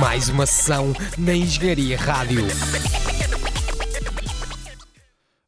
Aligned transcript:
Mais 0.00 0.28
uma 0.28 0.46
sessão 0.46 0.92
na 1.18 1.34
Engenharia 1.34 1.96
Rádio. 1.96 2.42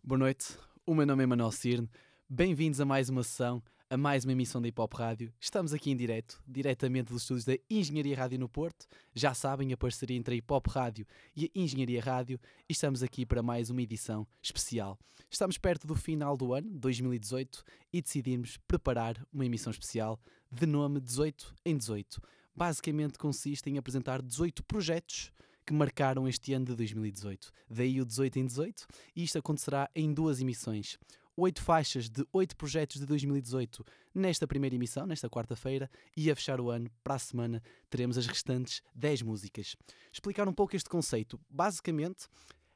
Boa 0.03 0.19
noite, 0.19 0.47
o 0.87 0.95
meu 0.95 1.07
nome 1.07 1.25
é 1.25 1.27
Manuel 1.27 1.51
Cirne. 1.51 1.89
Bem-vindos 2.29 2.81
a 2.81 2.85
mais 2.85 3.09
uma 3.09 3.23
sessão, 3.23 3.63
a 3.89 3.97
mais 3.97 4.25
uma 4.25 4.33
emissão 4.33 4.61
da 4.61 4.67
Hip 4.67 4.81
Hop 4.81 4.93
Rádio. 4.95 5.33
Estamos 5.41 5.73
aqui 5.73 5.93
em 5.93 5.97
direto, 5.97 6.43
diretamente 6.47 7.13
dos 7.13 7.23
estúdios 7.23 7.45
da 7.45 7.57
Engenharia 7.71 8.17
Rádio 8.17 8.39
no 8.39 8.49
Porto. 8.49 8.85
Já 9.15 9.33
sabem 9.33 9.73
a 9.73 9.77
parceria 9.77 10.17
entre 10.17 10.35
a 10.35 10.37
Hip 10.37 10.53
Hop 10.53 10.67
Rádio 10.67 11.07
e 11.37 11.45
a 11.45 11.59
Engenharia 11.59 12.03
Rádio 12.03 12.41
e 12.69 12.73
estamos 12.73 13.01
aqui 13.03 13.25
para 13.25 13.45
mais 13.45 13.71
uma 13.71 13.81
edição 13.81 14.27
especial. 14.43 14.99
Estamos 15.31 15.57
perto 15.57 15.87
do 15.87 15.95
final 15.95 16.37
do 16.37 16.53
ano, 16.53 16.69
2018, 16.71 17.63
e 17.93 18.03
decidimos 18.03 18.57
preparar 18.67 19.25
uma 19.33 19.47
emissão 19.47 19.71
especial 19.71 20.21
de 20.51 20.67
nome 20.67 21.01
18 21.01 21.55
em 21.65 21.77
18. 21.77 22.21
Basicamente 22.55 23.19
consiste 23.19 23.71
em 23.71 23.79
apresentar 23.79 24.21
18 24.21 24.65
projetos 24.65 25.31
que 25.65 25.73
marcaram 25.73 26.27
este 26.29 26.53
ano 26.53 26.65
de 26.65 26.75
2018. 26.75 27.53
Daí 27.69 28.01
o 28.01 28.05
18 28.05 28.39
em 28.39 28.47
18, 28.47 28.87
e 29.15 29.25
isto 29.25 29.39
acontecerá 29.39 29.89
em 29.95 30.13
duas 30.13 30.41
emissões. 30.41 30.99
Oito 31.39 31.61
faixas 31.61 32.09
de 32.09 32.27
oito 32.33 32.57
projetos 32.57 32.99
de 32.99 33.05
2018 33.05 33.85
nesta 34.15 34.47
primeira 34.47 34.75
emissão, 34.75 35.05
nesta 35.05 35.29
quarta-feira, 35.29 35.91
e 36.17 36.31
a 36.31 36.35
fechar 36.35 36.59
o 36.63 36.71
ano, 36.71 36.91
para 37.05 37.17
a 37.17 37.19
semana, 37.19 37.63
teremos 37.91 38.17
as 38.17 38.27
restantes 38.27 38.81
10 38.95 39.21
músicas. 39.21 39.77
Explicar 40.11 40.49
um 40.49 40.53
pouco 40.55 40.75
este 40.75 40.89
conceito. 40.89 41.39
Basicamente, 41.51 42.27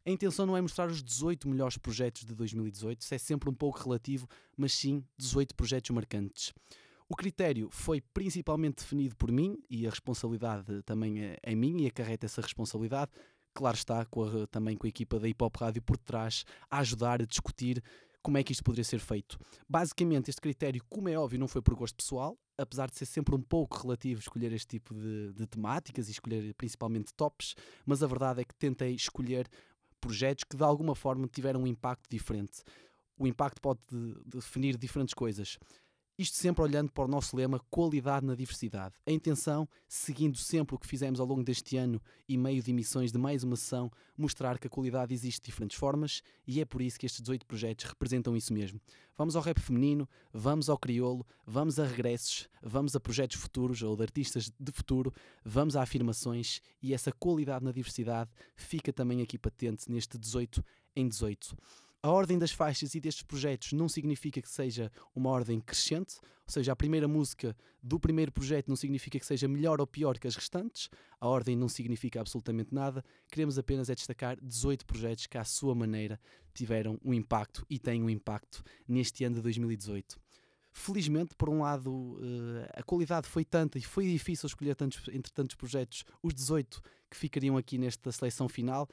a 0.04 0.10
intenção 0.10 0.44
não 0.44 0.58
é 0.58 0.60
mostrar 0.60 0.88
os 0.90 1.02
18 1.02 1.48
melhores 1.48 1.78
projetos 1.78 2.26
de 2.26 2.34
2018, 2.34 3.00
isso 3.00 3.14
é 3.14 3.18
sempre 3.18 3.48
um 3.48 3.54
pouco 3.54 3.78
relativo, 3.78 4.28
mas 4.54 4.74
sim 4.74 5.02
18 5.16 5.54
projetos 5.54 5.90
marcantes. 5.90 6.52
O 7.08 7.16
critério 7.16 7.70
foi 7.70 8.02
principalmente 8.12 8.82
definido 8.82 9.16
por 9.16 9.32
mim 9.32 9.58
e 9.70 9.86
a 9.86 9.90
responsabilidade 9.90 10.82
também 10.82 11.22
é, 11.22 11.38
é 11.42 11.54
minha 11.54 11.84
e 11.84 11.86
acarreta 11.86 12.26
essa 12.26 12.42
responsabilidade. 12.42 13.10
Claro 13.54 13.76
está, 13.76 14.04
com 14.04 14.22
a, 14.22 14.46
também 14.46 14.76
com 14.76 14.86
a 14.86 14.90
equipa 14.90 15.18
da 15.18 15.26
Hip 15.26 15.42
Hop 15.42 15.56
Rádio 15.56 15.80
por 15.80 15.96
trás, 15.96 16.44
a 16.70 16.78
ajudar 16.78 17.22
a 17.22 17.24
discutir 17.24 17.82
como 18.22 18.38
é 18.38 18.44
que 18.44 18.52
isto 18.52 18.62
poderia 18.62 18.84
ser 18.84 19.00
feito. 19.00 19.38
Basicamente, 19.68 20.28
este 20.28 20.40
critério, 20.40 20.82
como 20.88 21.08
é 21.08 21.18
óbvio, 21.18 21.38
não 21.38 21.48
foi 21.48 21.62
por 21.62 21.74
gosto 21.74 21.96
pessoal, 21.96 22.38
apesar 22.58 22.90
de 22.90 22.96
ser 22.96 23.06
sempre 23.06 23.34
um 23.34 23.40
pouco 23.40 23.78
relativo 23.78 24.20
escolher 24.20 24.52
este 24.52 24.66
tipo 24.66 24.94
de, 24.94 25.32
de 25.32 25.46
temáticas 25.46 26.08
e 26.08 26.12
escolher 26.12 26.54
principalmente 26.54 27.14
tops, 27.14 27.54
mas 27.86 28.02
a 28.02 28.06
verdade 28.06 28.42
é 28.42 28.44
que 28.44 28.54
tentei 28.54 28.94
escolher 28.94 29.48
projetos 30.00 30.44
que 30.44 30.56
de 30.56 30.62
alguma 30.62 30.94
forma 30.94 31.26
tiveram 31.26 31.62
um 31.62 31.66
impacto 31.66 32.08
diferente. 32.08 32.62
O 33.18 33.26
impacto 33.26 33.60
pode 33.60 33.80
definir 34.24 34.76
diferentes 34.76 35.14
coisas. 35.14 35.58
Isto 36.20 36.36
sempre 36.36 36.62
olhando 36.62 36.92
para 36.92 37.04
o 37.04 37.08
nosso 37.08 37.34
lema 37.34 37.58
qualidade 37.70 38.26
na 38.26 38.34
diversidade. 38.34 38.94
A 39.06 39.10
intenção, 39.10 39.66
seguindo 39.88 40.36
sempre 40.36 40.74
o 40.74 40.78
que 40.78 40.86
fizemos 40.86 41.18
ao 41.18 41.24
longo 41.26 41.42
deste 41.42 41.78
ano 41.78 41.98
e 42.28 42.36
meio 42.36 42.62
de 42.62 42.70
emissões 42.70 43.10
de 43.10 43.16
mais 43.16 43.42
uma 43.42 43.56
sessão, 43.56 43.90
mostrar 44.18 44.58
que 44.58 44.66
a 44.66 44.70
qualidade 44.70 45.14
existe 45.14 45.40
de 45.40 45.46
diferentes 45.46 45.78
formas 45.78 46.20
e 46.46 46.60
é 46.60 46.66
por 46.66 46.82
isso 46.82 46.98
que 47.00 47.06
estes 47.06 47.22
18 47.22 47.46
projetos 47.46 47.86
representam 47.86 48.36
isso 48.36 48.52
mesmo. 48.52 48.78
Vamos 49.16 49.34
ao 49.34 49.40
rap 49.40 49.58
feminino, 49.60 50.06
vamos 50.30 50.68
ao 50.68 50.76
crioulo, 50.76 51.26
vamos 51.46 51.80
a 51.80 51.86
regressos, 51.86 52.50
vamos 52.62 52.94
a 52.94 53.00
projetos 53.00 53.38
futuros 53.38 53.80
ou 53.80 53.96
de 53.96 54.02
artistas 54.02 54.52
de 54.60 54.72
futuro, 54.72 55.14
vamos 55.42 55.74
a 55.74 55.80
afirmações 55.80 56.60
e 56.82 56.92
essa 56.92 57.10
qualidade 57.12 57.64
na 57.64 57.72
diversidade 57.72 58.30
fica 58.54 58.92
também 58.92 59.22
aqui 59.22 59.38
patente 59.38 59.90
neste 59.90 60.18
18 60.18 60.62
em 60.94 61.08
18. 61.08 61.56
A 62.02 62.08
ordem 62.08 62.38
das 62.38 62.50
faixas 62.50 62.94
e 62.94 63.00
destes 63.00 63.22
projetos 63.22 63.72
não 63.74 63.86
significa 63.86 64.40
que 64.40 64.48
seja 64.48 64.90
uma 65.14 65.28
ordem 65.28 65.60
crescente, 65.60 66.16
ou 66.22 66.50
seja, 66.50 66.72
a 66.72 66.76
primeira 66.76 67.06
música 67.06 67.54
do 67.82 68.00
primeiro 68.00 68.32
projeto 68.32 68.68
não 68.68 68.76
significa 68.76 69.18
que 69.18 69.26
seja 69.26 69.46
melhor 69.46 69.82
ou 69.82 69.86
pior 69.86 70.18
que 70.18 70.26
as 70.26 70.34
restantes, 70.34 70.88
a 71.20 71.28
ordem 71.28 71.54
não 71.54 71.68
significa 71.68 72.18
absolutamente 72.18 72.74
nada, 72.74 73.04
queremos 73.30 73.58
apenas 73.58 73.90
é 73.90 73.94
destacar 73.94 74.38
18 74.40 74.86
projetos 74.86 75.26
que, 75.26 75.36
à 75.36 75.44
sua 75.44 75.74
maneira, 75.74 76.18
tiveram 76.54 76.98
um 77.04 77.12
impacto 77.12 77.66
e 77.68 77.78
têm 77.78 78.02
um 78.02 78.08
impacto 78.08 78.64
neste 78.88 79.22
ano 79.22 79.36
de 79.36 79.42
2018. 79.42 80.18
Felizmente, 80.72 81.34
por 81.36 81.50
um 81.50 81.60
lado, 81.60 82.18
eh, 82.22 82.80
a 82.80 82.82
qualidade 82.82 83.28
foi 83.28 83.44
tanta 83.44 83.76
e 83.76 83.82
foi 83.82 84.06
difícil 84.10 84.46
escolher 84.46 84.74
tantos, 84.74 85.06
entre 85.08 85.30
tantos 85.32 85.54
projetos, 85.54 86.04
os 86.22 86.32
18 86.32 86.80
que 87.10 87.16
ficariam 87.16 87.58
aqui 87.58 87.76
nesta 87.76 88.10
seleção 88.10 88.48
final 88.48 88.88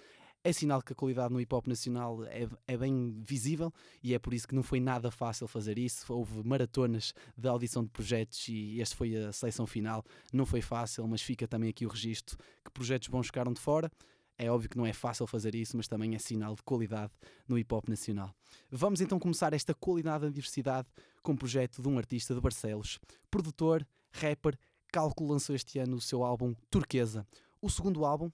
é 0.48 0.54
sinal 0.54 0.82
que 0.82 0.94
a 0.94 0.96
qualidade 0.96 1.34
no 1.34 1.42
hip 1.42 1.54
hop 1.54 1.68
nacional 1.68 2.24
é, 2.24 2.48
é, 2.66 2.78
bem 2.78 3.22
visível 3.22 3.74
e 4.02 4.14
é 4.14 4.20
por 4.20 4.34
isso 4.34 4.48
que 4.48 4.56
não 4.56 4.64
foi 4.64 4.80
nada 4.80 5.12
fácil 5.12 5.46
fazer 5.46 5.78
isso. 5.78 6.06
Houve 6.12 6.42
maratonas 6.42 7.14
de 7.36 7.50
audição 7.50 7.84
de 7.84 7.90
projetos 7.90 8.48
e 8.48 8.80
este 8.80 8.96
foi 8.96 9.14
a 9.18 9.34
seleção 9.34 9.68
final. 9.68 10.06
Não 10.32 10.46
foi 10.46 10.62
fácil, 10.62 11.06
mas 11.06 11.22
fica 11.22 11.46
também 11.50 11.70
aqui 11.70 11.86
o 11.86 11.90
registro 11.90 12.38
que 12.64 12.72
projetos 12.72 13.10
bons 13.10 13.26
ficaram 13.26 13.52
de 13.52 13.60
fora. 13.60 13.92
É 14.38 14.50
óbvio 14.50 14.70
que 14.70 14.78
não 14.78 14.86
é 14.86 14.94
fácil 14.94 15.28
fazer 15.28 15.54
isso, 15.54 15.76
mas 15.76 15.86
também 15.86 16.16
é 16.16 16.20
sinal 16.20 16.56
de 16.56 16.64
qualidade 16.64 17.12
no 17.46 17.58
hip 17.58 17.74
hop 17.74 17.90
nacional. 17.90 18.34
Vamos 18.72 19.02
então 19.02 19.20
começar 19.20 19.52
esta 19.52 19.74
qualidade 19.74 20.24
da 20.24 20.30
diversidade 20.30 20.88
com 21.22 21.34
um 21.34 21.36
projeto 21.36 21.82
de 21.82 21.90
um 21.90 21.98
artista 21.98 22.34
de 22.34 22.40
Barcelos, 22.40 23.00
produtor, 23.30 23.86
rapper. 24.12 24.58
Cálculo 24.94 25.34
lançou 25.34 25.54
este 25.54 25.78
ano 25.78 25.98
o 25.98 26.02
seu 26.02 26.24
álbum 26.24 26.56
Turquesa. 26.70 27.28
O 27.62 27.70
segundo 27.70 28.06
álbum, 28.06 28.30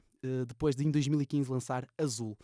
depois 0.47 0.75
de 0.75 0.85
em 0.85 0.91
2015 0.91 1.51
lançar 1.51 1.87
Azul. 1.97 2.37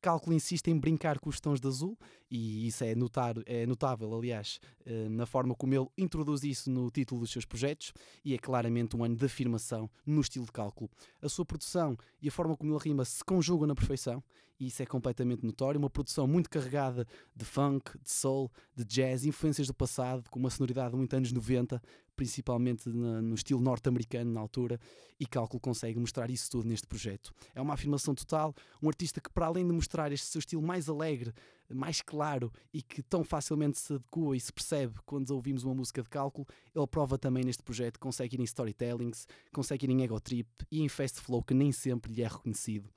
Cálculo 0.00 0.36
insiste 0.36 0.68
em 0.68 0.78
brincar 0.78 1.18
com 1.18 1.28
os 1.28 1.40
tons 1.40 1.60
de 1.60 1.66
azul 1.66 1.98
e 2.30 2.66
isso 2.66 2.84
é, 2.84 2.94
notar, 2.94 3.34
é 3.46 3.66
notável, 3.66 4.14
aliás, 4.14 4.60
eh, 4.84 5.08
na 5.08 5.26
forma 5.26 5.54
como 5.54 5.74
ele 5.74 5.88
introduz 5.96 6.44
isso 6.44 6.70
no 6.70 6.90
título 6.90 7.22
dos 7.22 7.30
seus 7.30 7.44
projetos 7.44 7.92
e 8.24 8.34
é 8.34 8.38
claramente 8.38 8.96
um 8.96 9.02
ano 9.02 9.16
de 9.16 9.24
afirmação 9.24 9.90
no 10.04 10.20
estilo 10.20 10.44
de 10.44 10.52
cálculo. 10.52 10.90
A 11.20 11.28
sua 11.28 11.44
produção 11.44 11.96
e 12.20 12.28
a 12.28 12.30
forma 12.30 12.56
como 12.56 12.72
ele 12.72 12.80
rima 12.80 13.04
se 13.04 13.24
conjugam 13.24 13.66
na 13.66 13.74
perfeição 13.74 14.22
e 14.58 14.68
isso 14.68 14.82
é 14.82 14.86
completamente 14.86 15.44
notório. 15.44 15.78
Uma 15.78 15.90
produção 15.90 16.26
muito 16.26 16.48
carregada 16.48 17.06
de 17.34 17.44
funk, 17.44 17.98
de 17.98 18.10
soul, 18.10 18.50
de 18.74 18.84
jazz, 18.84 19.24
influências 19.24 19.66
do 19.66 19.74
passado, 19.74 20.28
com 20.30 20.38
uma 20.38 20.50
sonoridade 20.50 20.96
muito 20.96 21.14
anos 21.14 21.32
90, 21.32 21.82
principalmente 22.16 22.88
na, 22.88 23.20
no 23.20 23.34
estilo 23.34 23.60
norte-americano 23.60 24.32
na 24.32 24.40
altura, 24.40 24.80
e 25.20 25.26
Cálculo 25.26 25.60
consegue 25.60 25.98
mostrar 25.98 26.30
isso 26.30 26.50
tudo 26.50 26.68
neste 26.68 26.86
projeto. 26.86 27.32
É 27.54 27.60
uma 27.60 27.74
afirmação 27.74 28.14
total, 28.14 28.54
um 28.82 28.88
artista 28.88 29.20
que, 29.20 29.30
para 29.30 29.46
além 29.46 29.66
de 29.66 29.72
mostrar 29.72 30.10
este 30.12 30.26
seu 30.26 30.38
estilo 30.38 30.62
mais 30.62 30.88
alegre, 30.88 31.32
mais 31.74 32.00
claro 32.00 32.52
e 32.72 32.82
que 32.82 33.02
tão 33.02 33.24
facilmente 33.24 33.78
se 33.78 33.94
adequa 33.94 34.36
e 34.36 34.40
se 34.40 34.52
percebe 34.52 34.94
quando 35.04 35.30
ouvimos 35.30 35.64
uma 35.64 35.74
música 35.74 36.02
de 36.02 36.08
cálculo, 36.08 36.46
ele 36.74 36.86
prova 36.86 37.18
também 37.18 37.44
neste 37.44 37.62
projeto 37.62 37.98
consegue 37.98 38.36
ir 38.36 38.40
em 38.40 38.44
storytellings, 38.44 39.26
consegue 39.52 39.86
ir 39.86 39.90
em 39.90 40.02
ego 40.02 40.20
trip 40.20 40.48
e 40.70 40.80
em 40.80 40.88
fast 40.88 41.20
flow 41.20 41.42
que 41.42 41.54
nem 41.54 41.72
sempre 41.72 42.12
lhe 42.12 42.22
é 42.22 42.28
reconhecido. 42.28 42.88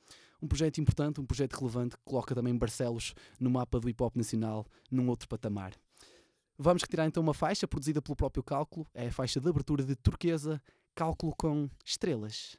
Um 0.41 0.47
projeto 0.47 0.79
importante, 0.79 1.19
um 1.19 1.25
projeto 1.25 1.55
relevante 1.55 1.97
que 1.97 2.03
coloca 2.05 2.33
também 2.33 2.55
Barcelos 2.57 3.13
no 3.39 3.49
mapa 3.49 3.79
do 3.79 3.89
hip 3.89 4.01
hop 4.01 4.15
nacional 4.15 4.65
num 4.89 5.09
outro 5.09 5.27
patamar. 5.27 5.73
Vamos 6.61 6.81
retirar 6.81 7.05
então 7.05 7.23
uma 7.23 7.33
faixa 7.33 7.65
produzida 7.65 8.01
pelo 8.01 8.17
próprio 8.17 8.43
Cálculo, 8.43 8.85
é 8.93 9.07
a 9.07 9.11
faixa 9.13 9.39
de 9.39 9.47
abertura 9.47 9.81
de 9.81 9.95
Turquesa, 9.95 10.61
Cálculo 10.93 11.33
com 11.37 11.69
estrelas. 11.85 12.57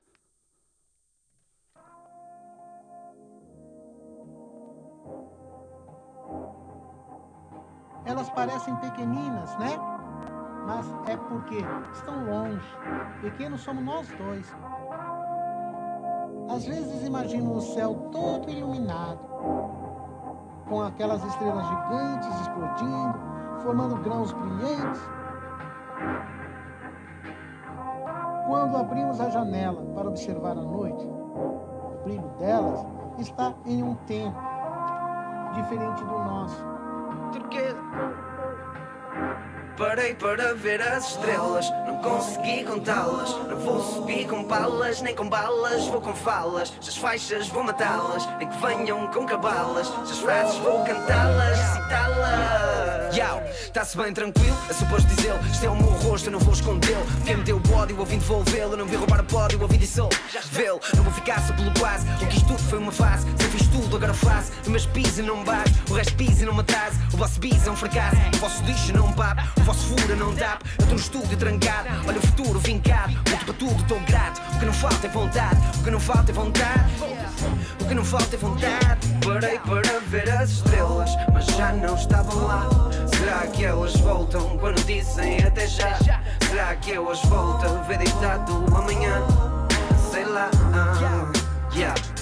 Elas 8.07 8.31
parecem 8.31 8.75
pequeninas, 8.77 9.59
né? 9.59 9.77
Mas 10.67 10.87
é 11.07 11.19
porque 11.19 11.57
estão 11.93 12.25
longe. 12.25 12.67
Pequenos 13.21 13.61
somos 13.61 13.85
nós 13.85 14.09
dois. 14.17 14.47
Às 16.49 16.65
vezes 16.65 17.07
imagino 17.07 17.55
o 17.55 17.61
céu 17.61 18.09
todo 18.11 18.49
iluminado, 18.49 19.21
com 20.67 20.81
aquelas 20.81 21.23
estrelas 21.23 21.67
gigantes 21.69 22.41
explodindo 22.41 23.30
formando 23.63 23.97
grãos 23.97 24.33
brilhantes. 24.33 25.01
Quando 28.47 28.77
abrimos 28.77 29.21
a 29.21 29.31
janela 29.31 29.83
para 29.95 30.09
observar 30.09 30.53
a 30.53 30.63
noite, 30.63 31.05
o 31.05 32.01
brilho 32.05 32.29
delas 32.39 32.85
está 33.19 33.55
em 33.65 33.83
um 33.83 33.95
tempo 34.07 34.37
diferente 35.55 36.03
do 36.05 36.19
nosso. 36.19 36.65
Turquesa. 37.33 37.79
Parei 39.77 40.15
para 40.15 40.55
ver 40.55 40.83
as 40.83 41.11
estrelas, 41.11 41.71
não 41.87 42.03
consegui 42.03 42.65
contá-las. 42.65 43.35
Não 43.49 43.57
vou 43.57 43.81
subir 43.81 44.29
com 44.29 44.45
balas, 44.45 45.01
nem 45.01 45.15
com 45.15 45.29
balas, 45.29 45.87
vou 45.87 46.01
com 46.01 46.15
falas. 46.15 46.69
Se 46.81 46.91
as 46.91 46.97
faixas 46.97 47.49
vou 47.49 47.63
matá-las, 47.63 48.27
nem 48.39 48.49
que 48.49 48.59
venham 48.59 49.07
com 49.11 49.25
cabalas. 49.25 49.87
Se 49.87 50.13
as 50.13 50.19
frases 50.19 50.57
vou 50.59 50.85
cantá-las, 50.85 51.57
citá-las. 51.57 52.90
Yau, 53.13 53.43
tá-se 53.73 53.97
bem 53.97 54.13
tranquilo, 54.13 54.57
é 54.69 54.73
suposto 54.73 55.09
dizê-lo. 55.15 55.39
Este 55.51 55.67
é 55.67 55.71
o 55.71 55.77
meu 55.77 55.91
rosto, 55.91 56.29
eu 56.29 56.33
não 56.33 56.39
vou 56.39 56.55
escondê-lo. 56.55 57.05
Quem 57.25 57.37
me 57.37 57.43
deu 57.45 57.61
ódio, 57.73 57.97
eu 57.99 58.05
vim 58.05 58.19
devolvê-lo. 58.19 58.73
Eu 58.73 58.77
não 58.79 58.87
vim 58.87 58.97
roubar 58.97 59.21
o 59.21 59.25
pódio, 59.25 59.61
eu 59.61 59.69
vim 59.69 59.79
dissô. 59.79 60.09
Vê-lo, 60.53 60.81
não 60.97 61.05
vou 61.05 61.13
ficar 61.13 61.41
só 61.47 61.53
pelo 61.55 61.73
quase. 61.79 62.07
O 62.09 62.27
que 62.27 62.37
isto 62.37 62.59
foi 62.59 62.79
uma 62.79 62.93
fase. 62.93 63.27
Se 63.37 63.45
fiz 63.49 63.67
tudo, 63.69 63.97
agora 63.97 64.15
faço. 64.15 64.53
O 64.67 64.93
pis 64.93 65.19
e 65.19 65.23
não 65.23 65.39
me 65.39 65.45
bate, 65.45 65.73
o 65.91 65.95
resto 65.95 66.15
pisa 66.15 66.43
e 66.43 66.47
não 66.47 66.55
me 66.55 66.61
atrase. 66.61 66.99
O 67.13 67.17
vosso 67.17 67.41
bis 67.41 67.67
é 67.67 67.71
um 67.71 67.77
fracasso, 67.77 68.17
o 68.35 68.39
vosso 68.39 68.63
lixo 68.65 68.93
não 68.93 69.13
pape, 69.13 69.43
o 69.61 69.65
vosso 69.65 69.87
fura 69.89 70.17
não 70.17 70.35
tap. 70.35 70.63
Eu 70.65 70.71
estou 70.71 70.89
no 70.89 70.97
estúdio 70.97 71.37
trancado, 71.37 71.89
olha 72.07 72.19
o 72.19 72.23
futuro 72.23 72.59
vincado. 72.61 73.13
Muito 73.13 73.45
para 73.45 73.55
tudo, 73.55 73.81
estou 73.81 74.01
grato. 74.01 74.41
O 74.55 74.59
que 74.59 74.67
não 74.67 74.73
falta 74.73 75.07
é 75.07 75.11
vontade, 75.11 75.61
o 75.81 75.85
que 75.85 75.91
não 75.91 76.01
falta 76.01 76.31
é 76.31 76.35
vontade. 76.35 76.91
O 77.81 77.85
que 77.85 77.95
não 77.95 78.05
falta 78.05 78.37
é 78.37 78.39
vontade. 78.39 79.09
Parei 79.25 79.59
para 79.59 80.01
ver 80.09 80.31
as 80.31 80.51
estrelas, 80.51 81.11
mas 81.33 81.47
já 81.47 81.73
não 81.73 81.95
estava 81.95 82.35
lá. 82.35 82.69
Será 83.07 83.47
que 83.47 83.65
elas 83.65 83.97
voltam 83.97 84.59
quando 84.59 84.85
dizem 84.85 85.39
até 85.45 85.67
já? 85.67 85.99
Será 86.49 86.75
que 86.77 86.93
eu 86.93 87.11
as 87.11 87.23
volto 87.25 87.67
ver 87.89 88.03
amanhã? 88.75 89.23
Sei 90.11 90.25
lá. 90.25 90.51
ah, 90.75 91.33
yeah. 91.75 92.20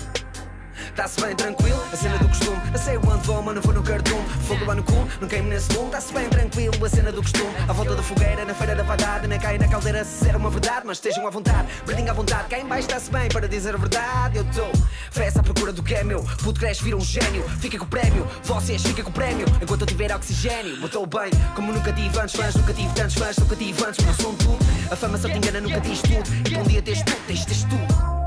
Tá-se 0.99 1.21
bem 1.21 1.33
tranquilo, 1.37 1.81
a 1.93 1.97
cena 1.97 2.19
do 2.19 2.27
costume. 2.27 2.61
Eu 2.73 2.79
sei 2.81 2.97
onde 2.97 3.25
vou, 3.25 3.41
mas 3.41 3.65
vou 3.65 3.73
no 3.73 3.85
cartoon. 3.85 4.21
Fogo 4.49 4.65
lá 4.65 4.75
no 4.75 4.83
cu, 4.83 5.09
não 5.21 5.29
queimo 5.29 5.49
nesse 5.49 5.73
lume. 5.73 5.93
Tá-se 5.93 6.13
bem 6.13 6.29
tranquilo, 6.29 6.85
a 6.85 6.89
cena 6.89 7.13
do 7.13 7.23
costume. 7.23 7.55
À 7.69 7.73
volta 7.73 7.95
da 7.95 8.03
fogueira, 8.03 8.45
na 8.45 8.53
feira 8.53 8.75
da 8.75 8.83
vadada. 8.83 9.29
Na 9.29 9.39
caia 9.39 9.61
na 9.61 9.69
caldeira, 9.69 10.05
se 10.05 10.29
era 10.29 10.37
uma 10.37 10.51
verdade. 10.51 10.83
Mas 10.85 10.97
estejam 10.97 11.25
à 11.25 11.31
vontade, 11.31 11.69
brindem 11.87 12.09
à 12.09 12.13
vontade. 12.13 12.49
Cá 12.49 12.59
em 12.59 12.67
baixo 12.67 12.89
está-se 12.89 13.13
bem, 13.13 13.29
para 13.29 13.47
dizer 13.47 13.77
a 13.77 13.79
verdade. 13.79 14.39
Eu 14.39 14.43
estou 14.43 14.73
festa 15.13 15.39
à 15.39 15.43
procura 15.45 15.73
do 15.73 15.85
que 15.85 15.95
é 15.95 16.03
meu. 16.03 16.21
Puto 16.43 16.59
cresce, 16.59 16.83
vira 16.83 16.97
um 16.97 17.01
gênio. 17.01 17.49
Fica 17.61 17.79
com 17.79 17.85
o 17.85 17.89
prémio, 17.89 18.27
vocês 18.43 18.83
fica 18.83 19.01
com 19.05 19.11
o 19.11 19.13
prémio. 19.13 19.47
Enquanto 19.63 19.83
eu 19.83 19.87
tiver 19.87 20.13
oxigênio, 20.13 20.81
botou 20.81 21.07
bem. 21.07 21.31
Como 21.55 21.73
nunca 21.73 21.93
tive 21.93 22.19
antes 22.19 22.35
fãs, 22.35 22.57
nunca 22.57 22.75
tive 22.75 22.93
tantos 22.95 23.15
fãs, 23.15 23.39
nunca 23.39 23.55
tive 23.55 23.85
antes. 23.85 24.05
Mas 24.05 24.19
eu 24.19 24.25
sou 24.25 24.33
um 24.33 24.35
tudo. 24.35 24.59
A 24.91 24.97
fama 24.97 25.17
só 25.17 25.29
te 25.29 25.39
engana, 25.39 25.61
nunca 25.61 25.81
diz 25.81 26.03
tudo. 26.03 26.29
E 26.45 26.55
bom 26.57 26.65
dia 26.65 26.83
tens 26.83 27.03
tudo, 27.05 27.21
tens, 27.29 27.45
tens 27.45 27.63
tudo. 27.63 28.18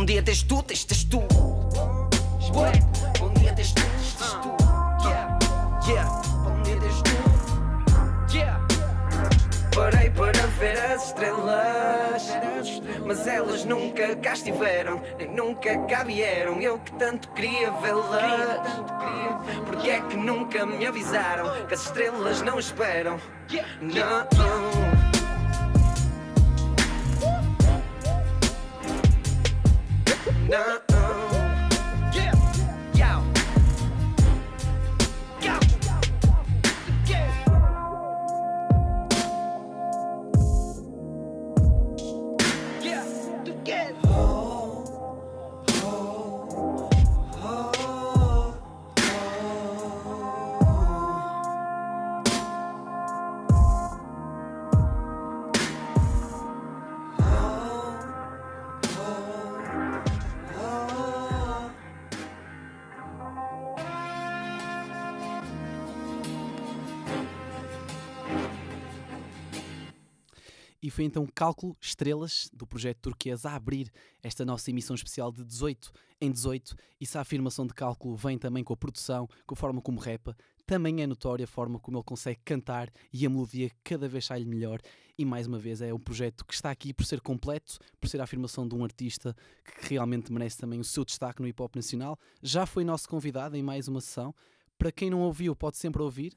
Bom 0.00 0.06
dia, 0.06 0.22
tens 0.22 0.42
tu, 0.42 0.62
tens, 0.62 0.82
tens 0.82 1.04
tu. 1.04 1.18
Ué. 1.18 2.72
Bom 3.18 3.28
dia, 3.34 3.52
tens 3.52 3.74
tu, 3.74 3.82
tens, 3.82 4.14
tens 4.14 4.32
tu. 4.40 4.48
Yeah. 5.06 5.38
Yeah. 5.86 6.22
Bom 6.42 6.62
dia, 6.62 6.80
tens 6.80 7.02
tu. 7.02 8.34
Yeah. 8.34 8.66
Parei 9.74 10.08
para 10.08 10.46
ver 10.58 10.78
as 10.90 11.08
estrelas, 11.08 12.30
mas 13.04 13.26
elas 13.26 13.66
nunca 13.66 14.16
cá 14.16 14.32
estiveram, 14.32 15.02
nem 15.18 15.34
nunca 15.34 15.76
cá 15.80 16.02
vieram. 16.02 16.62
Eu 16.62 16.78
que 16.78 16.92
tanto 16.92 17.28
queria 17.32 17.70
vê-las, 17.70 18.72
porque 19.66 19.90
é 19.90 20.00
que 20.00 20.16
nunca 20.16 20.64
me 20.64 20.86
avisaram 20.86 21.66
que 21.66 21.74
as 21.74 21.82
estrelas 21.82 22.40
não 22.40 22.58
esperam? 22.58 23.20
Não. 23.82 24.99
No. 30.50 30.89
Foi 71.00 71.06
então 71.06 71.26
Cálculo 71.34 71.74
Estrelas 71.80 72.50
do 72.52 72.66
projeto 72.66 72.98
Turquesa 72.98 73.48
a 73.48 73.54
abrir 73.54 73.90
esta 74.22 74.44
nossa 74.44 74.68
emissão 74.68 74.94
especial 74.94 75.32
de 75.32 75.42
18 75.42 75.90
em 76.20 76.30
18. 76.30 76.76
E 77.00 77.06
se 77.06 77.16
a 77.16 77.22
afirmação 77.22 77.66
de 77.66 77.72
cálculo 77.72 78.14
vem 78.16 78.36
também 78.36 78.62
com 78.62 78.74
a 78.74 78.76
produção, 78.76 79.26
com 79.46 79.54
a 79.54 79.56
forma 79.56 79.80
como 79.80 79.98
rapa, 79.98 80.36
também 80.66 81.00
é 81.00 81.06
notória 81.06 81.44
a 81.44 81.46
forma 81.46 81.78
como 81.78 81.96
ele 81.96 82.04
consegue 82.04 82.38
cantar 82.44 82.92
e 83.10 83.24
a 83.24 83.30
melodia 83.30 83.70
cada 83.82 84.06
vez 84.10 84.26
sai-lhe 84.26 84.44
melhor. 84.44 84.78
E 85.16 85.24
mais 85.24 85.46
uma 85.46 85.58
vez 85.58 85.80
é 85.80 85.90
um 85.94 85.98
projeto 85.98 86.44
que 86.44 86.52
está 86.52 86.70
aqui 86.70 86.92
por 86.92 87.06
ser 87.06 87.22
completo, 87.22 87.78
por 87.98 88.06
ser 88.06 88.20
a 88.20 88.24
afirmação 88.24 88.68
de 88.68 88.74
um 88.74 88.84
artista 88.84 89.34
que 89.80 89.94
realmente 89.94 90.30
merece 90.30 90.58
também 90.58 90.80
o 90.80 90.84
seu 90.84 91.02
destaque 91.02 91.40
no 91.40 91.48
hip 91.48 91.62
hop 91.62 91.76
nacional. 91.76 92.18
Já 92.42 92.66
foi 92.66 92.84
nosso 92.84 93.08
convidado 93.08 93.56
em 93.56 93.62
mais 93.62 93.88
uma 93.88 94.02
sessão. 94.02 94.34
Para 94.76 94.92
quem 94.92 95.08
não 95.08 95.22
ouviu, 95.22 95.56
pode 95.56 95.78
sempre 95.78 96.02
ouvir 96.02 96.36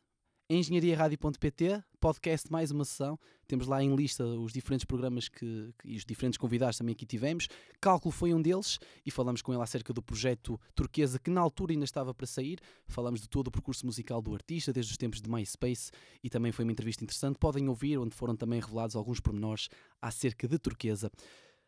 engenhariaradio.pt, 0.49 1.83
podcast 1.99 2.51
mais 2.51 2.69
uma 2.71 2.85
sessão. 2.85 3.17
Temos 3.47 3.67
lá 3.67 3.83
em 3.83 3.95
lista 3.95 4.25
os 4.25 4.51
diferentes 4.51 4.85
programas 4.85 5.27
que, 5.29 5.73
que- 5.79 5.89
e 5.89 5.95
os 5.95 6.05
diferentes 6.05 6.37
convidados 6.37 6.77
também 6.77 6.93
que 6.95 7.05
tivemos. 7.05 7.47
Cálculo 7.79 8.11
foi 8.11 8.33
um 8.33 8.41
deles 8.41 8.79
e 9.05 9.11
falamos 9.11 9.41
com 9.41 9.53
ele 9.53 9.61
acerca 9.61 9.93
do 9.93 10.01
projeto 10.01 10.59
Turquesa, 10.75 11.19
que 11.19 11.29
na 11.29 11.41
altura 11.41 11.73
ainda 11.73 11.85
estava 11.85 12.13
para 12.13 12.25
sair. 12.27 12.59
Falamos 12.87 13.21
de 13.21 13.29
todo 13.29 13.47
o 13.47 13.51
percurso 13.51 13.85
musical 13.85 14.21
do 14.21 14.33
artista, 14.33 14.71
desde 14.73 14.91
os 14.91 14.97
tempos 14.97 15.21
de 15.21 15.29
MySpace 15.29 15.91
e 16.23 16.29
também 16.29 16.51
foi 16.51 16.63
uma 16.65 16.71
entrevista 16.71 17.03
interessante. 17.03 17.37
Podem 17.39 17.67
ouvir, 17.69 17.97
onde 17.97 18.15
foram 18.15 18.35
também 18.35 18.59
revelados 18.59 18.95
alguns 18.95 19.19
pormenores 19.19 19.69
acerca 20.01 20.47
de 20.47 20.57
Turquesa. 20.57 21.11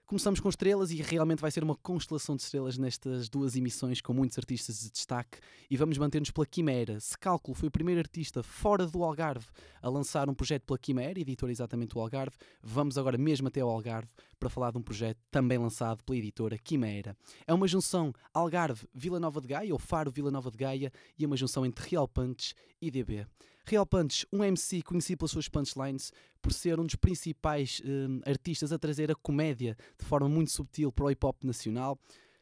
Começamos 0.08 0.40
com 0.40 0.48
estrelas 0.48 0.92
e 0.92 1.02
realmente 1.02 1.40
vai 1.40 1.50
ser 1.50 1.64
uma 1.64 1.76
constelação 1.76 2.36
de 2.36 2.44
estrelas 2.44 2.78
nestas 2.78 3.28
duas 3.28 3.56
emissões 3.56 4.02
com 4.02 4.14
muitos 4.14 4.38
artistas 4.38 4.82
de 4.82 4.92
destaque 4.92 5.40
e 5.68 5.76
vamos 5.76 5.98
manter-nos 5.98 6.30
pela 6.30 6.46
Quimera. 6.46 7.00
Se 7.00 7.18
cálculo 7.18 7.56
foi 7.56 7.70
o 7.70 7.72
primeiro 7.72 8.02
artista 8.02 8.44
fora 8.44 8.86
do 8.86 9.04
Algarve 9.04 9.48
a 9.82 9.90
lançar 9.90 10.30
um 10.30 10.36
projeto 10.36 10.62
pela 10.62 10.78
Quimera, 10.78 11.20
editora 11.20 11.52
exatamente 11.52 11.96
do 11.96 12.00
Algarve, 12.00 12.38
vamos 12.62 13.00
agora 13.00 13.18
mesmo 13.18 13.48
até 13.48 13.62
ao 13.62 13.70
Algarve 13.72 14.12
para 14.40 14.48
falar 14.48 14.70
de 14.70 14.78
um 14.78 14.84
projeto 14.84 15.18
também 15.32 15.58
lançado 15.58 16.04
pela 16.04 16.20
editora 16.20 16.56
Quimera. 16.56 17.18
É 17.48 17.54
uma 17.56 17.68
junção 17.68 18.14
Algarve-Vila 18.32 19.20
Nova 19.20 19.42
de 19.42 19.48
Gaia 19.48 19.74
ou 19.74 19.80
Faro-Vila 19.80 20.30
Nova 20.30 20.52
de 20.52 20.58
Gaia 20.60 20.94
e 21.18 21.24
é 21.24 21.28
uma 21.28 21.36
junção 21.36 21.66
entre 21.66 21.90
Real 21.90 22.08
Punch 22.08 22.54
e 22.80 22.92
DB. 22.92 23.26
Real 23.68 23.86
Punch, 23.86 24.28
um 24.32 24.44
MC 24.44 24.84
conhecido 24.84 25.18
pelas 25.18 25.32
suas 25.32 25.50
punchlines, 25.50 26.12
por 26.40 26.54
ser 26.54 26.80
um 26.80 26.86
dos 26.86 26.96
principais 26.96 27.82
hum, 27.84 28.22
artistas 28.24 28.72
a 28.72 28.78
trazer 28.78 29.10
a 29.10 29.16
comédia 29.16 29.76
de 30.00 30.06
forma 30.06 30.30
muito 30.30 30.52
subtil 30.52 30.92
para 30.92 31.06
o 31.06 31.12
hip 31.12 31.26
hop 31.26 31.44
nacional, 31.44 31.98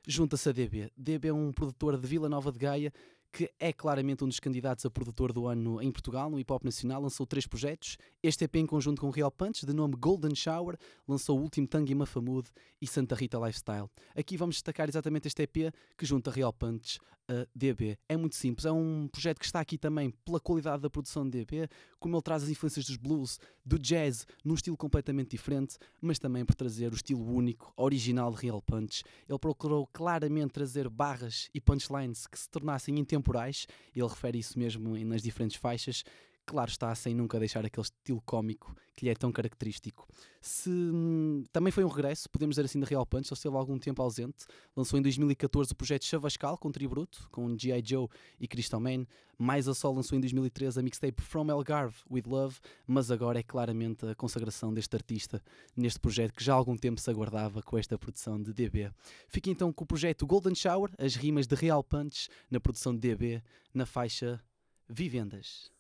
junta-se 0.06 0.50
a 0.50 0.52
DB. 0.52 0.92
DB 0.98 1.30
é 1.30 1.34
um 1.34 1.54
produtor 1.54 1.98
de 1.98 2.06
Vila 2.06 2.28
Nova 2.28 2.52
de 2.52 2.60
Gaia 2.60 2.92
que 3.34 3.50
é 3.60 3.74
claramente 3.74 4.24
um 4.24 4.28
dos 4.28 4.40
candidatos 4.40 4.86
a 4.86 4.92
produtor 4.92 5.34
do 5.34 5.48
ano 5.48 5.82
em 5.82 5.92
Portugal, 5.92 6.30
no 6.30 6.40
hip 6.40 6.54
hop 6.54 6.64
nacional, 6.64 7.02
lançou 7.02 7.26
três 7.26 7.48
projetos. 7.48 7.98
Este 8.22 8.46
EP 8.46 8.58
em 8.58 8.66
conjunto 8.68 9.02
com 9.02 9.10
Real 9.10 9.32
Punch, 9.32 9.66
de 9.66 9.74
nome 9.74 9.96
Golden 9.98 10.36
Shower, 10.36 10.78
lançou 11.08 11.40
o 11.40 11.42
último 11.42 11.68
Tangue 11.68 11.96
Mafamude 11.96 12.52
e 12.80 12.86
Santa 12.86 13.16
Rita 13.16 13.40
Lifestyle. 13.40 13.90
Aqui 14.16 14.38
vamos 14.38 14.58
destacar 14.58 14.88
exatamente 14.88 15.28
este 15.28 15.42
EP 15.42 15.74
que 15.98 16.06
junta 16.06 16.30
Real 16.30 16.54
Punch 16.54 17.00
a 17.28 17.48
DB. 17.56 17.98
É 18.08 18.18
muito 18.18 18.36
simples, 18.36 18.66
é 18.66 18.72
um 18.72 19.08
projeto 19.08 19.40
que 19.40 19.46
está 19.46 19.60
aqui 19.60 19.78
também 19.78 20.12
pela 20.26 20.40
qualidade 20.40 20.82
da 20.82 20.90
produção 20.90 21.24
de 21.24 21.40
DB, 21.40 21.70
como 22.00 22.16
ele 22.16 22.22
traz 22.22 22.44
as 22.44 22.50
influências 22.50 22.86
dos 22.86 22.98
blues, 22.98 23.40
do 23.66 23.80
jazz, 23.80 24.26
num 24.44 24.54
estilo 24.54 24.78
completamente 24.78 25.32
diferente, 25.32 25.78
mas 26.02 26.20
também 26.20 26.46
por 26.46 26.56
trazer 26.56 26.92
o 26.92 26.96
estilo 26.96 27.24
único, 27.24 27.74
original 27.78 28.32
de 28.32 28.42
Real 28.42 28.62
Punch. 28.62 29.04
Ele 29.28 29.40
procurou 29.40 29.88
claramente 29.88 30.52
trazer 30.52 30.90
barras 30.90 31.50
e 31.54 31.62
punchlines 31.62 32.28
que 32.28 32.38
se 32.38 32.50
tornassem 32.50 33.00
intemporais, 33.00 33.68
ele 33.96 34.08
refere 34.08 34.40
isso 34.40 34.58
mesmo 34.60 34.98
nas 35.06 35.22
diferentes 35.22 35.58
faixas. 35.58 36.04
Claro 36.46 36.70
está, 36.70 36.94
sem 36.94 37.16
nunca 37.16 37.40
deixar 37.40 37.66
aquele 37.66 37.86
estilo 37.86 38.22
cómico 38.26 38.76
que 38.96 39.06
lhe 39.06 39.12
é 39.12 39.16
tão 39.16 39.32
característico. 39.32 40.08
Se 40.42 40.70
hum, 40.70 41.44
também 41.54 41.72
foi 41.72 41.84
um 41.86 41.88
regresso, 41.88 42.30
podemos 42.30 42.56
dizer 42.56 42.66
assim, 42.66 42.80
da 42.80 42.86
Real 42.86 43.06
Punch, 43.06 43.30
ele 43.30 43.34
esteve 43.34 43.56
algum 43.56 43.80
tempo 43.80 44.02
ausente. 44.02 44.46
Lançou 44.76 45.00
em 45.00 45.02
2014 45.02 45.72
o 45.72 45.76
projeto 45.76 46.04
Chavascal 46.04 46.58
com 46.58 46.70
Tributo, 46.70 47.28
com 47.32 47.58
G.I. 47.58 47.82
Joe 47.86 48.08
e 48.40 48.48
Crystal 48.48 48.80
Man. 48.80 49.06
Mais 49.38 49.68
a 49.68 49.74
Sol 49.74 49.96
lançou 49.96 50.18
em 50.18 50.22
2013 50.22 50.80
a 50.80 50.84
mixtape 50.84 51.22
From 51.22 51.50
Algarve 51.50 51.96
with 52.12 52.24
Love, 52.28 52.60
mas 52.86 53.10
agora 53.10 53.40
é 53.40 53.44
claramente 53.44 54.06
a 54.06 54.14
consagração 54.14 54.74
deste 54.74 54.96
artista 54.96 55.42
neste 55.76 56.00
projeto 56.00 56.34
que 56.34 56.44
já 56.44 56.54
há 56.54 56.58
algum 56.58 56.76
tempo 56.76 57.00
se 57.00 57.10
aguardava 57.10 57.64
com 57.64 57.78
esta 57.78 57.98
produção 57.98 58.42
de 58.42 58.54
DB. 58.54 58.92
Fica 59.28 59.50
então 59.50 59.72
com 59.72 59.86
o 59.86 59.88
projeto 59.88 60.28
Golden 60.28 60.54
Shower, 60.54 60.92
as 60.98 61.16
rimas 61.16 61.48
de 61.48 61.56
Real 61.56 61.84
Punch 61.84 62.28
na 62.52 62.60
produção 62.60 62.94
de 62.94 63.00
DB, 63.00 63.42
na 63.74 63.86
faixa 63.86 64.42
Vivendas. 64.90 65.72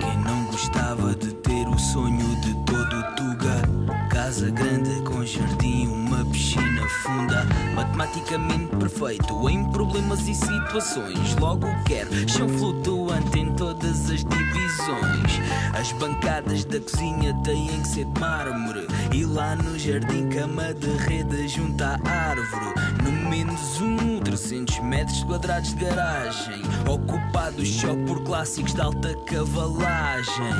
Quem 0.00 0.18
não 0.24 0.46
gostava 0.46 1.14
de 1.14 1.32
ter 1.34 1.68
o 1.68 1.78
sonho 1.78 2.40
de 2.40 2.54
todo 2.64 3.14
Tuga? 3.14 3.62
Casa 4.10 4.50
grande 4.50 5.00
com 5.02 5.24
jardim, 5.24 5.86
uma 5.86 6.24
piscina 6.26 6.77
funda. 7.08 7.46
Matematicamente 7.74 8.76
perfeito 8.76 9.48
em 9.48 9.64
problemas 9.70 10.28
e 10.28 10.34
situações. 10.34 11.36
Logo 11.36 11.66
quero 11.84 12.10
chão 12.28 12.48
flutuante 12.48 13.38
em 13.38 13.52
todas 13.54 14.10
as 14.10 14.24
divisões. 14.24 15.40
As 15.78 15.92
bancadas 15.92 16.64
da 16.64 16.80
cozinha 16.80 17.34
têm 17.44 17.80
que 17.80 17.88
ser 17.88 18.04
de 18.04 18.20
mármore. 18.20 18.86
E 19.12 19.24
lá 19.24 19.56
no 19.56 19.78
jardim, 19.78 20.28
cama 20.28 20.74
de 20.74 20.90
rede 21.04 21.48
junto 21.48 21.82
à 21.82 21.98
árvore. 22.04 22.74
No 23.02 23.30
menos 23.30 23.80
um, 23.80 24.20
300 24.20 24.80
metros 24.80 25.24
quadrados 25.24 25.74
de 25.74 25.84
garagem. 25.84 26.62
Ocupados 26.86 27.68
só 27.74 27.94
por 28.06 28.22
clássicos 28.24 28.74
de 28.74 28.80
alta 28.80 29.14
cavalagem. 29.26 30.52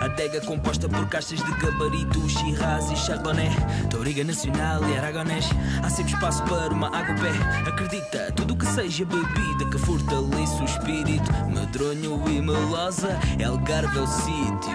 Adega 0.00 0.40
composta 0.40 0.88
por 0.88 1.06
caixas 1.08 1.42
de 1.44 1.52
gabarito, 1.52 2.28
Shiraz 2.28 2.90
e 2.90 2.96
Chardonnay. 2.96 3.50
Toriga 3.90 4.24
Nacional 4.24 4.82
e 4.88 4.96
Aragonés. 4.96 5.48
Há 5.82 5.90
sempre 5.92 6.14
espaço 6.14 6.42
para 6.44 6.72
uma 6.72 6.88
água 6.88 7.14
pé. 7.16 7.68
Acredita, 7.68 8.32
tudo 8.34 8.56
que 8.56 8.66
seja 8.66 9.04
bebida 9.04 9.66
que 9.70 9.78
fortaleça 9.78 10.62
o 10.62 10.64
espírito. 10.64 11.30
Medronho 11.48 12.22
e 12.28 12.40
melosa, 12.40 13.18
Algarve 13.44 13.98
é 13.98 14.00
o 14.00 14.06
sítio. 14.06 14.72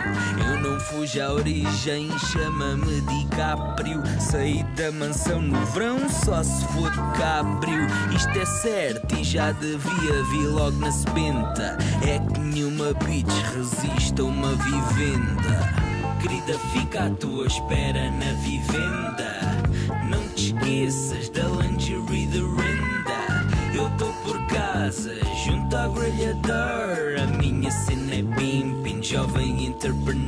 Eu 0.47 0.61
não 0.61 0.79
fujo 0.79 1.19
à 1.21 1.33
origem, 1.33 2.11
chama-me 2.19 3.01
DiCaprio. 3.01 4.03
Saí 4.19 4.63
da 4.75 4.91
mansão 4.91 5.41
no 5.41 5.65
verão, 5.67 6.07
só 6.07 6.43
se 6.43 6.63
for 6.67 6.91
cabrio. 7.17 7.87
Isto 8.15 8.37
é 8.37 8.45
certo 8.45 9.15
e 9.15 9.23
já 9.23 9.51
devia 9.53 10.23
vir 10.31 10.47
logo 10.49 10.77
na 10.77 10.91
sebenta. 10.91 11.77
É 12.05 12.19
que 12.19 12.39
nenhuma 12.39 12.93
bitch 13.05 13.33
resiste 13.55 14.21
a 14.21 14.23
uma 14.23 14.53
vivenda. 14.55 15.87
Querida, 16.21 16.59
fica 16.73 17.05
à 17.05 17.09
tua 17.09 17.47
espera 17.47 18.11
na 18.11 18.33
vivenda. 18.43 19.66
Não 20.09 20.27
te 20.29 20.53
esqueças 20.53 21.29
da 21.29 21.43
lingerie 21.43 22.27
de 22.27 22.39
renda. 22.39 23.45
Eu 23.73 23.89
tô 23.97 24.11
por 24.23 24.45
casa, 24.47 25.13
junto 25.45 25.75
à 25.75 25.87
grelhador. 25.87 27.21
A 27.23 27.27
minha 27.37 27.71
cena 27.71 28.15
é 28.15 28.23
pimpin, 28.35 29.01
jovem 29.01 29.65
entrepreneur. 29.65 30.27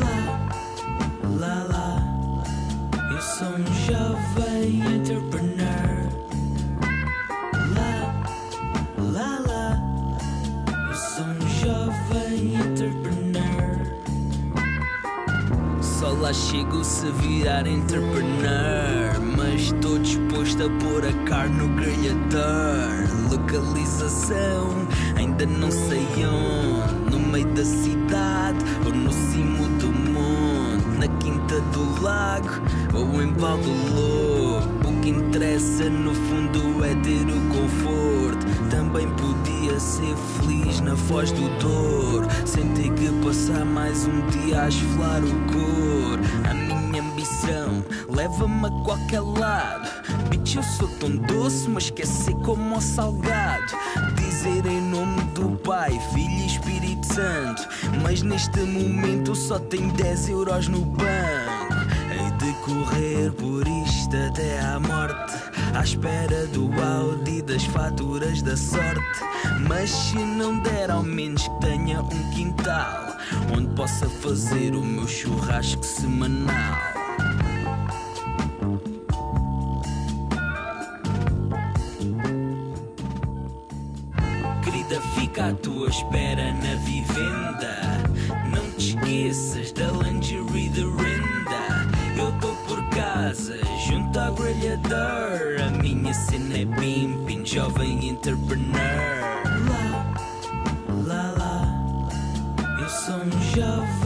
Lá, 0.00 1.38
lá, 1.38 1.66
lá. 1.70 2.12
Eu 3.10 3.20
sou 3.20 3.48
um 3.48 3.66
jovem 3.86 4.96
entrepreneur. 4.96 5.61
Lá 16.22 16.32
chego 16.32 16.84
se 16.84 17.10
virar 17.10 17.66
entrepreneur. 17.66 19.20
Mas 19.36 19.62
estou 19.62 19.98
disposto 19.98 20.62
a 20.62 20.70
pôr 20.84 21.04
a 21.04 21.12
carne 21.28 21.56
no 21.56 21.68
grelhador. 21.70 23.08
Localização, 23.28 24.68
ainda 25.16 25.44
não 25.44 25.70
sei 25.70 26.06
onde. 26.24 27.10
No 27.10 27.18
meio 27.18 27.48
da 27.48 27.64
cidade 27.64 28.58
ou 28.86 28.92
no 28.94 29.12
cimo 29.12 29.66
do 29.80 29.88
monte. 29.88 30.98
Na 30.98 31.08
quinta 31.18 31.60
do 31.72 32.00
lago 32.00 32.50
ou 32.94 33.20
em 33.20 33.34
pau 33.34 33.58
do 33.58 33.72
lobo. 33.92 34.88
O 34.88 35.00
que 35.00 35.10
interessa 35.10 35.90
no 35.90 36.14
fundo 36.14 36.84
é 36.84 36.94
ter 37.02 37.26
o 37.26 37.40
conforto. 37.48 38.46
Também 38.70 39.08
podia 39.08 39.80
ser 39.80 40.14
feliz 40.38 40.80
na 40.80 40.94
foz 40.96 41.32
do 41.32 41.48
Douro. 41.58 42.28
Sem 42.46 42.68
ter 42.74 42.92
que 42.92 43.10
passar 43.24 43.64
mais 43.64 44.06
um 44.06 44.24
dia 44.28 44.62
a 44.62 44.68
esfolar 44.68 45.20
o 45.24 45.52
cor. 45.52 46.01
Ambição 47.42 47.84
leva-me 48.08 48.66
a 48.66 48.70
qualquer 48.84 49.20
lado. 49.20 49.90
Bitch, 50.28 50.56
eu 50.56 50.62
sou 50.62 50.88
tão 50.98 51.10
doce, 51.10 51.68
mas 51.68 51.86
ser 51.86 52.34
como 52.44 52.76
o 52.76 52.80
salgado. 52.80 53.72
Dizer 54.16 54.64
em 54.66 54.80
nome 54.80 55.20
do 55.34 55.56
Pai, 55.58 55.98
Filho 56.12 56.30
e 56.30 56.46
Espírito 56.46 57.06
Santo. 57.12 57.68
Mas 58.02 58.22
neste 58.22 58.60
momento 58.60 59.34
só 59.34 59.58
tenho 59.58 59.90
10 59.92 60.28
euros 60.28 60.68
no 60.68 60.80
banco. 60.80 61.74
Hei 62.10 62.30
de 62.38 62.52
correr 62.60 63.32
por 63.32 63.66
isto 63.66 64.16
até 64.16 64.60
à 64.60 64.78
morte. 64.78 65.34
À 65.74 65.82
espera 65.82 66.46
do 66.48 66.70
Audi 66.80 67.42
das 67.42 67.64
faturas 67.64 68.40
da 68.42 68.56
sorte. 68.56 69.24
Mas 69.68 69.90
se 69.90 70.18
não 70.18 70.58
der, 70.60 70.90
ao 70.90 71.02
menos 71.02 71.48
que 71.48 71.60
tenha 71.60 72.02
um 72.02 72.30
quintal. 72.30 73.16
Onde 73.56 73.74
possa 73.74 74.08
fazer 74.08 74.74
o 74.74 74.82
meu 74.82 75.08
churrasco 75.08 75.84
semanal. 75.84 77.01
Fica 85.42 85.46
à 85.46 85.52
tua 85.54 85.88
espera 85.88 86.52
na 86.54 86.74
vivenda. 86.84 87.76
Não 88.50 88.70
te 88.72 88.96
esqueças 88.96 89.72
da 89.72 89.86
lingerie 89.90 90.68
de 90.68 90.82
renda. 90.82 91.88
Eu 92.16 92.32
tô 92.40 92.54
por 92.66 92.82
casa, 92.90 93.58
junto 93.88 94.18
à 94.18 94.30
grelhador. 94.30 95.66
A 95.66 95.70
minha 95.82 96.14
cena 96.14 96.58
é 96.58 96.66
pimpin, 96.66 97.44
jovem 97.44 98.08
entrepreneur. 98.08 99.42
Lá, 99.68 100.14
lá, 101.06 101.34
lá. 101.38 102.80
Eu 102.80 102.88
sou 102.88 103.16
um 103.16 103.42
jovem 103.54 104.01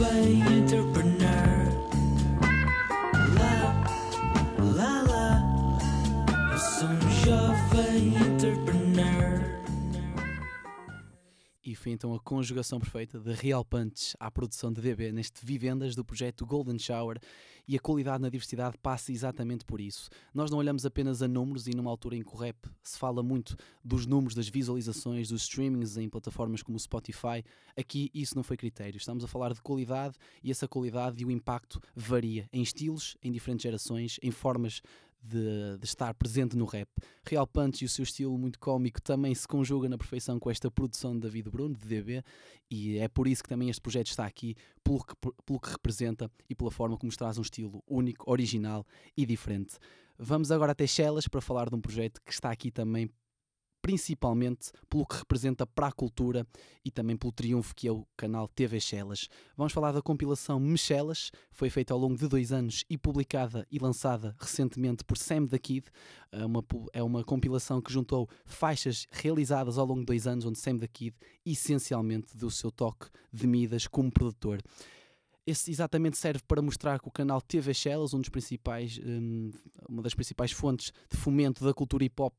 foi 11.77 11.91
então 11.91 12.13
a 12.13 12.19
conjugação 12.19 12.79
perfeita 12.79 13.19
de 13.19 13.33
Real 13.33 13.63
Punch 13.63 14.15
à 14.19 14.29
produção 14.31 14.71
de 14.71 14.81
DB 14.81 15.11
neste 15.11 15.45
Vivendas 15.45 15.95
do 15.95 16.03
projeto 16.03 16.45
Golden 16.45 16.79
Shower 16.79 17.19
e 17.67 17.75
a 17.75 17.79
qualidade 17.79 18.21
na 18.21 18.29
diversidade 18.29 18.77
passa 18.81 19.11
exatamente 19.11 19.65
por 19.65 19.81
isso. 19.81 20.09
Nós 20.33 20.49
não 20.49 20.57
olhamos 20.57 20.85
apenas 20.85 21.21
a 21.21 21.27
números 21.27 21.67
e 21.67 21.71
numa 21.75 21.91
altura 21.91 22.15
em 22.15 22.23
que 22.23 22.33
o 22.33 22.37
rap 22.37 22.55
se 22.81 22.97
fala 22.97 23.21
muito 23.21 23.57
dos 23.83 24.05
números, 24.05 24.33
das 24.33 24.47
visualizações, 24.47 25.27
dos 25.27 25.43
streamings 25.43 25.97
em 25.97 26.09
plataformas 26.09 26.63
como 26.63 26.77
o 26.77 26.79
Spotify, 26.79 27.43
aqui 27.75 28.09
isso 28.13 28.35
não 28.35 28.43
foi 28.43 28.55
critério. 28.55 28.97
Estamos 28.97 29.23
a 29.23 29.27
falar 29.27 29.53
de 29.53 29.61
qualidade 29.61 30.15
e 30.41 30.49
essa 30.49 30.67
qualidade 30.67 31.21
e 31.21 31.25
o 31.25 31.31
impacto 31.31 31.81
varia 31.95 32.47
em 32.53 32.61
estilos, 32.61 33.17
em 33.21 33.31
diferentes 33.31 33.63
gerações, 33.63 34.17
em 34.23 34.31
formas 34.31 34.81
de, 35.21 35.77
de, 35.77 35.85
estar 35.85 36.13
presente 36.13 36.55
no 36.55 36.65
rap. 36.65 36.87
Real 37.25 37.45
Punch 37.45 37.83
e 37.83 37.85
o 37.85 37.89
seu 37.89 38.03
estilo 38.03 38.37
muito 38.37 38.59
cómico 38.59 39.01
também 39.01 39.33
se 39.33 39.47
conjuga 39.47 39.89
na 39.89 39.97
perfeição 39.97 40.39
com 40.39 40.49
esta 40.49 40.71
produção 40.71 41.13
de 41.13 41.21
David 41.21 41.49
Bruno, 41.49 41.75
de 41.75 41.87
DB, 41.87 42.23
e 42.69 42.97
é 42.97 43.07
por 43.07 43.27
isso 43.27 43.43
que 43.43 43.49
também 43.49 43.69
este 43.69 43.81
projeto 43.81 44.07
está 44.07 44.25
aqui, 44.25 44.55
pelo 44.83 45.03
que, 45.03 45.13
pelo 45.45 45.59
que 45.59 45.69
representa 45.69 46.31
e 46.49 46.55
pela 46.55 46.71
forma 46.71 46.97
como 46.97 47.07
nos 47.07 47.17
traz 47.17 47.37
um 47.37 47.41
estilo 47.41 47.83
único, 47.87 48.29
original 48.29 48.85
e 49.15 49.25
diferente. 49.25 49.77
Vamos 50.17 50.51
agora 50.51 50.71
até 50.71 50.87
Chelas 50.87 51.27
para 51.27 51.41
falar 51.41 51.69
de 51.69 51.75
um 51.75 51.81
projeto 51.81 52.21
que 52.25 52.33
está 52.33 52.49
aqui 52.49 52.71
também 52.71 53.09
principalmente 53.87 54.69
pelo 54.89 55.05
que 55.05 55.15
representa 55.15 55.65
para 55.65 55.87
a 55.87 55.91
cultura 55.93 56.45
e 56.83 56.91
também 56.91 57.15
pelo 57.15 57.31
triunfo 57.31 57.73
que 57.73 57.87
é 57.87 57.91
o 57.91 58.05
canal 58.17 58.45
TV 58.45 58.81
Chelas. 58.81 59.29
Vamos 59.55 59.71
falar 59.71 59.93
da 59.93 60.01
compilação 60.01 60.59
Michelas, 60.59 61.31
foi 61.53 61.69
feita 61.69 61.93
ao 61.93 61.99
longo 61.99 62.17
de 62.17 62.27
dois 62.27 62.51
anos 62.51 62.83
e 62.89 62.97
publicada 62.97 63.65
e 63.71 63.79
lançada 63.79 64.35
recentemente 64.41 65.05
por 65.05 65.17
Sam 65.17 65.47
the 65.47 65.57
Kid. 65.57 65.85
É 66.33 66.45
uma, 66.45 66.65
é 66.91 67.01
uma 67.01 67.23
compilação 67.23 67.81
que 67.81 67.93
juntou 67.93 68.27
faixas 68.45 69.07
realizadas 69.09 69.77
ao 69.77 69.85
longo 69.85 70.01
de 70.01 70.07
dois 70.07 70.27
anos, 70.27 70.43
onde 70.43 70.59
Sam 70.59 70.79
the 70.79 70.87
Kid 70.89 71.15
essencialmente 71.45 72.35
deu 72.35 72.49
o 72.49 72.51
seu 72.51 72.69
toque 72.69 73.07
de 73.31 73.47
Midas 73.47 73.87
como 73.87 74.11
produtor. 74.11 74.61
Esse 75.45 75.71
exatamente 75.71 76.17
serve 76.17 76.43
para 76.45 76.61
mostrar 76.61 76.99
que 76.99 77.07
o 77.07 77.11
canal 77.11 77.39
TV 77.39 77.73
Shellas, 77.73 78.13
um 78.13 78.19
dos 78.19 78.27
principais, 78.27 78.99
um, 79.01 79.49
uma 79.87 80.01
das 80.01 80.13
principais 80.13 80.51
fontes 80.51 80.91
de 81.09 81.15
fomento 81.15 81.63
da 81.63 81.73
cultura 81.73 82.03
hip 82.03 82.21
hop 82.21 82.33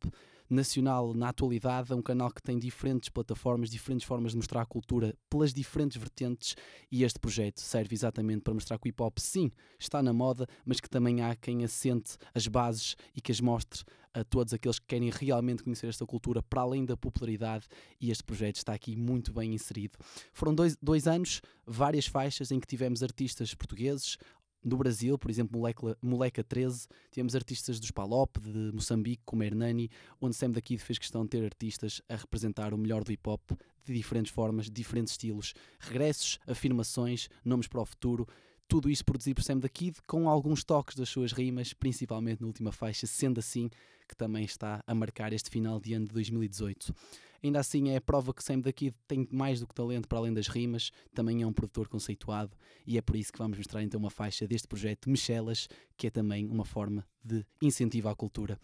nacional 0.49 1.14
na 1.14 1.28
atualidade, 1.28 1.93
é 1.93 1.95
um 1.95 2.02
canal 2.02 2.31
que 2.31 2.43
tem 2.43 2.59
diferentes 2.59 3.09
plataformas, 3.09 3.71
diferentes 3.71 4.07
formas 4.07 4.33
de 4.33 4.38
mostrar 4.38 4.62
a 4.62 4.67
cultura 4.67 5.14
pelas 5.28 5.52
diferentes 5.52 5.97
vertentes 5.97 6.55
e 6.90 7.05
este 7.05 7.19
projeto 7.19 7.61
serve 7.61 7.95
exatamente 7.95 8.43
para 8.43 8.55
mostrar 8.55 8.78
que 8.78 8.88
o 8.88 8.90
hip 8.90 9.02
hop 9.02 9.19
sim 9.19 9.50
está 9.78 10.02
na 10.02 10.12
moda, 10.12 10.47
mas 10.64 10.81
que 10.81 10.88
também 10.88 11.23
há 11.23 11.35
quem 11.37 11.64
assente 11.64 12.17
as 12.35 12.47
bases 12.47 12.97
e 13.14 13.21
que 13.21 13.33
as 13.33 13.40
mostre 13.40 13.85
a 14.14 14.25
todos 14.25 14.52
aqueles 14.52 14.78
que 14.78 14.87
querem 14.87 15.11
realmente 15.11 15.62
conhecer 15.62 15.87
esta 15.87 16.07
cultura 16.07 16.43
para 16.43 16.62
além 16.62 16.85
da 16.85 16.97
popularidade 16.97 17.67
e 18.00 18.11
este 18.11 18.25
projeto 18.25 18.57
está 18.57 18.73
aqui 18.73 18.97
muito 18.97 19.33
bem 19.33 19.55
inserido. 19.55 19.99
Foram 20.33 20.55
dois, 20.55 20.76
dois 20.81 21.07
anos, 21.07 21.40
várias 21.67 22.07
faixas 22.07 22.50
em 22.50 22.59
que 22.59 22.67
tivemos 22.67 23.02
artistas 23.02 23.55
portugueses, 23.55 24.17
no 24.62 24.77
Brasil, 24.77 25.19
por 25.19 25.31
exemplo, 25.31 25.59
Moleca, 25.59 25.97
Moleca 26.03 26.45
13, 26.45 26.88
tivemos 27.11 27.35
artistas 27.35 27.79
dos 27.79 27.91
Palop, 27.91 28.37
de 28.38 28.73
Moçambique, 28.73 29.23
como 29.25 29.43
Hernani, 29.43 29.91
onde 30.21 30.37
Sam 30.37 30.50
da 30.50 30.61
Kid 30.61 30.83
fez 30.83 30.99
questão 30.99 31.23
de 31.23 31.31
ter 31.31 31.45
artistas 31.45 32.03
a 32.09 32.17
representar 32.17 32.75
o 32.75 32.79
melhor 32.79 33.05
do 33.05 33.12
hip 33.12 33.29
hop 33.29 33.53
de 33.85 33.95
diferentes 33.95 34.33
formas, 34.33 34.71
diferentes 34.71 35.12
estilos, 35.12 35.55
regressos, 35.79 36.38
afirmações, 36.47 37.29
nomes 37.45 37.67
para 37.67 37.81
o 37.81 37.87
futuro, 37.87 38.27
Tudo 38.69 38.91
isto 38.91 39.03
produzido 39.03 39.37
por 39.37 39.43
Sam 39.43 39.59
da 39.59 39.69
Kid, 39.69 39.97
com 40.07 40.29
alguns 40.29 40.62
toques 40.62 40.95
das 40.95 41.09
suas 41.09 41.33
rimas, 41.33 41.73
principalmente 41.73 42.43
na 42.43 42.47
última 42.47 42.71
faixa, 42.71 43.07
sendo 43.07 43.41
assim 43.41 43.71
que 44.09 44.17
também 44.17 44.45
está 44.45 44.83
a 44.87 44.95
marcar 44.95 45.33
este 45.33 45.50
final 45.50 45.79
de 45.79 45.95
ano 45.95 46.07
de 46.07 46.12
2018. 46.12 46.95
Ainda 47.43 47.61
assim, 47.61 47.91
é 47.91 47.97
a 47.97 48.00
prova 48.00 48.35
que 48.35 48.43
Sam 48.43 48.61
da 48.61 48.73
Kid 48.73 48.97
tem 49.07 49.29
mais 49.31 49.61
do 49.61 49.67
que 49.67 49.75
talento 49.75 50.09
para 50.09 50.19
além 50.19 50.33
das 50.33 50.49
rimas, 50.49 50.91
também 51.15 51.43
é 51.43 51.47
um 51.47 51.53
produtor 51.53 51.87
conceituado 51.88 52.57
e 52.85 52.99
é 52.99 53.03
por 53.03 53.15
isso 53.15 53.33
que 53.33 53.38
vamos 53.38 53.59
mostrar 53.59 53.83
então 53.83 54.00
uma 54.00 54.11
faixa 54.11 54.47
deste 54.47 54.67
projeto 54.67 55.09
Michelas, 55.09 55.69
que 55.97 56.09
é 56.09 56.11
também 56.11 56.49
uma 56.49 56.65
forma 56.65 57.07
de 57.23 57.45
incentivo 57.62 58.09
à 58.09 58.17
cultura. 58.17 58.59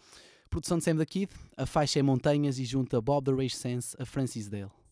Produção 0.49 0.77
de 0.77 0.83
Sam 0.83 0.95
da 0.95 1.05
Kid, 1.05 1.31
a 1.55 1.65
faixa 1.65 1.99
é 1.99 2.01
Montanhas 2.01 2.59
e 2.59 2.65
junta 2.65 2.99
Bob 2.99 3.25
the 3.25 3.31
Rage 3.31 3.55
Sense 3.55 3.95
a 3.99 4.05
Francis 4.05 4.49
Dale. 4.49 4.84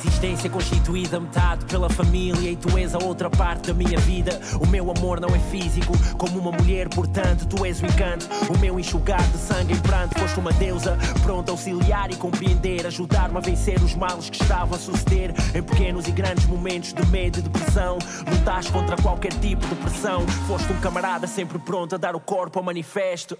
A 0.00 0.02
minha 0.02 0.09
existência 0.20 0.50
constituída 0.50 1.18
metade 1.18 1.64
pela 1.64 1.88
família 1.88 2.50
e 2.50 2.56
tu 2.56 2.76
és 2.76 2.94
a 2.94 2.98
outra 2.98 3.30
parte 3.30 3.68
da 3.68 3.74
minha 3.74 3.98
vida. 4.00 4.38
O 4.60 4.66
meu 4.66 4.90
amor 4.90 5.18
não 5.18 5.34
é 5.34 5.38
físico, 5.38 5.94
como 6.18 6.38
uma 6.38 6.52
mulher, 6.52 6.90
portanto 6.90 7.46
tu 7.46 7.64
és 7.64 7.80
o 7.80 7.86
encanto. 7.86 8.28
O 8.52 8.58
meu 8.58 8.78
enxugar 8.78 9.22
de 9.30 9.38
sangue 9.38 9.72
em 9.72 9.78
pranto, 9.78 10.18
foste 10.18 10.38
uma 10.38 10.52
deusa, 10.52 10.98
pronta 11.22 11.50
a 11.50 11.54
auxiliar 11.54 12.10
e 12.10 12.16
compreender, 12.16 12.86
ajudar-me 12.86 13.38
a 13.38 13.40
vencer 13.40 13.82
os 13.82 13.94
males 13.94 14.28
que 14.28 14.42
estavam 14.42 14.74
a 14.74 14.78
suceder. 14.78 15.32
Em 15.54 15.62
pequenos 15.62 16.06
e 16.06 16.12
grandes 16.12 16.44
momentos 16.44 16.92
de 16.92 17.06
medo 17.06 17.38
e 17.38 17.42
depressão, 17.42 17.96
lutaste 18.30 18.70
contra 18.72 18.96
qualquer 18.96 19.32
tipo 19.34 19.66
de 19.66 19.74
pressão. 19.76 20.26
Foste 20.46 20.70
um 20.70 20.80
camarada 20.80 21.26
sempre 21.26 21.58
pronto 21.58 21.94
a 21.94 21.98
dar 21.98 22.14
o 22.14 22.20
corpo 22.20 22.58
ao 22.58 22.64
manifesto. 22.64 23.38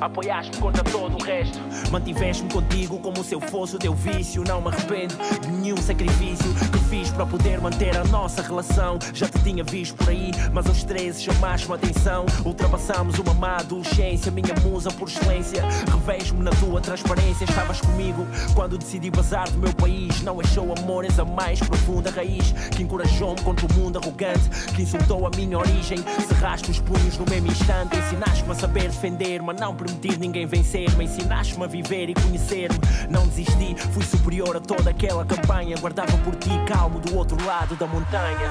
Apoiaste-me 0.00 0.58
contra 0.58 0.84
todo 0.84 1.16
o 1.16 1.22
resto. 1.22 1.58
Mantiveste-me 1.90 2.52
contigo 2.52 2.98
como 3.00 3.22
se 3.24 3.34
eu 3.34 3.40
fosse 3.40 3.76
o 3.76 3.78
teu 3.78 3.94
vício. 3.94 4.42
Não 4.44 4.60
me 4.60 4.68
arrependo 4.68 5.14
de 5.40 5.48
nenhum 5.48 5.76
sacrifício 5.76 6.11
que 6.12 6.78
fiz 6.90 7.10
para 7.10 7.26
poder 7.26 7.60
manter 7.60 7.96
a 7.96 8.04
nossa 8.04 8.42
relação. 8.42 8.98
Já 9.12 9.28
te 9.28 9.38
tinha 9.40 9.64
visto 9.64 9.96
por 9.96 10.08
aí, 10.08 10.30
mas 10.52 10.66
aos 10.66 10.84
13 10.84 11.22
chamaste-me 11.22 11.74
atenção. 11.74 12.26
Ultrapassamos 12.44 13.18
uma 13.18 13.34
má 13.34 13.56
adolescência, 13.56 14.30
minha 14.30 14.54
musa 14.62 14.90
por 14.90 15.08
excelência. 15.08 15.62
Revejo-me 15.90 16.42
na 16.42 16.50
tua 16.52 16.80
transparência. 16.80 17.44
Estavas 17.44 17.80
comigo 17.80 18.26
quando 18.54 18.78
decidi 18.78 19.10
bazar 19.10 19.50
do 19.50 19.58
meu 19.58 19.72
país. 19.74 20.22
Não 20.22 20.40
achou 20.40 20.72
amor, 20.78 21.04
és 21.04 21.18
a 21.18 21.24
mais 21.24 21.60
profunda 21.60 22.10
raiz 22.10 22.52
que 22.74 22.82
encorajou-me 22.82 23.40
contra 23.42 23.66
o 23.66 23.72
mundo 23.74 23.98
arrogante 23.98 24.48
que 24.74 24.82
insultou 24.82 25.26
a 25.26 25.30
minha 25.36 25.58
origem. 25.58 25.98
Cerraste 26.28 26.70
os 26.70 26.80
punhos 26.80 27.18
no 27.18 27.24
mesmo 27.28 27.48
instante. 27.48 27.96
Ensinaste-me 27.96 28.52
a 28.52 28.54
saber 28.54 28.88
defender-me, 28.88 29.50
a 29.50 29.52
não 29.52 29.74
permitir 29.74 30.18
ninguém 30.18 30.46
vencer-me. 30.46 31.04
Ensinaste-me 31.04 31.64
a 31.64 31.66
viver 31.66 32.10
e 32.10 32.14
conhecer-me. 32.14 32.78
Não 33.10 33.26
desisti, 33.26 33.74
fui 33.92 34.04
superior 34.04 34.56
a 34.56 34.60
toda 34.60 34.90
aquela 34.90 35.24
campanha. 35.24 35.76
Guardava 36.02 36.18
por 36.24 36.34
ti 36.34 36.50
calmo 36.66 36.98
do 36.98 37.16
outro 37.16 37.36
lado 37.46 37.76
da 37.76 37.86
montanha. 37.86 38.50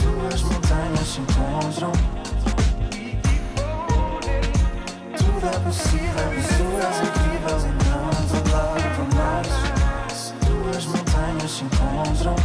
Duas 0.00 0.42
montanhas 0.42 1.06
se 1.06 1.20
encontram. 1.20 1.92
Tudo 5.18 5.46
é 5.46 5.58
possível, 5.60 6.30
misturas 6.34 6.96
incríveis 7.00 7.64
e 7.64 7.72
não 7.84 8.10
de 8.26 8.50
lado 8.50 9.02
mais. 9.14 10.34
Duas 10.46 10.86
montanhas 10.86 11.50
se 11.50 11.64
encontram. 11.64 12.36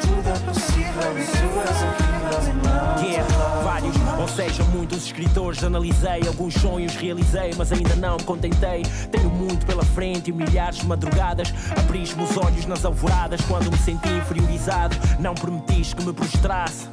Tudo 0.00 0.28
é 0.28 0.38
possível, 0.38 1.14
misturas 1.14 1.82
incríveis 1.82 2.46
e 2.48 2.52
não 2.66 3.04
Yeah, 3.04 3.28
de 3.28 3.36
lado 3.36 3.64
vários, 3.64 3.99
ou 4.30 4.36
seja, 4.36 4.62
muitos 4.64 5.06
escritores 5.06 5.64
analisei, 5.64 6.24
alguns 6.24 6.54
sonhos 6.54 6.94
realizei, 6.94 7.50
mas 7.56 7.72
ainda 7.72 7.96
não 7.96 8.16
me 8.16 8.22
contentei. 8.22 8.82
Tenho 9.10 9.28
muito 9.28 9.66
pela 9.66 9.84
frente 9.84 10.30
e 10.30 10.32
milhares 10.32 10.78
de 10.78 10.86
madrugadas. 10.86 11.52
Abriste-me 11.76 12.22
os 12.22 12.36
olhos 12.36 12.64
nas 12.64 12.84
alvoradas 12.84 13.40
quando 13.42 13.68
me 13.72 13.78
senti 13.78 14.08
inferiorizado. 14.08 14.96
Não 15.18 15.34
permitiste 15.34 15.96
que 15.96 16.04
me 16.04 16.12
prostrasse. 16.12 16.88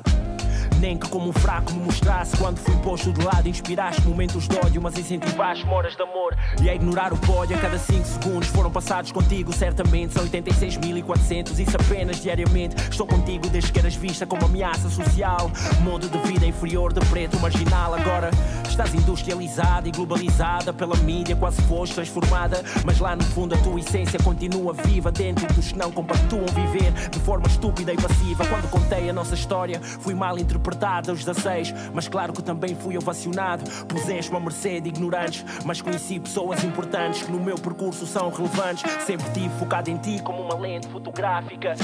Nem 0.79 0.95
que 0.95 1.09
como 1.09 1.29
um 1.29 1.33
fraco 1.33 1.73
me 1.73 1.79
mostrasse 1.79 2.37
Quando 2.37 2.59
fui 2.59 2.75
posto 2.77 3.11
de 3.11 3.23
lado 3.23 3.47
inspiraste 3.49 4.01
momentos 4.07 4.47
de 4.47 4.55
ódio 4.57 4.81
Mas 4.81 4.97
incentivaste 4.97 5.65
horas 5.67 5.95
de 5.95 6.01
amor. 6.03 6.37
E 6.61 6.69
a 6.69 6.75
ignorar 6.75 7.11
o 7.13 7.17
pódio 7.17 7.57
a 7.57 7.59
cada 7.59 7.79
5 7.79 8.05
segundos 8.05 8.47
Foram 8.49 8.69
passados 8.69 9.11
contigo. 9.11 9.51
Certamente 9.51 10.13
São 10.13 10.25
86.400 10.27 11.59
Isso 11.59 11.75
apenas 11.75 12.21
diariamente. 12.21 12.75
Estou 12.89 13.07
contigo 13.07 13.47
desde 13.49 13.71
que 13.71 13.79
eras 13.79 13.95
vista 13.95 14.25
como 14.25 14.45
ameaça 14.45 14.89
social. 14.89 15.51
Modo 15.81 16.07
de 16.07 16.17
vida 16.19 16.45
inferior 16.45 16.93
de 16.93 16.99
preto 17.07 17.39
marginal. 17.39 17.95
Agora 17.95 18.29
estás 18.67 18.93
industrializada 18.93 19.87
e 19.87 19.91
globalizada 19.91 20.71
Pela 20.73 20.95
mídia 20.97 21.35
quase 21.35 21.61
foste 21.63 21.95
transformada. 21.95 22.63
Mas 22.85 22.99
lá 22.99 23.15
no 23.15 23.23
fundo 23.23 23.55
a 23.55 23.57
tua 23.57 23.79
essência 23.79 24.19
continua 24.19 24.73
viva 24.73 25.11
Dentro 25.11 25.51
dos 25.53 25.71
que 25.71 25.77
não 25.77 25.91
compactuam 25.91 26.45
viver 26.47 26.91
De 27.09 27.19
forma 27.19 27.47
estúpida 27.47 27.93
e 27.93 27.97
passiva. 27.97 28.45
Quando 28.45 28.69
contei 28.69 29.09
a 29.09 29.13
nossa 29.13 29.33
história 29.33 29.81
Fui 29.81 30.13
mal 30.13 30.37
interpretado 30.37 30.66
aos 31.07 31.23
16 31.23 31.73
Mas 31.93 32.07
claro 32.07 32.33
que 32.33 32.41
também 32.41 32.75
fui 32.75 32.97
ovacionado 32.97 33.63
Puseste-me 33.85 34.37
a 34.37 34.39
mercê 34.39 34.81
de 34.81 34.89
ignorantes 34.89 35.45
Mas 35.65 35.81
conheci 35.81 36.19
pessoas 36.19 36.63
importantes 36.63 37.23
Que 37.23 37.31
no 37.31 37.39
meu 37.39 37.55
percurso 37.55 38.05
são 38.05 38.29
relevantes 38.29 38.83
Sempre 39.05 39.29
tive 39.31 39.49
focado 39.57 39.89
em 39.89 39.97
ti 39.97 40.21
como 40.21 40.41
uma 40.41 40.55
lente 40.55 40.87
fotográfica 40.87 41.75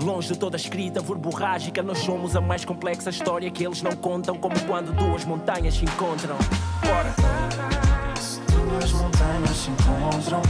Longe 0.00 0.28
de 0.28 0.38
toda 0.38 0.56
escrita 0.56 1.00
verborrágica 1.00 1.82
Nós 1.82 1.98
somos 1.98 2.36
a 2.36 2.40
mais 2.40 2.64
complexa 2.64 3.10
história 3.10 3.50
Que 3.50 3.64
eles 3.64 3.82
não 3.82 3.92
contam 3.92 4.36
Como 4.36 4.58
quando 4.66 4.92
duas 4.92 5.24
montanhas 5.24 5.74
se 5.74 5.84
encontram 5.84 6.36
Bora! 6.82 7.12
Duas 8.72 8.92
montanhas 8.92 9.56
se 9.56 9.70
encontram. 9.70 10.42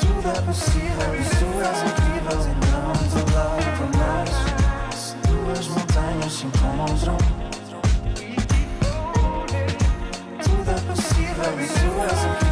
Tudo 0.00 0.28
é 0.28 0.40
possível, 0.40 1.12
misturas 1.12 1.82
incríveis 1.82 2.46
e 2.46 3.18
não 3.18 3.23
se 6.34 6.46
encontram. 6.46 7.16
Tudo 10.42 10.70
é 10.70 10.80
possível, 10.80 11.56
misturas 11.56 12.24
incríveis 12.24 12.40
e 12.40 12.43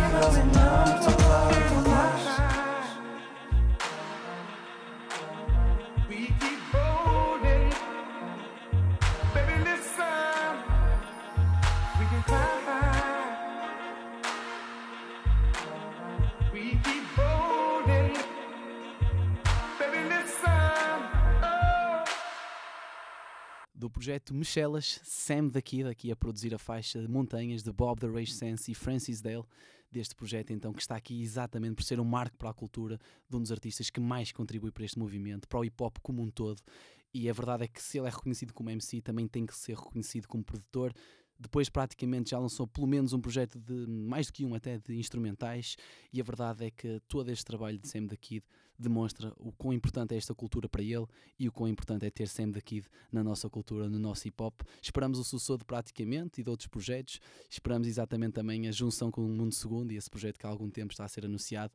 projeto 23.93 24.35
Michelas, 24.35 25.01
Sam 25.05 25.49
da 25.49 25.61
Kid, 25.61 25.89
aqui 25.89 26.11
a 26.11 26.17
produzir 26.17 26.55
a 26.55 26.59
faixa 26.59 27.07
Montanhas 27.07 27.63
de 27.63 27.71
Bob 27.71 28.01
the 28.01 28.09
Rage 28.09 28.33
Sense 28.33 28.73
e 28.73 28.75
Francis 28.75 29.21
Dale, 29.21 29.45
deste 29.91 30.15
projeto 30.15 30.53
então 30.53 30.73
que 30.73 30.81
está 30.81 30.97
aqui 30.97 31.23
exatamente 31.23 31.75
por 31.75 31.85
ser 31.85 32.01
um 32.01 32.05
marco 32.05 32.37
para 32.39 32.51
a 32.51 32.55
cultura 32.55 32.99
de 33.29 33.37
um 33.37 33.41
dos 33.41 33.53
artistas 33.53 33.91
que 33.91 34.01
mais 34.01 34.33
contribui 34.33 34.73
para 34.73 34.85
este 34.85 34.99
movimento, 34.99 35.47
para 35.47 35.61
o 35.61 35.65
hip 35.65 35.81
hop 35.83 35.99
como 36.03 36.23
um 36.23 36.31
todo. 36.31 36.61
E 37.15 37.29
a 37.29 37.33
verdade 37.33 37.65
é 37.65 37.69
que 37.69 37.83
se 37.83 37.99
ele 37.99 38.07
é 38.07 38.11
reconhecido 38.11 38.55
como 38.55 38.71
MC, 38.71 39.03
também 39.03 39.29
tem 39.29 39.45
que 39.45 39.55
ser 39.55 39.77
reconhecido 39.77 40.27
como 40.27 40.43
produtor. 40.43 40.95
Depois, 41.43 41.69
praticamente, 41.69 42.31
já 42.31 42.39
lançou 42.39 42.67
pelo 42.67 42.87
menos 42.87 43.13
um 43.13 43.21
projeto 43.21 43.59
de 43.59 43.87
mais 43.87 44.27
do 44.27 44.33
que 44.33 44.45
um, 44.45 44.55
até 44.55 44.79
de 44.79 44.95
instrumentais. 44.97 45.77
E 46.13 46.21
a 46.21 46.25
verdade 46.25 46.65
é 46.65 46.71
que 46.71 47.01
todo 47.09 47.29
este 47.31 47.45
trabalho 47.45 47.79
de 47.79 47.89
Sam 47.89 48.07
da 48.07 48.17
Kid 48.17 48.45
demonstra 48.79 49.33
o 49.37 49.53
quão 49.53 49.73
importante 49.73 50.15
é 50.15 50.17
esta 50.17 50.35
cultura 50.35 50.69
para 50.69 50.83
ele 50.83 51.07
e 51.39 51.49
o 51.49 51.53
quão 51.53 51.69
importante 51.69 52.05
é 52.05 52.11
ter 52.11 52.29
Sam 52.29 52.51
da 52.51 52.61
Kid 52.61 52.87
na 53.11 53.23
nossa 53.23 53.49
cultura, 53.49 53.89
no 53.89 53.99
nosso 53.99 54.27
hip 54.27 54.43
hop. 54.43 54.61
Esperamos 54.81 55.19
o 55.19 55.25
sucessor 55.25 55.59
de 55.59 55.65
praticamente 55.65 56.41
e 56.41 56.45
de 56.45 56.51
outros 56.51 56.69
projetos. 56.69 57.21
Esperamos 57.49 57.87
exatamente 57.87 58.33
também 58.33 58.69
a 58.69 58.73
junção 58.73 59.11
com 59.11 59.25
o 59.25 59.29
Mundo 59.29 59.55
Segundo 59.55 59.93
e 59.93 59.97
esse 59.97 60.11
projeto 60.11 60.39
que 60.39 60.47
há 60.47 60.51
algum 60.51 60.71
tempo 60.71 60.93
está 60.93 61.05
a 61.05 61.09
ser 61.09 61.25
anunciado. 61.25 61.73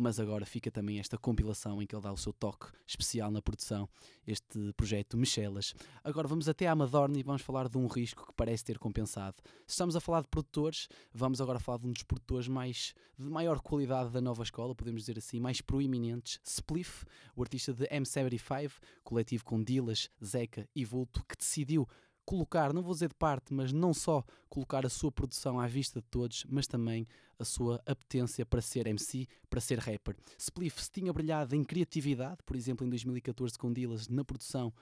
Mas 0.00 0.20
agora 0.20 0.46
fica 0.46 0.70
também 0.70 1.00
esta 1.00 1.18
compilação 1.18 1.82
em 1.82 1.86
que 1.86 1.92
ele 1.92 2.02
dá 2.02 2.12
o 2.12 2.16
seu 2.16 2.32
toque 2.32 2.68
especial 2.86 3.32
na 3.32 3.42
produção, 3.42 3.88
este 4.24 4.72
projeto 4.74 5.16
Michelas. 5.16 5.74
Agora 6.04 6.28
vamos 6.28 6.48
até 6.48 6.68
à 6.68 6.74
Madorna 6.76 7.18
e 7.18 7.22
vamos 7.24 7.42
falar 7.42 7.68
de 7.68 7.76
um 7.76 7.88
risco 7.88 8.24
que 8.24 8.32
parece 8.32 8.64
ter 8.64 8.78
compensado. 8.78 9.42
Se 9.66 9.72
estamos 9.72 9.96
a 9.96 10.00
falar 10.00 10.20
de 10.20 10.28
produtores, 10.28 10.88
vamos 11.12 11.40
agora 11.40 11.58
falar 11.58 11.78
de 11.78 11.88
um 11.88 11.92
dos 11.92 12.04
produtores 12.04 12.46
mais 12.46 12.94
de 13.18 13.28
maior 13.28 13.60
qualidade 13.60 14.10
da 14.10 14.20
nova 14.20 14.44
escola, 14.44 14.72
podemos 14.72 15.02
dizer 15.02 15.18
assim, 15.18 15.40
mais 15.40 15.60
proeminentes, 15.60 16.38
Spliff, 16.44 17.04
o 17.34 17.42
artista 17.42 17.74
de 17.74 17.84
M75, 17.88 18.74
coletivo 19.02 19.44
com 19.44 19.60
Dilas, 19.60 20.08
Zeca 20.24 20.68
e 20.76 20.84
Vulto, 20.84 21.24
que 21.28 21.36
decidiu 21.36 21.88
colocar, 22.28 22.74
não 22.74 22.82
vou 22.82 22.92
dizer 22.92 23.08
de 23.08 23.14
parte, 23.14 23.54
mas 23.54 23.72
não 23.72 23.94
só 23.94 24.22
colocar 24.50 24.84
a 24.84 24.90
sua 24.90 25.10
produção 25.10 25.58
à 25.58 25.66
vista 25.66 25.98
de 25.98 26.06
todos, 26.08 26.44
mas 26.46 26.66
também 26.66 27.08
a 27.38 27.44
sua 27.44 27.80
apetência 27.86 28.44
para 28.44 28.60
ser 28.60 28.86
MC, 28.86 29.26
para 29.48 29.62
ser 29.62 29.78
rapper. 29.78 30.14
Spliff 30.36 30.84
se 30.84 30.90
tinha 30.90 31.10
brilhado 31.10 31.56
em 31.56 31.64
criatividade, 31.64 32.42
por 32.44 32.54
exemplo, 32.54 32.86
em 32.86 32.90
2014 32.90 33.58
com 33.58 33.72
Dillas 33.72 34.08
na 34.08 34.22
produção 34.22 34.74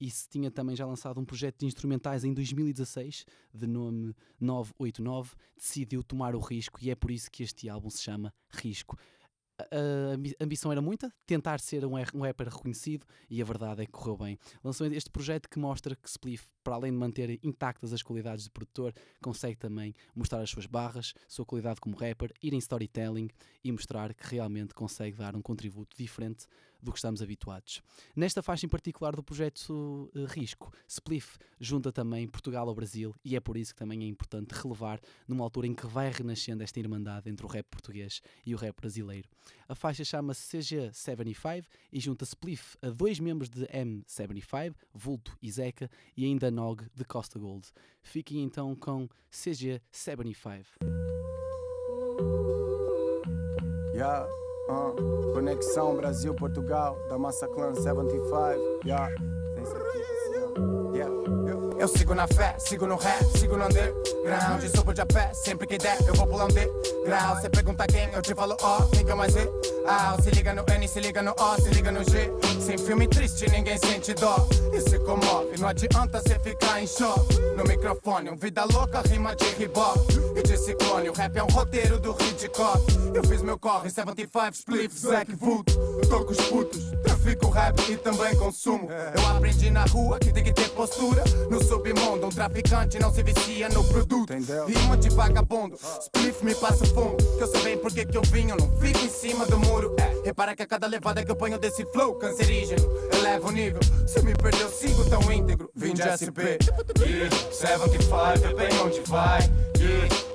e 0.00 0.10
se 0.10 0.26
tinha 0.30 0.50
também 0.50 0.74
já 0.74 0.86
lançado 0.86 1.20
um 1.20 1.26
projeto 1.26 1.58
de 1.58 1.66
instrumentais 1.66 2.24
em 2.24 2.32
2016, 2.32 3.26
de 3.52 3.66
nome 3.66 4.14
989, 4.40 5.34
decidiu 5.54 6.02
tomar 6.02 6.34
o 6.34 6.40
risco 6.40 6.78
e 6.82 6.90
é 6.90 6.94
por 6.94 7.10
isso 7.10 7.30
que 7.30 7.42
este 7.42 7.68
álbum 7.68 7.90
se 7.90 8.02
chama 8.02 8.32
Risco. 8.48 8.96
A 9.70 10.10
a 10.10 10.14
ambi- 10.14 10.36
ambição 10.40 10.70
era 10.72 10.80
muita, 10.82 11.12
tentar 11.26 11.60
ser 11.60 11.84
um, 11.84 11.98
er- 11.98 12.10
um 12.14 12.22
rapper 12.22 12.48
reconhecido 12.48 13.06
e 13.30 13.40
a 13.40 13.44
verdade 13.44 13.82
é 13.82 13.86
que 13.86 13.92
correu 13.92 14.16
bem. 14.16 14.38
Lançou 14.62 14.86
este 14.86 15.10
projeto 15.10 15.48
que 15.48 15.58
mostra 15.58 15.94
que 15.96 16.08
Spliff, 16.08 16.46
para 16.62 16.74
além 16.74 16.92
de 16.92 16.98
manter 16.98 17.38
intactas 17.42 17.92
as 17.92 18.02
qualidades 18.02 18.44
de 18.44 18.50
produtor, 18.50 18.92
consegue 19.22 19.56
também 19.56 19.94
mostrar 20.14 20.40
as 20.40 20.50
suas 20.50 20.66
barras, 20.66 21.12
sua 21.28 21.44
qualidade 21.44 21.80
como 21.80 21.96
rapper, 21.96 22.32
ir 22.42 22.52
em 22.54 22.58
storytelling 22.58 23.28
e 23.62 23.70
mostrar 23.72 24.14
que 24.14 24.26
realmente 24.26 24.72
consegue 24.74 25.16
dar 25.16 25.34
um 25.36 25.42
contributo 25.42 25.96
diferente 25.96 26.46
do 26.84 26.92
que 26.92 26.98
estamos 26.98 27.22
habituados. 27.22 27.82
Nesta 28.14 28.42
faixa 28.42 28.66
em 28.66 28.68
particular 28.68 29.16
do 29.16 29.22
projeto 29.22 30.10
eh, 30.14 30.26
Risco, 30.28 30.72
Spliff 30.86 31.38
junta 31.58 31.90
também 31.90 32.28
Portugal 32.28 32.68
ao 32.68 32.74
Brasil 32.74 33.14
e 33.24 33.34
é 33.34 33.40
por 33.40 33.56
isso 33.56 33.72
que 33.72 33.78
também 33.78 34.04
é 34.04 34.06
importante 34.06 34.52
relevar 34.52 35.00
numa 35.26 35.42
altura 35.42 35.66
em 35.66 35.74
que 35.74 35.86
vai 35.86 36.10
renascendo 36.10 36.62
esta 36.62 36.78
irmandade 36.78 37.30
entre 37.30 37.44
o 37.44 37.48
rap 37.48 37.66
português 37.70 38.20
e 38.44 38.54
o 38.54 38.58
rap 38.58 38.76
brasileiro. 38.78 39.28
A 39.66 39.74
faixa 39.74 40.04
chama-se 40.04 40.58
CG75 40.58 41.64
e 41.90 41.98
junta 41.98 42.24
Spliff 42.24 42.76
a 42.82 42.90
dois 42.90 43.18
membros 43.18 43.48
de 43.48 43.66
M75, 43.66 44.74
Vulto 44.92 45.36
e 45.40 45.50
Zeca, 45.50 45.90
e 46.16 46.24
ainda 46.24 46.50
Nog 46.50 46.84
de 46.94 47.04
Costa 47.04 47.38
Gold. 47.38 47.66
Fiquem 48.02 48.42
então 48.42 48.74
com 48.76 49.08
CG75. 49.32 50.66
Yeah, 53.94 54.26
uh, 54.68 55.32
Conexão 55.32 55.96
Brasil-Portugal, 55.96 56.98
da 57.08 57.18
Massa 57.18 57.48
Clan 57.48 57.74
75. 57.74 58.84
Yeah. 58.84 59.14
Eu, 61.78 61.88
sigo 61.88 62.14
na 62.14 62.26
fé, 62.26 62.54
sigo 62.58 62.86
no 62.86 62.96
rap, 62.96 63.24
sigo 63.36 63.56
no 63.56 63.64
underground. 63.64 64.62
E 64.62 64.68
subo 64.68 64.94
de 64.94 65.00
a 65.00 65.06
pé, 65.06 65.32
sempre 65.34 65.66
que 65.66 65.76
der, 65.76 65.98
eu 66.06 66.14
vou 66.14 66.26
pular 66.26 66.46
um 66.46 66.48
degrau. 66.48 67.40
Cê 67.40 67.50
pergunta 67.50 67.86
quem, 67.86 68.10
eu 68.12 68.22
te 68.22 68.34
falo 68.34 68.56
ó, 68.62 68.78
ninguém 68.96 69.14
mais 69.14 69.34
vê. 69.34 69.50
Ah, 69.86 70.16
se 70.22 70.30
liga 70.30 70.54
no 70.54 70.64
N, 70.66 70.88
se 70.88 70.98
liga 71.00 71.22
no 71.22 71.32
O, 71.32 71.60
se 71.60 71.68
liga 71.70 71.92
no 71.92 72.02
G. 72.04 72.32
Sem 72.58 72.78
filme 72.78 73.06
triste, 73.06 73.50
ninguém 73.50 73.76
sente 73.76 74.14
dó. 74.14 74.46
E 74.72 74.80
se 74.80 74.98
comove, 75.00 75.58
não 75.58 75.68
adianta 75.68 76.22
cê 76.26 76.38
ficar 76.38 76.82
em 76.82 76.86
choque. 76.86 77.38
No 77.56 77.64
microfone, 77.64 78.30
um 78.30 78.36
vida 78.36 78.64
louca, 78.64 79.02
rima 79.02 79.36
de 79.36 79.44
ribop. 79.58 80.00
E 80.34 80.42
de 80.42 80.56
ciclone, 80.56 81.10
o 81.10 81.12
rap 81.12 81.36
é 81.36 81.42
um 81.42 81.48
roteiro 81.48 81.98
do 82.00 82.12
Hitchcock. 82.12 82.82
Eu 83.14 83.22
fiz 83.24 83.42
meu 83.42 83.58
corre, 83.58 83.90
75 83.90 84.54
spliff, 84.54 84.98
Zack 84.98 85.34
Vulto. 85.36 85.72
Eu 85.72 86.08
tô 86.08 86.24
com 86.24 86.32
os 86.32 86.40
putos, 86.48 86.90
trafico 87.02 87.50
rap 87.50 87.78
e 87.90 87.96
também 87.98 88.34
consumo. 88.36 88.88
Eu 88.90 89.26
aprendi 89.28 89.70
na 89.70 89.84
rua 89.84 90.18
que 90.18 90.32
tem 90.32 90.42
que 90.42 90.52
ter 90.52 90.70
postura. 90.70 91.22
No 91.50 91.62
submundo, 91.62 92.26
um 92.26 92.30
traficante 92.30 92.98
não 92.98 93.12
se 93.12 93.22
vicia 93.22 93.68
no 93.68 93.84
produto. 93.84 94.32
Rima 94.66 94.96
de 94.96 95.10
vagabundo, 95.10 95.76
spliff 96.00 96.44
me 96.44 96.54
passa 96.54 96.86
fundo. 96.86 97.16
Que 97.36 97.42
eu 97.42 97.46
sei 97.48 97.62
bem 97.62 97.78
por 97.78 97.92
que 97.92 98.16
eu 98.16 98.22
vim, 98.22 98.48
eu 98.48 98.56
não 98.56 98.70
fico 98.78 98.98
em 98.98 99.10
cima 99.10 99.46
do 99.46 99.58
muro. 99.74 99.96
É, 99.98 100.24
repara 100.24 100.54
que 100.54 100.62
a 100.62 100.66
cada 100.66 100.86
levada 100.86 101.24
que 101.24 101.30
eu 101.30 101.36
ponho 101.36 101.58
desse 101.58 101.84
flow 101.86 102.14
cancerígeno, 102.14 102.86
eleva 103.12 103.48
o 103.48 103.50
nível. 103.50 103.80
Se 104.06 104.22
me 104.22 104.34
perdeu, 104.34 104.68
sigo 104.68 105.04
tão 105.08 105.20
íntegro. 105.32 105.70
Vim 105.74 105.92
de 105.92 106.02
SP. 106.02 106.58
Yeah, 107.00 107.36
75 107.50 108.14
é 108.44 108.54
bem 108.54 108.78
onde 108.80 109.00
vai. 109.02 109.40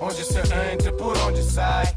Onde 0.02 0.24
cê 0.24 0.40
entra, 0.74 0.94
por 0.94 1.18
onde 1.20 1.44
sai. 1.44 1.96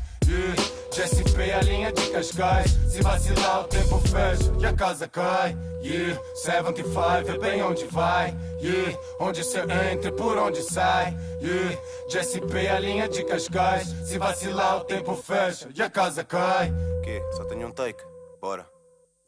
De 0.93 1.01
SP 1.09 1.51
a 1.51 1.63
linha 1.63 1.91
de 1.91 2.11
Cascais. 2.11 2.71
Se 2.87 3.03
vacilar, 3.03 3.63
o 3.63 3.65
tempo 3.65 3.99
fecha 4.01 4.53
e 4.61 4.67
a 4.67 4.73
casa 4.75 5.09
cai. 5.09 5.57
Yeah, 5.83 6.21
75 6.35 7.31
é 7.31 7.39
bem 7.39 7.63
onde 7.63 7.87
vai. 7.87 8.37
Yeah, 8.61 8.99
onde 9.19 9.43
cê 9.43 9.61
entra, 9.91 10.13
por 10.13 10.37
onde 10.37 10.63
sai. 10.63 11.17
Yeah, 11.41 11.79
de 12.09 12.23
SP 12.23 12.69
a 12.69 12.79
linha 12.79 13.09
de 13.09 13.25
Cascais. 13.25 13.89
Se 14.05 14.19
vacilar, 14.19 14.83
o 14.83 14.85
tempo 14.85 15.17
fecha 15.17 15.69
e 15.75 15.83
a 15.83 15.89
casa 15.89 16.23
cai. 16.25 16.71
Que? 17.03 17.23
Só 17.37 17.45
tenho 17.45 17.69
um 17.69 17.73
take. 17.73 18.05
Bora. 18.39 18.67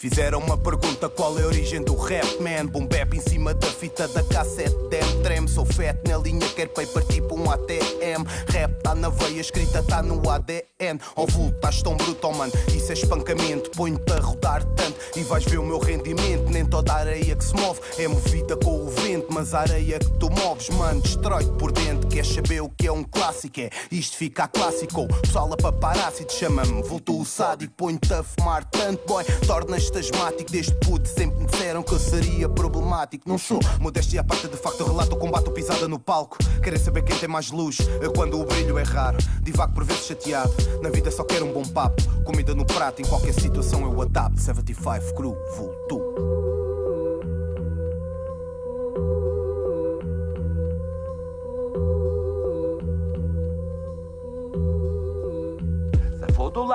Fizeram 0.05 0.38
uma 0.38 0.59
pergunta 0.59 1.09
qual 1.09 1.38
é 1.38 1.45
a 1.45 1.47
origem 1.47 1.83
do 1.83 1.97
rap, 1.97 2.27
man? 2.38 2.67
Boom 2.67 2.87
bap 2.87 3.17
em 3.17 3.21
cima 3.23 3.55
da 3.55 3.67
fita 3.69 4.07
da 4.09 4.23
cassete 4.23 4.77
Damn, 4.90 5.23
trem, 5.23 5.49
sou 5.49 5.64
fat 5.64 5.97
na 6.07 6.19
linha 6.19 6.47
Quer 6.55 6.69
paper 6.69 7.03
tipo 7.07 7.35
um 7.35 7.51
ATM 7.51 8.23
Rap 8.49 8.83
tá 8.83 8.95
na 8.95 9.09
veia, 9.09 9.40
escrita 9.40 9.83
tá 9.83 10.03
no 10.03 10.29
ADN 10.29 11.01
Ao 11.17 11.27
vulto, 11.27 11.57
estás 11.57 11.81
tão 11.81 11.97
bruto, 11.97 12.29
oh, 12.29 12.33
mano 12.35 12.53
Isso 12.69 12.90
é 12.90 12.93
espancamento, 12.93 13.71
ponho-te 13.71 14.12
a 14.12 14.21
rodar 14.21 14.62
tanto 14.77 14.95
E 15.17 15.23
vais 15.23 15.43
ver 15.47 15.57
o 15.57 15.64
meu 15.64 15.79
rendimento. 15.79 16.51
Nem 16.51 16.67
toda 16.67 16.93
a 16.93 16.97
areia 16.97 17.35
que 17.35 17.43
se 17.43 17.55
move 17.55 17.81
é 17.97 18.07
movida 18.07 18.59
com 18.59 18.85
o 18.85 18.90
vento 18.90 19.29
Mas 19.31 19.55
a 19.55 19.61
areia 19.61 19.99
que 19.99 20.11
tu 20.19 20.29
moves, 20.29 20.69
mano 20.69 21.01
Destrói-te 21.01 21.53
por 21.53 21.73
dentro. 21.73 22.11
Queres 22.11 22.29
saber 22.29 22.61
o 22.61 22.69
que 22.69 22.88
é 22.88 22.93
um 22.93 23.03
clássico? 23.03 23.59
É 23.59 23.71
isto 23.90 24.19
fica 24.19 24.47
clássico. 24.49 25.09
Pessoal 25.23 25.51
a 25.51 25.57
paparazzi 25.57 26.25
te 26.25 26.35
chama-me 26.35 26.83
Vulto 26.83 27.19
o 27.19 27.25
sádico, 27.25 27.73
ponho-te 27.75 28.12
a 28.12 28.23
fumar 28.23 28.67
tanto, 28.67 29.03
boy 29.07 29.25
Tornas-te 29.94 29.98
asmático 29.98 30.50
Desde 30.50 30.74
puto 30.74 31.09
sempre 31.09 31.40
me 31.40 31.46
disseram 31.46 31.83
que 31.83 31.92
eu 31.92 31.98
seria 31.98 32.48
problemático. 32.48 33.28
Não 33.28 33.38
sou, 33.38 33.61
modéstia 33.80 34.20
à 34.20 34.24
parte 34.24 34.48
de 34.48 34.57
facto 34.57 34.85
Relato 34.85 35.14
o 35.14 35.18
combate 35.18 35.46
ou 35.46 35.52
pisada 35.52 35.87
no 35.87 35.98
palco. 35.98 36.37
Querem 36.62 36.78
saber 36.78 37.02
quem 37.02 37.16
tem 37.16 37.28
mais 37.28 37.50
luz? 37.50 37.78
É 38.02 38.09
Quando 38.09 38.40
o 38.40 38.44
brilho 38.44 38.78
é 38.78 38.83
raro. 38.83 39.18
Divago 39.42 39.72
por 39.72 39.85
vezes 39.85 40.07
chateado. 40.07 40.52
Na 40.83 40.90
vida 40.90 41.11
só 41.11 41.22
quero 41.22 41.46
um 41.46 41.52
bom 41.52 41.64
papo. 41.64 42.02
Comida 42.24 42.54
no 42.54 42.64
prato, 42.64 43.02
em 43.02 43.04
qualquer 43.04 43.35
situação 43.35 43.83
eu 43.83 44.02
adapto. 44.02 44.40
75 44.40 45.14
cru, 45.14 45.37
vulto 45.57 46.04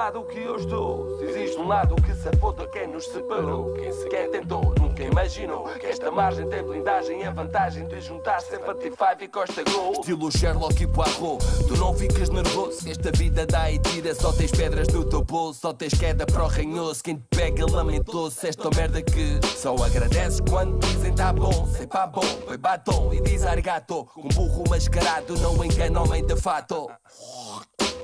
lado 0.10 0.24
que 0.24 0.40
eu 0.40 0.56
estou. 0.56 1.20
Se 1.20 1.26
existe 1.26 1.60
um 1.60 1.68
lado 1.68 1.96
que 1.98 2.16
safou 2.16 2.52
de 2.52 2.66
quem 2.70 2.88
nos 2.88 3.06
separou. 3.06 3.74
Quem 3.74 3.92
sequer 3.92 4.28
tentou, 4.32 4.74
nunca 4.80 5.04
imaginou 5.04 5.66
que 5.66 5.86
esta 5.86 6.10
margem 6.10 6.50
tem 6.50 6.64
blindagem 6.64 7.22
e 7.22 7.26
a 7.26 7.32
vantagem 7.32 7.88
de 7.88 8.02
juntar 8.02 8.42
75 8.42 9.06
e 9.22 9.28
Costa 9.28 9.64
Gol. 9.70 9.92
Estilo 9.92 10.32
Sherlock 10.32 10.82
e 10.82 10.88
Poirot. 10.88 11.46
Tu 11.68 11.78
não 11.78 11.94
ficas 11.94 12.30
nervoso 12.30 12.90
esta 12.90 13.12
vida 13.12 13.46
dá 13.46 13.72
e 13.72 13.78
tira. 13.78 14.16
Só 14.16 14.32
tens 14.32 14.50
pedras 14.50 14.88
no 14.88 15.06
teu 15.06 15.24
bolso 15.24 15.60
Só 15.60 15.74
tens 15.74 15.94
queda 15.94 16.26
para 16.26 16.44
o 16.44 16.48
ranhoso 16.48 17.04
Quem 17.04 17.18
te 17.18 17.24
pega 17.30 17.72
lamentou-se. 17.72 18.48
Esta 18.48 18.68
merda 18.76 19.04
que 19.04 19.40
só 19.46 19.76
agradeces 19.76 20.40
quando 20.50 20.80
dizem 20.80 21.14
tá 21.14 21.32
bom. 21.32 21.68
Sei 21.68 21.86
pá 21.86 22.08
bom, 22.08 22.26
foi 22.48 22.58
batom 22.58 23.14
e 23.14 23.22
diz 23.22 23.46
arigato. 23.46 24.06
Com 24.06 24.28
burro 24.30 24.64
mascarado 24.68 25.38
não 25.38 25.64
engana 25.64 26.02
homem 26.02 26.26
de 26.26 26.36
fato 26.36 26.90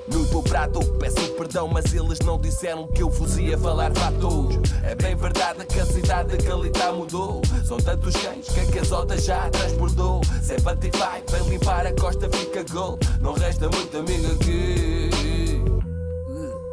no 0.08 0.42
prato, 0.42 0.80
peço 0.98 1.32
perdão, 1.32 1.68
mas 1.68 1.92
eles 1.92 2.18
não 2.20 2.38
disseram 2.38 2.86
que 2.88 3.02
eu 3.02 3.10
vos 3.10 3.36
ia 3.38 3.58
falar 3.58 3.92
fatos. 3.94 4.56
É 4.82 4.94
bem 4.94 5.16
verdade 5.16 5.64
que 5.66 5.80
a 5.80 5.86
cidade 5.86 6.36
que 6.36 6.50
ali 6.50 6.70
tá 6.70 6.92
mudou. 6.92 7.42
São 7.64 7.76
tantos 7.78 8.14
cães 8.16 8.48
que 8.48 8.60
a 8.60 8.72
casota 8.72 9.18
já 9.18 9.48
transbordou. 9.50 10.20
75 10.42 11.30
vai 11.30 11.40
limpar 11.48 11.86
a 11.86 11.92
costa, 11.94 12.28
fica 12.30 12.64
gol. 12.72 12.98
Não 13.20 13.32
resta 13.32 13.68
muito 13.68 13.98
amigo 13.98 14.32
aqui. 14.32 15.10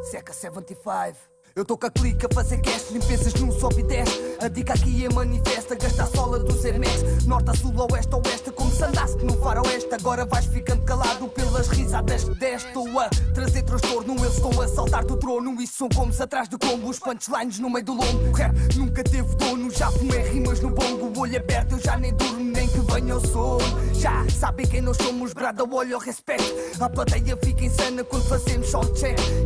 Seca 0.10 0.34
75 0.34 1.33
eu 1.56 1.64
tô 1.64 1.78
com 1.78 1.86
a 1.86 1.92
clica 1.92 2.28
a 2.30 2.34
fazer 2.34 2.58
cast, 2.62 2.92
limpezas 2.92 3.34
num 3.36 3.52
sobe 3.52 3.86
e 3.88 4.44
A 4.44 4.48
dica 4.48 4.74
aqui 4.74 5.06
é 5.06 5.10
manifesta, 5.14 5.76
gasta 5.76 6.04
a 6.04 6.08
sola 6.08 6.40
dos 6.40 6.66
Hermes 6.66 7.26
Norte 7.28 7.52
a 7.52 7.54
sul, 7.54 7.74
oeste 7.92 8.14
a 8.14 8.18
oeste, 8.18 8.52
como 8.52 8.72
se 8.72 8.84
andasse 8.84 9.18
no 9.18 9.38
faroeste. 9.38 9.94
Agora 9.94 10.26
vais 10.26 10.46
ficando 10.46 10.82
calado 10.84 11.28
pelas 11.30 11.68
risadas 11.68 12.24
que 12.24 12.36
deste. 12.36 12.68
Estou 12.68 13.00
a 13.00 13.08
trazer 13.34 13.62
transtorno, 13.64 14.16
eles 14.16 14.34
estão 14.34 14.62
a 14.62 14.68
saltar 14.68 15.06
do 15.06 15.16
trono. 15.16 15.62
Isso 15.62 15.78
são 15.78 15.90
combos 15.90 16.20
atrás 16.20 16.48
do 16.48 16.58
combo, 16.58 16.90
os 16.90 16.98
punchlines 16.98 17.60
no 17.60 17.70
meio 17.70 17.86
do 17.86 17.94
lombo. 17.94 18.32
Rap 18.36 18.56
nunca 18.76 19.04
teve 19.04 19.36
dono, 19.36 19.70
já 19.70 19.92
fumei 19.92 20.22
rimas 20.30 20.60
no 20.60 20.72
bongo 20.72 21.14
Olho 21.20 21.38
aberto, 21.38 21.74
eu 21.74 21.80
já 21.80 21.98
nem 21.98 22.14
durmo, 22.14 22.44
nem 22.44 22.68
que 22.68 22.80
venha 22.80 23.16
o 23.16 23.28
som. 23.28 23.60
Já 23.94 24.28
sabem 24.30 24.66
quem 24.66 24.82
nós 24.82 24.98
somos, 24.98 25.34
brada, 25.34 25.64
olho, 25.64 26.00
respeito. 26.00 26.44
A 26.80 26.90
plateia 26.90 27.38
fica 27.38 27.64
insana 27.64 28.04
quando 28.04 28.28
fazemos 28.28 28.70
só 28.70 28.82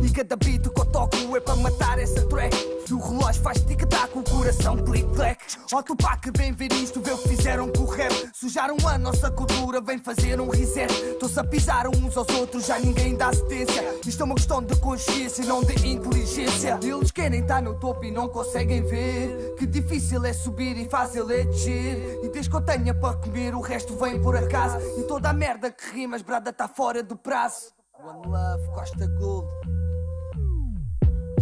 E 0.02 0.10
cada 0.10 0.36
beat 0.36 0.62
que 0.62 0.80
eu 0.80 0.84
toco 0.86 1.36
é 1.36 1.40
para 1.40 1.56
matar 1.56 1.97
essa 1.98 2.26
track. 2.26 2.56
E 2.88 2.94
o 2.94 2.98
relógio 2.98 3.42
faz 3.42 3.60
tic-tac, 3.60 4.16
o 4.16 4.22
coração 4.22 4.76
click-clack 4.76 5.38
Ó 5.72 5.82
Tupac, 5.82 6.30
vem 6.36 6.52
ver 6.52 6.72
isto, 6.72 7.00
vê 7.02 7.12
o 7.12 7.18
que 7.18 7.28
fizeram 7.28 7.70
com 7.70 7.82
o 7.82 7.86
rap. 7.86 8.12
Sujaram 8.32 8.76
a 8.86 8.96
nossa 8.96 9.30
cultura, 9.30 9.80
vem 9.80 9.98
fazer 9.98 10.40
um 10.40 10.48
reset. 10.48 10.90
Estão-se 10.90 11.38
a 11.38 11.44
pisar 11.44 11.86
uns 11.86 12.16
aos 12.16 12.28
outros, 12.28 12.66
já 12.66 12.78
ninguém 12.78 13.14
dá 13.14 13.28
assistência. 13.28 13.84
Isto 14.06 14.22
é 14.22 14.24
uma 14.24 14.34
questão 14.34 14.62
de 14.62 14.74
consciência, 14.76 15.44
não 15.44 15.62
de 15.62 15.86
inteligência. 15.86 16.78
Eles 16.82 17.10
querem 17.10 17.40
estar 17.40 17.60
no 17.60 17.78
topo 17.78 18.04
e 18.04 18.10
não 18.10 18.28
conseguem 18.28 18.82
ver 18.82 19.54
Que 19.58 19.66
difícil 19.66 20.24
é 20.24 20.32
subir 20.32 20.76
e 20.78 20.88
fácil 20.88 21.30
é 21.30 21.44
descer. 21.44 22.20
E 22.22 22.28
desde 22.28 22.48
que 22.48 22.56
eu 22.56 22.62
tenha 22.62 22.94
para 22.94 23.16
comer, 23.16 23.54
o 23.54 23.60
resto 23.60 23.94
vem 23.96 24.20
por 24.20 24.34
acaso. 24.34 24.78
E 24.98 25.02
toda 25.02 25.28
a 25.28 25.32
merda 25.34 25.70
que 25.70 25.90
rimas, 25.94 26.22
brada, 26.22 26.52
tá 26.52 26.66
fora 26.66 27.02
do 27.02 27.16
prazo. 27.16 27.72
One 28.02 28.26
Love, 28.26 28.68
Costa 28.74 29.06
Gold 29.06 29.48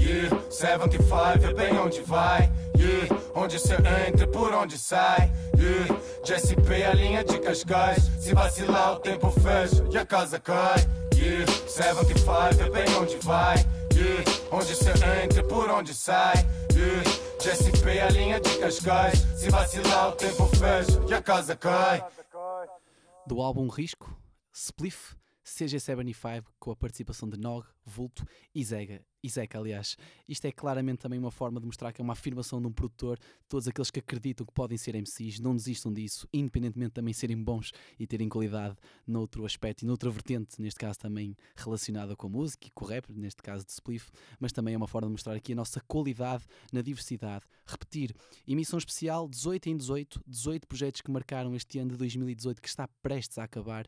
Yeah, 0.07 0.31
75 0.49 1.45
é 1.45 1.53
bem 1.53 1.77
onde 1.81 2.01
vai. 2.03 2.49
Yeah, 2.79 3.17
onde 3.35 3.59
cê 3.59 3.75
entra, 4.09 4.29
por 4.29 4.55
onde 4.55 4.79
sai. 4.79 5.33
Yeah, 5.59 6.01
Jesse 6.25 6.55
P 6.55 6.85
a 6.85 6.95
linha 6.95 7.25
de 7.25 7.41
Cascais. 7.41 8.05
Se 8.21 8.33
vacilar, 8.33 8.93
o 8.93 9.01
tempo 9.01 9.33
fecha 9.33 9.85
e 9.91 9.99
a 9.99 10.07
casa 10.07 10.39
cai. 10.39 10.77
Yeah, 11.13 11.51
75 11.67 12.63
é 12.63 12.71
bem 12.71 12.95
onde 12.95 13.17
vai. 13.17 13.57
Yeah, 13.93 14.25
onde 14.53 14.77
cê 14.77 14.93
entra, 15.25 15.43
por 15.43 15.69
onde 15.71 15.93
sai. 15.93 16.35
Yeah, 16.73 17.11
Jesse 17.41 17.73
P 17.73 17.99
a 18.01 18.09
linha 18.09 18.39
de 18.39 18.59
Cascais. 18.59 19.19
Se 19.37 19.51
vacilar, 19.51 20.11
o 20.11 20.13
tempo 20.13 20.47
fecha 20.47 21.01
e 21.09 21.15
a 21.15 21.21
casa 21.21 21.57
cai. 21.57 22.05
do 23.27 23.43
álbum 23.43 23.67
Risco, 23.69 24.17
Spliff, 24.53 25.17
CG75, 25.47 26.45
com 26.59 26.73
a 26.73 26.77
participação 26.77 27.29
de 27.29 27.39
Nog, 27.39 27.65
Vulto 27.85 28.27
e 28.53 28.65
Zega. 28.65 29.01
E 29.23 29.29
Zeca, 29.29 29.59
aliás. 29.59 29.97
Isto 30.29 30.47
é 30.47 30.53
claramente 30.53 30.99
também 30.99 31.19
uma 31.19 31.31
forma 31.31 31.61
de 31.61 31.67
mostrar 31.67 31.93
que 31.93 32.01
é 32.01 32.05
uma 32.05 32.15
afirmação 32.15 32.61
de 32.61 32.67
um 32.67 32.73
produtor. 32.73 33.19
Todos 33.49 33.69
aqueles 33.69 33.91
que 33.91 34.01
acreditam 34.01 34.45
que 34.45 34.53
podem 34.53 34.77
ser 34.77 34.95
MCs, 34.97 35.39
não 35.39 35.55
desistam 35.55 35.93
disso, 35.93 36.29
independentemente 36.33 36.91
de 36.91 36.95
também 36.95 37.15
serem 37.15 37.41
bons 37.41 37.73
e 37.99 38.07
terem 38.07 38.29
qualidade 38.29 38.77
noutro 39.07 39.47
aspecto 39.47 39.83
e 39.83 39.87
noutra 39.87 40.11
vertente, 40.11 40.61
neste 40.61 40.81
caso 40.81 40.99
também 40.99 41.37
relacionada 41.57 42.17
com 42.17 42.27
a 42.27 42.31
música 42.31 42.67
e 42.67 42.71
com 42.71 42.85
o 42.85 42.89
rap, 42.89 43.13
neste 43.13 43.43
caso 43.43 43.65
de 43.65 43.71
Spliff, 43.71 44.11
mas 44.41 44.53
também 44.53 44.75
é 44.75 44.77
uma 44.77 44.89
forma 44.89 45.07
de 45.07 45.13
mostrar 45.13 45.35
aqui 45.35 45.53
a 45.53 45.57
nossa 45.57 45.81
qualidade 45.81 46.45
na 46.73 46.83
diversidade. 46.83 47.45
Repetir, 47.65 48.15
emissão 48.47 48.79
especial 48.79 49.29
18 49.29 49.69
em 49.69 49.77
18, 49.77 50.23
18 50.27 50.67
projetos 50.67 51.01
que 51.01 51.11
marcaram 51.11 51.55
este 51.55 51.79
ano 51.79 51.93
de 51.93 51.97
2018 51.97 52.61
que 52.61 52.69
está 52.69 52.89
prestes 53.01 53.39
a 53.39 53.45
acabar 53.45 53.87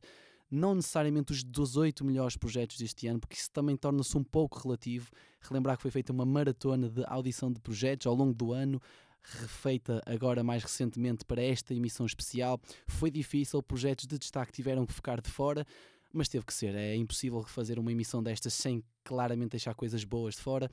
não 0.50 0.74
necessariamente 0.74 1.32
os 1.32 1.44
18 1.44 2.04
melhores 2.04 2.36
projetos 2.36 2.78
deste 2.78 3.06
ano, 3.06 3.20
porque 3.20 3.36
isso 3.36 3.50
também 3.50 3.76
torna-se 3.76 4.16
um 4.16 4.24
pouco 4.24 4.58
relativo. 4.58 5.10
Relembrar 5.40 5.76
que 5.76 5.82
foi 5.82 5.90
feita 5.90 6.12
uma 6.12 6.24
maratona 6.24 6.88
de 6.88 7.04
audição 7.06 7.52
de 7.52 7.60
projetos 7.60 8.06
ao 8.06 8.14
longo 8.14 8.34
do 8.34 8.52
ano, 8.52 8.80
refeita 9.22 10.02
agora 10.06 10.42
mais 10.42 10.62
recentemente 10.62 11.24
para 11.24 11.42
esta 11.42 11.74
emissão 11.74 12.06
especial. 12.06 12.60
Foi 12.86 13.10
difícil, 13.10 13.62
projetos 13.62 14.06
de 14.06 14.18
destaque 14.18 14.52
tiveram 14.52 14.86
que 14.86 14.92
ficar 14.92 15.20
de 15.20 15.30
fora, 15.30 15.66
mas 16.12 16.28
teve 16.28 16.44
que 16.44 16.54
ser. 16.54 16.74
É 16.74 16.96
impossível 16.96 17.42
fazer 17.42 17.78
uma 17.78 17.92
emissão 17.92 18.22
destas 18.22 18.54
sem 18.54 18.82
claramente 19.04 19.50
deixar 19.50 19.74
coisas 19.74 20.04
boas 20.04 20.34
de 20.34 20.40
fora. 20.40 20.70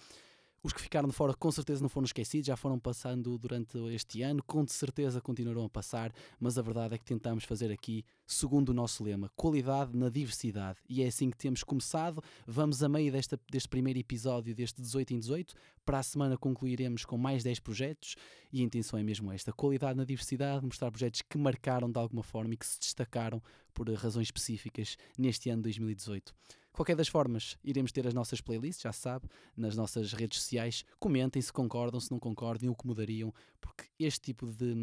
Os 0.65 0.73
que 0.73 0.81
ficaram 0.81 1.07
de 1.07 1.13
fora 1.13 1.31
com 1.35 1.51
certeza 1.51 1.79
não 1.79 1.87
foram 1.87 2.05
esquecidos, 2.05 2.47
já 2.47 2.57
foram 2.57 2.79
passando 2.79 3.37
durante 3.37 3.77
este 3.93 4.23
ano, 4.23 4.41
com 4.41 4.67
certeza 4.67 5.21
continuarão 5.21 5.63
a 5.63 5.69
passar, 5.69 6.11
mas 6.39 6.57
a 6.57 6.61
verdade 6.63 6.95
é 6.95 6.97
que 6.97 7.05
tentamos 7.05 7.43
fazer 7.43 7.71
aqui, 7.71 8.03
segundo 8.25 8.69
o 8.69 8.73
nosso 8.73 9.03
lema, 9.03 9.29
qualidade 9.35 9.95
na 9.95 10.09
diversidade. 10.09 10.79
E 10.89 11.03
é 11.03 11.05
assim 11.05 11.29
que 11.29 11.37
temos 11.37 11.63
começado. 11.63 12.19
Vamos 12.47 12.81
a 12.81 12.89
meio 12.89 13.11
desta, 13.11 13.39
deste 13.47 13.69
primeiro 13.69 13.99
episódio, 13.99 14.55
deste 14.55 14.81
18 14.81 15.13
em 15.13 15.19
18. 15.19 15.53
Para 15.85 15.99
a 15.99 16.03
semana 16.03 16.35
concluiremos 16.35 17.05
com 17.05 17.15
mais 17.15 17.43
10 17.43 17.59
projetos 17.59 18.15
e 18.51 18.59
a 18.59 18.63
intenção 18.63 18.97
é 18.97 19.03
mesmo 19.03 19.31
esta: 19.31 19.53
qualidade 19.53 19.95
na 19.95 20.03
diversidade, 20.03 20.65
mostrar 20.65 20.89
projetos 20.89 21.21
que 21.21 21.37
marcaram 21.37 21.91
de 21.91 21.99
alguma 21.99 22.23
forma 22.23 22.55
e 22.55 22.57
que 22.57 22.65
se 22.65 22.79
destacaram 22.79 23.39
por 23.71 23.87
razões 23.93 24.29
específicas 24.29 24.97
neste 25.15 25.47
ano 25.47 25.59
de 25.59 25.65
2018. 25.65 26.33
Qualquer 26.75 26.97
das 26.97 27.07
formas, 27.07 27.57
iremos 27.63 27.93
ter 27.93 28.05
as 28.05 28.13
nossas 28.13 28.41
playlists, 28.41 28.83
já 28.83 28.91
sabe, 28.91 29.29
nas 29.55 29.77
nossas 29.77 30.11
redes 30.11 30.41
sociais. 30.41 30.83
Comentem 30.99 31.41
se 31.41 31.51
concordam, 31.51 32.01
se 32.01 32.11
não 32.11 32.19
concordem, 32.19 32.67
o 32.67 32.75
que 32.75 32.85
mudariam, 32.85 33.33
porque 33.61 33.85
este 33.97 34.19
tipo 34.19 34.45
de, 34.45 34.75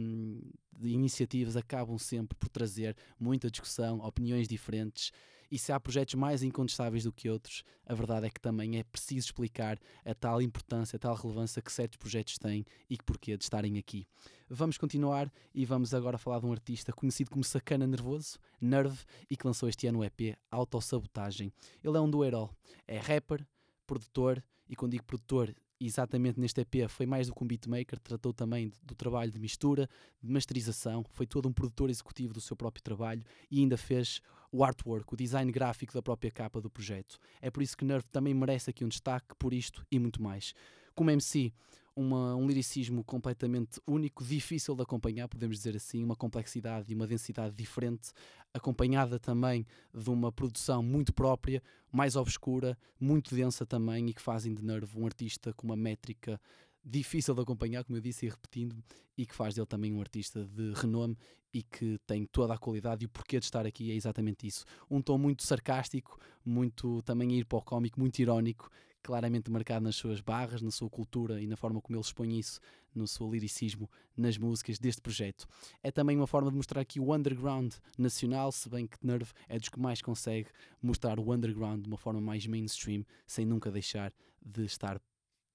de 0.73 0.89
iniciativas 0.89 1.55
acabam 1.55 1.99
sempre 1.99 2.35
por 2.39 2.49
trazer 2.49 2.97
muita 3.21 3.51
discussão, 3.51 3.99
opiniões 3.99 4.49
diferentes. 4.49 5.13
E 5.53 5.59
se 5.59 5.71
há 5.71 5.79
projetos 5.79 6.15
mais 6.15 6.43
incontestáveis 6.43 7.05
do 7.05 7.13
que 7.13 7.29
outros, 7.29 7.63
a 7.85 7.93
verdade 7.93 8.27
é 8.27 8.31
que 8.31 8.41
também 8.41 8.79
é 8.79 8.83
preciso 8.83 9.27
explicar 9.27 9.79
a 10.03 10.15
tal 10.15 10.41
importância, 10.41 10.97
a 10.97 10.99
tal 10.99 11.15
relevância 11.15 11.61
que 11.61 11.71
certos 11.71 11.99
projetos 11.99 12.39
têm 12.39 12.65
e 12.89 12.97
que 12.97 13.05
porquê 13.05 13.37
de 13.37 13.45
estarem 13.45 13.77
aqui. 13.77 14.07
Vamos 14.49 14.79
continuar 14.79 15.31
e 15.55 15.67
vamos 15.67 15.93
agora 15.93 16.17
falar 16.17 16.41
de 16.41 16.47
um 16.47 16.53
artista 16.53 16.91
conhecido 16.91 17.31
como 17.31 17.45
Sacana 17.45 17.87
Nervoso, 17.87 18.39
Nerve, 18.59 19.05
e 19.29 19.37
que 19.37 19.47
lançou 19.47 19.69
este 19.69 19.87
ano 19.87 19.99
o 19.99 20.05
EP 20.05 20.39
Autossabotagem. 20.51 21.53
Ele 21.85 21.99
é 21.99 22.01
um 22.01 22.09
duerol, 22.09 22.51
é 22.89 22.97
rapper, 22.97 23.47
produtor, 23.87 24.43
e 24.71 24.75
quando 24.75 24.93
digo 24.93 25.05
produtor, 25.05 25.55
exatamente 25.87 26.39
neste 26.39 26.61
EP 26.61 26.89
foi 26.89 27.07
mais 27.07 27.27
do 27.27 27.35
que 27.35 27.43
um 27.43 27.47
beatmaker, 27.47 27.99
tratou 27.99 28.33
também 28.33 28.73
do 28.83 28.95
trabalho 28.95 29.31
de 29.31 29.39
mistura, 29.39 29.89
de 30.23 30.31
masterização, 30.31 31.05
foi 31.11 31.27
todo 31.27 31.49
um 31.49 31.53
produtor 31.53 31.91
executivo 31.91 32.33
do 32.33 32.41
seu 32.41 32.57
próprio 32.57 32.83
trabalho 32.83 33.23
e 33.51 33.61
ainda 33.61 33.77
fez 33.77 34.21
o 34.51 34.63
artwork, 34.63 35.13
o 35.13 35.17
design 35.17 35.51
gráfico 35.51 35.95
da 35.95 36.03
própria 36.03 36.31
capa 36.31 36.61
do 36.61 36.69
projeto. 36.69 37.19
É 37.41 37.51
por 37.51 37.63
isso 37.63 37.77
que 37.77 37.85
Nerve 37.85 38.07
também 38.11 38.35
merece 38.35 38.71
aqui 38.71 38.85
um 38.85 38.89
destaque 38.89 39.35
por 39.39 39.55
isto 39.55 39.85
e 39.91 39.99
muito 39.99 40.23
mais. 40.23 40.55
Como 40.95 41.11
MC, 41.11 41.53
uma, 41.95 42.35
um 42.35 42.47
liricismo 42.47 43.05
completamente 43.05 43.81
único, 43.87 44.25
difícil 44.25 44.75
de 44.75 44.83
acompanhar, 44.83 45.29
podemos 45.29 45.57
dizer 45.57 45.77
assim, 45.77 46.03
uma 46.03 46.17
complexidade 46.17 46.91
e 46.91 46.95
uma 46.95 47.07
densidade 47.07 47.55
diferente, 47.55 48.11
acompanhada 48.53 49.19
também 49.19 49.67
de 49.95 50.11
uma 50.11 50.33
produção 50.33 50.83
muito 50.83 51.13
própria, 51.13 51.63
mais 51.91 52.17
obscura, 52.17 52.77
muito 52.99 53.35
densa 53.35 53.67
também 53.67 54.09
e 54.09 54.15
que 54.15 54.23
fazem 54.23 54.55
de 54.55 54.65
Nerve 54.65 54.99
um 54.99 55.07
artista 55.07 55.53
com 55.53 55.67
uma 55.67 55.77
métrica 55.77 56.41
difícil 56.85 57.35
de 57.35 57.43
acompanhar, 57.43 57.85
como 57.85 57.97
eu 57.97 58.03
disse 58.03 58.27
e 58.27 58.29
repetindo, 58.29 58.77
e 59.17 59.25
que 59.25 59.35
faz 59.35 59.55
dele 59.55 59.67
também 59.67 59.93
um 59.93 60.01
artista 60.01 60.45
de 60.45 60.73
renome 60.75 61.17
e 61.53 61.63
que 61.63 61.99
tem 62.07 62.25
toda 62.25 62.55
a 62.55 62.59
qualidade 62.59 63.05
e 63.05 63.07
o 63.07 63.09
porquê 63.11 63.39
de 63.39 63.45
estar 63.45 63.67
aqui 63.67 63.91
é 63.91 63.95
exatamente 63.95 64.47
isso. 64.47 64.65
Um 64.91 65.03
tom 65.03 65.19
muito 65.19 65.43
sarcástico, 65.43 66.19
muito 66.45 67.03
também 67.03 67.33
ir 67.33 67.45
para 67.45 67.59
o 67.59 67.63
cómico, 67.63 68.01
muito 68.01 68.19
irónico, 68.19 68.71
claramente 69.03 69.51
marcado 69.51 69.85
nas 69.85 69.97
suas 69.97 70.21
barras, 70.21 70.63
na 70.63 70.71
sua 70.71 70.89
cultura 70.89 71.41
e 71.41 71.47
na 71.47 71.57
forma 71.57 71.81
como 71.81 71.97
ele 71.97 72.05
expõe 72.05 72.39
isso 72.39 72.61
no 72.95 73.07
seu 73.07 73.31
liricismo 73.31 73.91
nas 74.17 74.37
músicas 74.37 74.79
deste 74.79 75.01
projeto. 75.01 75.47
É 75.83 75.91
também 75.91 76.17
uma 76.17 76.27
forma 76.27 76.51
de 76.51 76.57
mostrar 76.57 76.81
aqui 76.81 77.01
o 77.01 77.15
underground 77.15 77.73
nacional, 77.99 78.53
se 78.53 78.69
bem 78.69 78.87
que 78.87 78.97
Nerve 79.03 79.33
é 79.49 79.59
dos 79.59 79.69
que 79.69 79.81
mais 79.81 80.01
consegue 80.03 80.49
mostrar 80.81 81.19
o 81.19 81.33
underground 81.33 81.83
de 81.83 81.89
uma 81.89 81.97
forma 81.97 82.21
mais 82.21 82.47
mainstream, 82.47 83.05
sem 83.27 83.45
nunca 83.45 83.71
deixar 83.71 84.13
de 84.41 84.65
estar 84.65 85.01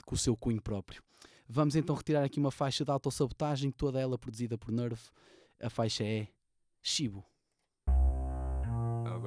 com 0.05 0.15
o 0.15 0.17
seu 0.17 0.35
cunho 0.35 0.61
próprio. 0.61 1.03
Vamos 1.47 1.75
então 1.75 1.95
retirar 1.95 2.23
aqui 2.23 2.39
uma 2.39 2.51
faixa 2.51 2.83
de 2.83 2.91
autossabotagem, 2.91 3.71
toda 3.71 3.99
ela 3.99 4.17
produzida 4.17 4.57
por 4.57 4.71
Nerve. 4.71 5.01
A 5.61 5.69
faixa 5.69 6.03
é 6.03 6.27
Shibo. 6.81 7.23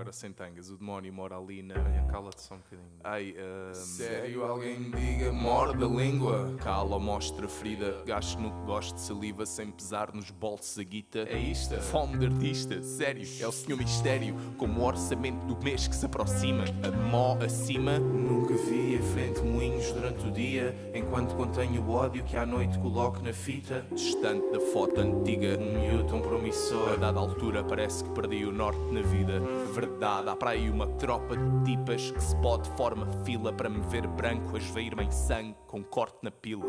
Agora 0.00 0.14
sem 0.14 0.32
tangas, 0.32 0.70
o 0.70 0.78
demónio 0.78 1.12
mora 1.12 1.36
ali 1.36 1.62
na. 1.62 1.74
Olha, 1.74 2.06
cala-te 2.10 2.40
só 2.40 2.54
um 2.54 2.56
bocadinho. 2.56 2.88
Ai, 3.04 3.32
uh, 3.32 3.74
sério, 3.74 4.44
alguém 4.44 4.80
me 4.80 4.90
diga, 4.92 5.30
morde 5.30 5.84
a 5.84 5.86
língua. 5.86 6.56
Cala, 6.56 6.98
mostra 6.98 7.46
ferida. 7.46 8.02
Gasto 8.06 8.40
no 8.40 8.50
que 8.50 8.64
gosto 8.64 8.94
de 8.94 9.02
saliva 9.02 9.44
sem 9.44 9.70
pesar 9.70 10.14
nos 10.14 10.30
bolsos 10.30 10.78
a 10.78 10.82
guita. 10.82 11.18
É 11.28 11.38
isto? 11.38 11.78
Fome 11.82 12.16
de 12.16 12.24
artista, 12.24 12.82
sério. 12.82 13.28
É 13.40 13.46
o 13.46 13.52
senhor 13.52 13.76
mistério, 13.76 14.34
como 14.56 14.80
o 14.80 14.86
orçamento 14.86 15.44
do 15.44 15.62
mês 15.62 15.86
que 15.86 15.94
se 15.94 16.06
aproxima. 16.06 16.64
A 16.82 16.90
mó 16.90 17.36
acima. 17.44 17.98
Nunca 17.98 18.54
vi 18.54 18.94
em 18.94 19.02
frente 19.02 19.42
moinhos 19.42 19.92
durante 19.92 20.26
o 20.26 20.30
dia. 20.30 20.74
Enquanto 20.94 21.36
contenho 21.36 21.82
o 21.82 21.90
ódio 21.90 22.24
que 22.24 22.38
à 22.38 22.46
noite 22.46 22.78
coloco 22.78 23.20
na 23.20 23.34
fita. 23.34 23.86
Distante 23.92 24.50
da 24.50 24.60
foto 24.60 24.98
antiga, 24.98 25.58
um 25.58 25.78
miúdo 25.78 26.08
tão 26.08 26.22
promissor. 26.22 26.94
A 26.94 26.96
dada 26.96 27.20
altura 27.20 27.62
parece 27.62 28.02
que 28.02 28.10
perdi 28.12 28.46
o 28.46 28.50
norte 28.50 28.80
na 28.90 29.02
vida 29.02 29.42
verdade. 29.70 30.28
Há 30.28 30.36
para 30.36 30.50
aí 30.50 30.68
uma 30.68 30.86
tropa 30.86 31.36
de 31.36 31.64
tipas 31.64 32.10
que 32.10 32.22
se 32.22 32.36
pode 32.36 32.68
forma 32.70 33.06
fila 33.24 33.52
para 33.52 33.68
me 33.68 33.80
ver 33.80 34.06
branco, 34.06 34.56
a 34.56 34.58
esvair-me 34.58 35.04
em 35.04 35.10
sangue 35.10 35.56
com 35.66 35.82
corte 35.82 36.18
na 36.22 36.30
pila. 36.30 36.66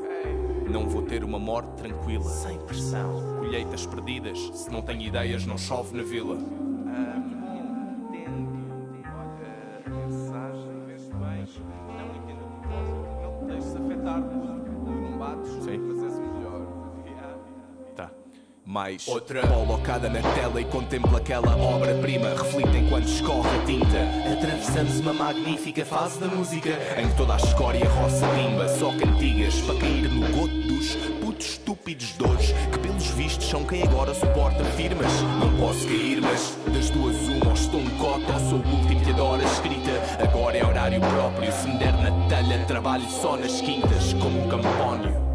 Não 0.69 0.87
vou 0.87 1.01
ter 1.01 1.23
uma 1.23 1.39
morte 1.39 1.71
tranquila, 1.75 2.23
sem 2.23 2.57
pressão. 2.59 3.37
Colheitas 3.39 3.85
perdidas, 3.85 4.39
se 4.53 4.69
não 4.71 4.81
tenho 4.81 5.01
ideias, 5.01 5.45
não 5.45 5.57
chove 5.57 5.97
na 5.97 6.03
vila. 6.03 6.37
Mais 18.71 19.05
outra 19.05 19.45
colocada 19.45 20.07
na 20.07 20.21
tela 20.33 20.61
e 20.61 20.63
contempla 20.63 21.17
aquela 21.17 21.57
obra-prima. 21.57 22.29
Reflita 22.29 22.77
enquanto 22.77 23.05
escorre 23.05 23.49
a 23.49 23.65
tinta. 23.65 24.31
Atravessamos 24.31 24.97
uma 25.01 25.11
magnífica 25.11 25.83
fase 25.83 26.17
da 26.17 26.27
música 26.27 26.69
em 26.97 27.09
que 27.09 27.17
toda 27.17 27.33
a 27.33 27.35
escória 27.35 27.85
roça 27.89 28.25
timba. 28.33 28.69
Só 28.69 28.93
cantigas 28.93 29.59
para 29.59 29.77
cair 29.77 30.07
no 30.07 30.25
goto 30.37 30.53
dos 30.69 30.95
putos 31.19 31.47
estúpidos 31.47 32.15
hoje. 32.21 32.55
Que 32.71 32.79
pelos 32.79 33.07
vistos 33.07 33.49
são 33.49 33.65
quem 33.65 33.83
agora 33.83 34.13
suporta 34.13 34.63
firmas. 34.63 35.21
Não 35.37 35.53
posso 35.57 35.85
cair, 35.85 36.21
mas 36.21 36.57
das 36.73 36.89
duas 36.91 37.17
uma 37.27 37.47
ou 37.47 37.53
estou 37.53 37.81
um 37.81 37.89
cota 37.97 38.33
ou 38.33 38.39
sou 38.39 38.59
o 38.59 38.77
último 38.77 39.01
que 39.03 39.11
adora 39.11 39.43
escrita. 39.43 39.91
Agora 40.23 40.57
é 40.57 40.65
horário 40.65 41.01
próprio. 41.01 41.51
Se 41.51 41.67
me 41.67 41.77
der 41.77 41.91
na 41.97 42.29
telha, 42.29 42.63
trabalho 42.67 43.03
só 43.09 43.35
nas 43.35 43.59
quintas 43.59 44.13
como 44.13 44.45
um 44.45 44.47
campónio. 44.47 45.30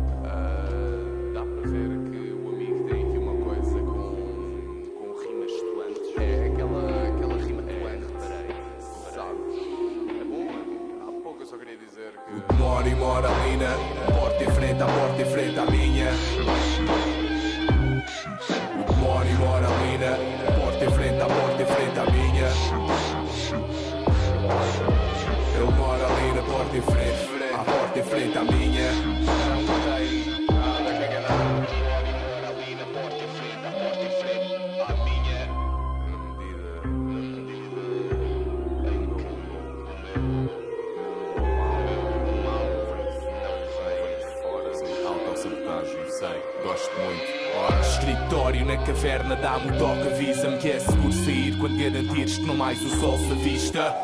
Um 49.58 49.78
toque, 49.78 50.08
avisa-me 50.08 50.58
que 50.58 50.70
é 50.70 50.78
seguro 50.78 51.12
sair 51.12 51.56
quando 51.58 51.76
garantires 51.78 52.38
que 52.38 52.44
não 52.44 52.56
mais 52.56 52.80
o 52.82 52.88
sol 53.00 53.18
se 53.18 53.32
avista. 53.32 53.94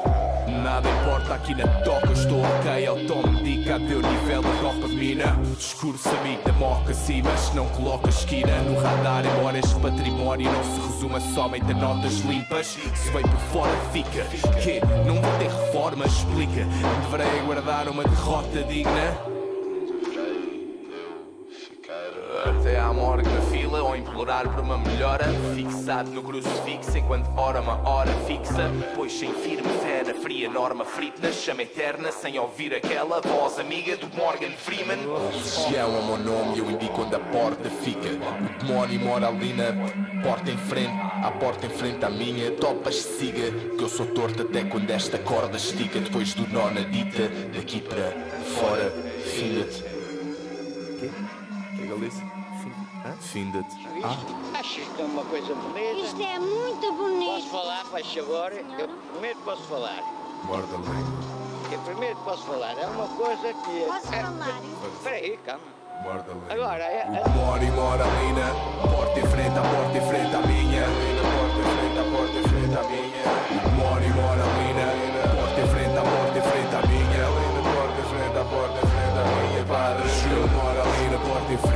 Nada 0.63 0.89
importa 0.89 1.35
aqui 1.35 1.55
na 1.55 1.67
toca, 1.83 2.13
estou 2.13 2.41
ok. 2.41 2.85
É 2.85 2.91
o 2.91 3.07
tom 3.07 3.23
de 3.23 3.43
dica, 3.43 3.79
nível 3.79 4.43
da 4.43 4.51
copa 4.61 4.89
mina. 4.89 5.37
Discurso 5.57 6.09
amigo 6.09 6.43
da 6.45 6.53
moca 6.53 6.91
acima, 6.91 7.31
mas 7.31 7.55
não 7.55 7.69
coloca 7.71 8.09
esquina 8.11 8.61
no 8.63 8.79
radar. 8.81 9.25
Embora 9.27 9.59
este 9.59 9.75
património 9.81 10.51
não 10.51 10.65
se 10.65 10.81
resuma 10.93 11.21
somente 11.21 11.71
a 11.71 11.75
notas 11.75 12.19
limpas. 12.21 12.67
Se 12.67 13.11
vem 13.11 13.23
por 13.23 13.41
fora, 13.53 13.77
fica. 13.93 14.25
Que 14.61 14.81
não 15.07 15.21
vou 15.21 15.39
ter 15.39 15.49
reforma, 15.49 16.07
explica. 16.07 16.67
Deverei 17.03 17.41
aguardar 17.41 17.89
uma 17.89 18.05
derrota 18.05 18.63
digna. 18.65 19.42
Até 22.73 22.81
à 22.81 22.91
morgue 22.91 23.29
na 23.29 23.43
fila 23.43 23.83
ou 23.83 23.95
implorar 23.95 24.49
por 24.49 24.61
uma 24.61 24.79
melhora. 24.79 25.27
Fixado 25.55 26.11
no 26.11 26.23
crucifixo 26.23 26.97
enquanto 26.97 27.29
ora 27.37 27.61
uma 27.61 27.87
hora 27.87 28.11
fixa. 28.27 28.71
Pois 28.97 29.13
sem 29.13 29.31
firme 29.35 29.69
fé 29.83 30.03
na 30.07 30.15
fria 30.15 30.49
norma 30.49 30.83
frita 30.83 31.31
Chama 31.31 31.65
eterna 31.65 32.11
sem 32.11 32.39
ouvir 32.39 32.75
aquela 32.75 33.21
voz 33.21 33.59
amiga 33.59 33.95
do 33.99 34.09
Morgan 34.17 34.53
Freeman. 34.53 34.97
Se 35.43 35.77
é 35.77 35.85
o 35.85 36.03
meu 36.03 36.17
nome 36.17 36.61
eu 36.61 36.71
indico 36.71 37.03
onde 37.03 37.15
a 37.15 37.19
porta 37.19 37.69
fica. 37.69 38.09
O 38.09 38.65
demónio 38.65 39.01
mora 39.01 39.29
ali 39.29 39.53
na 39.53 40.23
porta 40.23 40.51
em 40.51 40.57
frente 40.57 40.95
À 41.23 41.31
porta 41.31 41.67
em 41.67 41.71
frente 41.71 42.03
à 42.07 42.09
minha. 42.09 42.53
Topas 42.53 42.97
siga 42.97 43.51
Que 43.77 43.85
eu 43.85 43.89
sou 43.91 44.07
torto 44.07 44.45
até 44.45 44.65
quando 44.65 44.91
esta 44.91 45.19
corda 45.19 45.59
estica. 45.59 46.01
Depois 46.01 46.33
do 46.33 46.49
nó 46.49 46.71
na 46.71 46.81
dita 46.81 47.29
Daqui 47.55 47.83
para 47.83 48.13
fora 48.59 48.91
Finda-te 49.27 49.83
O 49.83 50.99
que 50.99 51.05
é 51.05 51.87
que 51.87 51.93
ele 51.93 52.09
disse? 52.09 52.42
Finda-te. 53.21 53.89
Ah. 54.05 54.59
Acho 54.59 54.81
que 54.81 55.03
é 55.03 55.05
uma 55.05 55.25
coisa 55.25 55.55
bonita. 55.55 55.93
Isto 55.93 56.23
é 56.23 56.39
muito 56.39 56.93
bonito. 56.93 57.33
Posso 57.33 57.49
falar, 57.49 57.85
faz 57.87 58.15
favor? 58.15 58.53
Eu 58.53 58.89
primeiro 59.13 59.39
posso 59.41 59.63
falar. 59.65 60.03
Guarda 60.47 60.75
a 60.75 60.79
língua. 60.79 61.43
Eu 61.73 61.79
primeiro 61.81 62.17
posso 62.17 62.43
falar. 62.45 62.77
É 62.79 62.87
uma 62.87 63.09
coisa 63.09 63.55
que... 63.55 63.85
Posso 63.87 64.15
é, 64.15 64.23
falar? 64.23 64.61
Espera 64.95 65.17
aí, 65.17 65.37
calma. 65.39 65.63
Agora, 66.51 66.83
é... 66.83 67.07
O 67.09 67.31
demónio 67.31 67.73
mora 67.75 68.05
ali 68.05 68.33
na 68.33 68.89
porta 68.89 69.21
em 69.21 69.27
frente, 69.27 69.59
a 69.59 69.63
porta 69.63 69.99
em 69.99 70.09
frente 70.09 70.35
à 70.35 70.41
minha. 70.41 70.85
Porta 71.23 71.59
em 71.59 71.65
frente, 71.73 71.99
a 71.99 72.05
porta 72.11 72.39
em 72.39 72.43
frente 72.43 72.77
à 72.77 72.83
minha. 72.83 73.23
O 73.51 73.71
demónio 73.71 74.15
mora 74.15 74.43
ali 74.43 74.63
porta 75.53 75.61
em 75.61 75.67
frente, 75.69 75.97
a 75.97 76.03
porta 76.03 76.39
em 76.39 76.43
frente 76.43 76.75
à 76.75 76.83
minha. 76.87 77.25
Porta 77.73 78.01
em 78.01 78.05
frente, 78.05 78.39
a 78.39 78.45
porta 78.45 78.79
em 78.79 78.87
frente 78.89 79.19
à 79.19 79.25
minha. 79.25 79.63
Padre, 79.63 80.05
ele 80.05 80.51
mora 80.51 80.83
ali 80.83 81.07
na 81.09 81.19
porta 81.19 81.53
em 81.53 81.57
frente, 81.57 81.72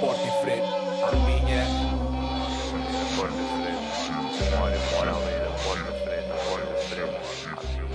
porta 0.00 0.22
em 0.22 0.30
frente 0.42 0.68
à 1.02 1.12
minha. 1.26 1.64
Na 2.92 3.04
porta 3.16 3.34
em 3.34 3.48
frente, 3.58 3.88
o 4.12 4.50
demónio 4.50 4.80
mora 4.92 5.10
ali 5.10 5.36
na 5.42 5.50
porta 5.64 5.88
em 5.90 5.98
frente, 6.04 6.30
a 6.30 6.34
porta 6.48 6.70
em 6.70 6.78
frente 6.88 7.00
à 7.00 7.12
minha. 7.12 7.88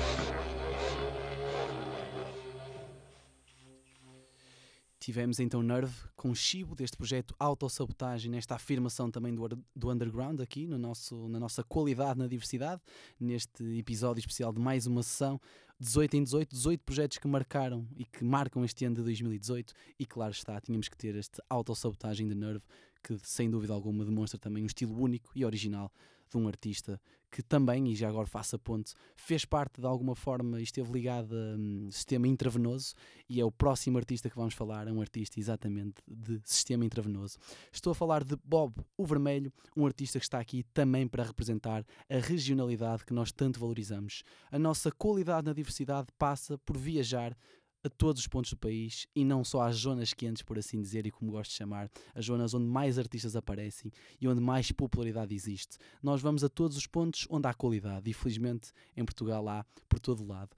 Tivemos 5.00 5.40
então 5.40 5.62
Nerve 5.62 5.94
com 6.16 6.34
Chibo 6.34 6.76
deste 6.76 6.96
projeto 6.96 7.36
Autossabotagem, 7.38 8.32
nesta 8.32 8.56
afirmação 8.56 9.12
também 9.12 9.36
do, 9.36 9.48
do 9.76 9.92
underground 9.92 10.40
aqui, 10.40 10.66
no 10.66 10.78
nosso, 10.78 11.28
na 11.28 11.40
nossa 11.40 11.62
qualidade 11.62 12.18
na 12.18 12.28
diversidade, 12.28 12.82
neste 13.20 13.78
episódio 13.78 14.22
especial 14.22 14.54
de 14.54 14.62
mais 14.62 14.88
uma 14.88 15.04
sessão 15.04 15.40
18 15.80 16.14
em 16.16 16.24
18, 16.24 16.50
18 16.56 16.84
projetos 16.84 17.18
que 17.18 17.28
marcaram 17.28 17.88
e 17.96 18.06
que 18.06 18.24
marcam 18.24 18.64
este 18.64 18.86
ano 18.86 18.96
de 18.96 19.04
2018 19.04 19.74
e 20.00 20.06
claro 20.06 20.32
está, 20.32 20.60
tínhamos 20.62 20.88
que 20.88 20.98
ter 20.98 21.16
este 21.16 21.42
Autossabotagem 21.50 22.28
de 22.28 22.36
Nerve 22.36 22.64
que 23.04 23.18
sem 23.22 23.50
dúvida 23.50 23.74
alguma 23.74 24.06
demonstra 24.06 24.40
também 24.40 24.64
um 24.64 24.68
estilo 24.68 24.98
único 24.98 25.30
e 25.36 25.44
original 25.44 25.92
de 26.38 26.44
um 26.44 26.48
artista 26.48 27.00
que 27.34 27.42
também, 27.42 27.88
e 27.88 27.96
já 27.96 28.08
agora 28.08 28.28
faço 28.28 28.56
a 28.56 28.60
ponte, 28.60 28.94
fez 29.16 29.44
parte 29.44 29.82
de 29.82 29.88
alguma 29.88 30.16
forma 30.16 30.60
e 30.60 30.64
esteve 30.64 30.92
ligado 30.92 31.36
a 31.36 31.58
um, 31.58 31.90
sistema 31.92 32.28
intravenoso 32.28 32.94
e 33.28 33.42
é 33.42 33.46
o 33.46 33.52
próximo 33.52 33.98
artista 33.98 34.30
que 34.30 34.36
vamos 34.36 34.54
falar, 34.54 34.88
é 34.88 34.92
um 34.92 35.02
artista 35.02 35.40
exatamente 35.40 35.96
de 36.08 36.40
sistema 36.46 36.86
intravenoso. 36.86 37.38
Estou 37.72 37.92
a 37.92 37.96
falar 37.96 38.24
de 38.24 38.36
Bob 38.44 38.76
o 38.96 39.06
Vermelho, 39.06 39.52
um 39.76 39.86
artista 39.86 40.20
que 40.20 40.26
está 40.26 40.40
aqui 40.40 40.64
também 40.74 41.08
para 41.08 41.24
representar 41.24 41.84
a 42.08 42.18
regionalidade 42.18 43.04
que 43.04 43.14
nós 43.14 43.32
tanto 43.32 43.60
valorizamos. 43.60 44.24
A 44.52 44.60
nossa 44.60 44.92
qualidade 44.92 45.48
na 45.48 45.54
diversidade 45.54 46.08
passa 46.20 46.58
por 46.60 46.78
viajar 46.78 47.36
a 47.84 47.90
todos 47.90 48.22
os 48.22 48.28
pontos 48.28 48.52
do 48.52 48.58
país 48.58 49.06
e 49.16 49.26
não 49.26 49.44
só 49.44 49.62
às 49.62 49.76
zonas 49.76 50.14
quentes, 50.14 50.42
por 50.42 50.58
assim 50.58 50.82
dizer, 50.82 51.06
e 51.06 51.12
como 51.12 51.32
gosto 51.32 51.52
de 51.52 51.58
chamar, 51.58 51.90
as 52.16 52.26
zonas 52.26 52.54
onde 52.54 52.66
mais 52.66 52.98
artistas 52.98 53.36
aparecem 53.36 53.92
e 54.20 54.28
onde 54.28 54.40
mais 54.40 54.72
popularidade 54.72 55.36
existe. 55.36 55.78
Nós 56.02 56.22
vamos 56.22 56.44
a 56.44 56.50
todos 56.50 56.78
os 56.78 56.88
pontos 56.88 57.28
onde 57.30 57.48
há 57.48 57.54
qualidade 57.54 58.10
e 58.10 58.14
felizmente 58.14 58.72
em 58.96 59.04
Portugal 59.04 59.48
há 59.50 59.66
por 59.90 60.00
todo 60.00 60.26
lado. 60.26 60.56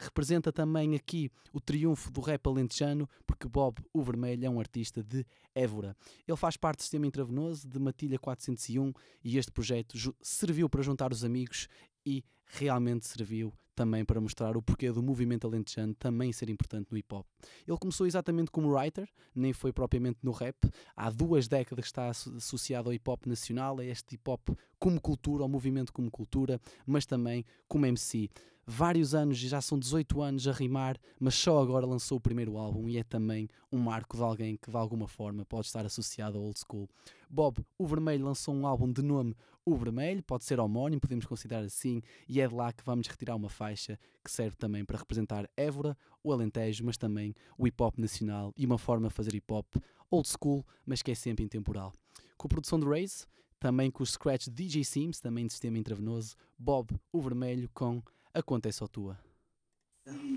Representa 0.00 0.52
também 0.52 0.94
aqui 0.94 1.28
o 1.52 1.60
triunfo 1.60 2.10
do 2.12 2.20
rap 2.20 2.46
alentejano, 2.46 3.08
porque 3.26 3.48
Bob 3.48 3.82
o 3.92 4.00
Vermelho 4.00 4.46
é 4.46 4.50
um 4.50 4.60
artista 4.60 5.02
de 5.02 5.26
Évora. 5.52 5.96
Ele 6.26 6.36
faz 6.36 6.56
parte 6.56 6.78
do 6.78 6.82
sistema 6.82 7.04
intravenoso 7.04 7.66
de 7.66 7.80
Matilha 7.80 8.16
401 8.16 8.92
e 9.24 9.36
este 9.36 9.50
projeto 9.50 9.96
serviu 10.22 10.68
para 10.68 10.82
juntar 10.82 11.12
os 11.12 11.24
amigos 11.24 11.66
e 12.06 12.24
realmente 12.46 13.08
serviu 13.08 13.52
também 13.78 14.04
para 14.04 14.20
mostrar 14.20 14.56
o 14.56 14.62
porquê 14.62 14.90
do 14.90 15.00
movimento 15.00 15.46
alentejano 15.46 15.94
também 15.94 16.32
ser 16.32 16.50
importante 16.50 16.88
no 16.90 16.98
hip 16.98 17.14
hop. 17.14 17.24
Ele 17.64 17.78
começou 17.78 18.08
exatamente 18.08 18.50
como 18.50 18.74
writer, 18.74 19.08
nem 19.32 19.52
foi 19.52 19.72
propriamente 19.72 20.18
no 20.20 20.32
rap. 20.32 20.56
Há 20.96 21.08
duas 21.10 21.46
décadas 21.46 21.84
está 21.84 22.08
associado 22.08 22.88
ao 22.88 22.92
hip 22.92 23.08
hop 23.08 23.24
nacional, 23.26 23.78
a 23.78 23.84
este 23.84 24.16
hip 24.16 24.28
hop 24.28 24.48
como 24.80 25.00
cultura, 25.00 25.44
ao 25.44 25.48
movimento 25.48 25.92
como 25.92 26.10
cultura, 26.10 26.60
mas 26.84 27.06
também 27.06 27.44
como 27.68 27.86
MC. 27.86 28.28
Vários 28.66 29.14
anos, 29.14 29.38
já 29.38 29.60
são 29.60 29.78
18 29.78 30.20
anos 30.20 30.48
a 30.48 30.52
rimar, 30.52 30.98
mas 31.20 31.36
só 31.36 31.62
agora 31.62 31.86
lançou 31.86 32.18
o 32.18 32.20
primeiro 32.20 32.58
álbum 32.58 32.88
e 32.88 32.98
é 32.98 33.04
também 33.04 33.48
um 33.70 33.78
marco 33.78 34.16
de 34.16 34.22
alguém 34.24 34.56
que 34.56 34.70
de 34.70 34.76
alguma 34.76 35.06
forma 35.06 35.44
pode 35.46 35.68
estar 35.68 35.86
associado 35.86 36.36
ao 36.36 36.44
old 36.44 36.58
school. 36.58 36.88
Bob, 37.30 37.64
o 37.78 37.86
Vermelho, 37.86 38.24
lançou 38.24 38.52
um 38.54 38.66
álbum 38.66 38.92
de 38.92 39.02
nome 39.02 39.36
O 39.68 39.76
Vermelho, 39.76 40.22
pode 40.22 40.44
ser 40.44 40.58
homónimo, 40.58 40.98
podemos 40.98 41.26
considerar 41.26 41.62
assim, 41.62 42.00
e 42.26 42.40
é 42.40 42.48
de 42.48 42.54
lá 42.54 42.72
que 42.72 42.82
vamos 42.82 43.06
retirar 43.06 43.36
uma 43.36 43.50
faixa 43.50 43.98
que 44.24 44.30
serve 44.30 44.56
também 44.56 44.82
para 44.82 44.96
representar 44.96 45.46
Évora, 45.54 45.94
o 46.24 46.32
Alentejo, 46.32 46.86
mas 46.86 46.96
também 46.96 47.34
o 47.58 47.66
hip 47.66 47.82
hop 47.82 47.98
nacional 47.98 48.50
e 48.56 48.64
uma 48.64 48.78
forma 48.78 49.08
de 49.08 49.14
fazer 49.14 49.34
hip 49.34 49.52
hop 49.52 49.66
old 50.10 50.26
school, 50.26 50.64
mas 50.86 51.02
que 51.02 51.10
é 51.10 51.14
sempre 51.14 51.44
intemporal. 51.44 51.92
Com 52.38 52.46
a 52.46 52.48
produção 52.48 52.80
de 52.80 52.86
Raze, 52.86 53.26
também 53.60 53.90
com 53.90 54.02
os 54.02 54.12
scratch 54.12 54.48
DJ 54.48 54.84
Sims, 54.84 55.20
também 55.20 55.46
de 55.46 55.52
sistema 55.52 55.76
intravenoso, 55.76 56.34
Bob, 56.58 56.98
o 57.12 57.20
Vermelho, 57.20 57.68
com 57.74 58.02
A 58.32 58.42
Conta 58.42 58.70
é 58.70 58.72
Só 58.72 58.86
Tua. 58.86 59.18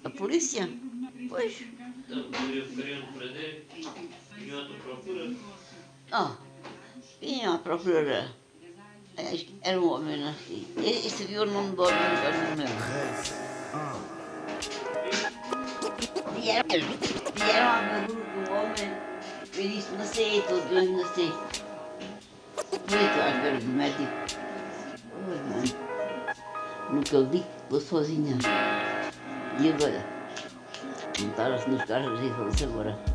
A 0.03 0.09
polícia? 0.09 0.67
Pois. 1.29 1.55
Queriam 1.55 3.13
prender 3.13 3.65
e 4.37 4.51
outro 4.51 4.75
procura. 4.79 5.33
Ah, 6.11 6.37
quem 7.21 7.43
é 7.43 7.47
a 7.47 7.57
procuradora? 7.57 8.40
Era 9.61 9.79
um 9.79 9.93
homem 9.93 10.27
assim. 10.27 10.67
Esse 10.77 11.23
viu 11.25 11.43
o 11.43 11.45
nome 11.45 11.75
do 11.75 11.83
homem, 11.83 11.95
agora 11.95 12.37
não 12.37 12.55
lembro. 12.55 12.73
Vieram, 16.39 16.69
vieram 17.35 17.69
a 17.69 17.81
meu 17.83 18.51
homem, 18.51 18.89
eu 19.55 19.67
disse, 19.69 19.91
não 19.91 20.05
sei, 20.05 20.41
todo 20.41 20.63
mundo 20.73 21.03
não 21.03 21.13
sei. 21.13 21.31
Fui 22.87 22.99
às 22.99 23.41
beira 23.41 23.59
do 23.59 23.67
médico. 23.67 24.01
Mãe. 25.27 25.75
No 26.89 27.01
que 27.01 27.13
eu 27.13 27.25
digo, 27.27 27.45
estou 27.63 27.79
sozinha. 27.79 28.37
E 29.59 29.69
agora? 29.69 30.05
Montaram-se 31.19 31.69
nos 31.69 31.83
carros 31.85 32.19
e 32.19 32.29
foram-se 32.33 32.63
embora. 32.63 33.10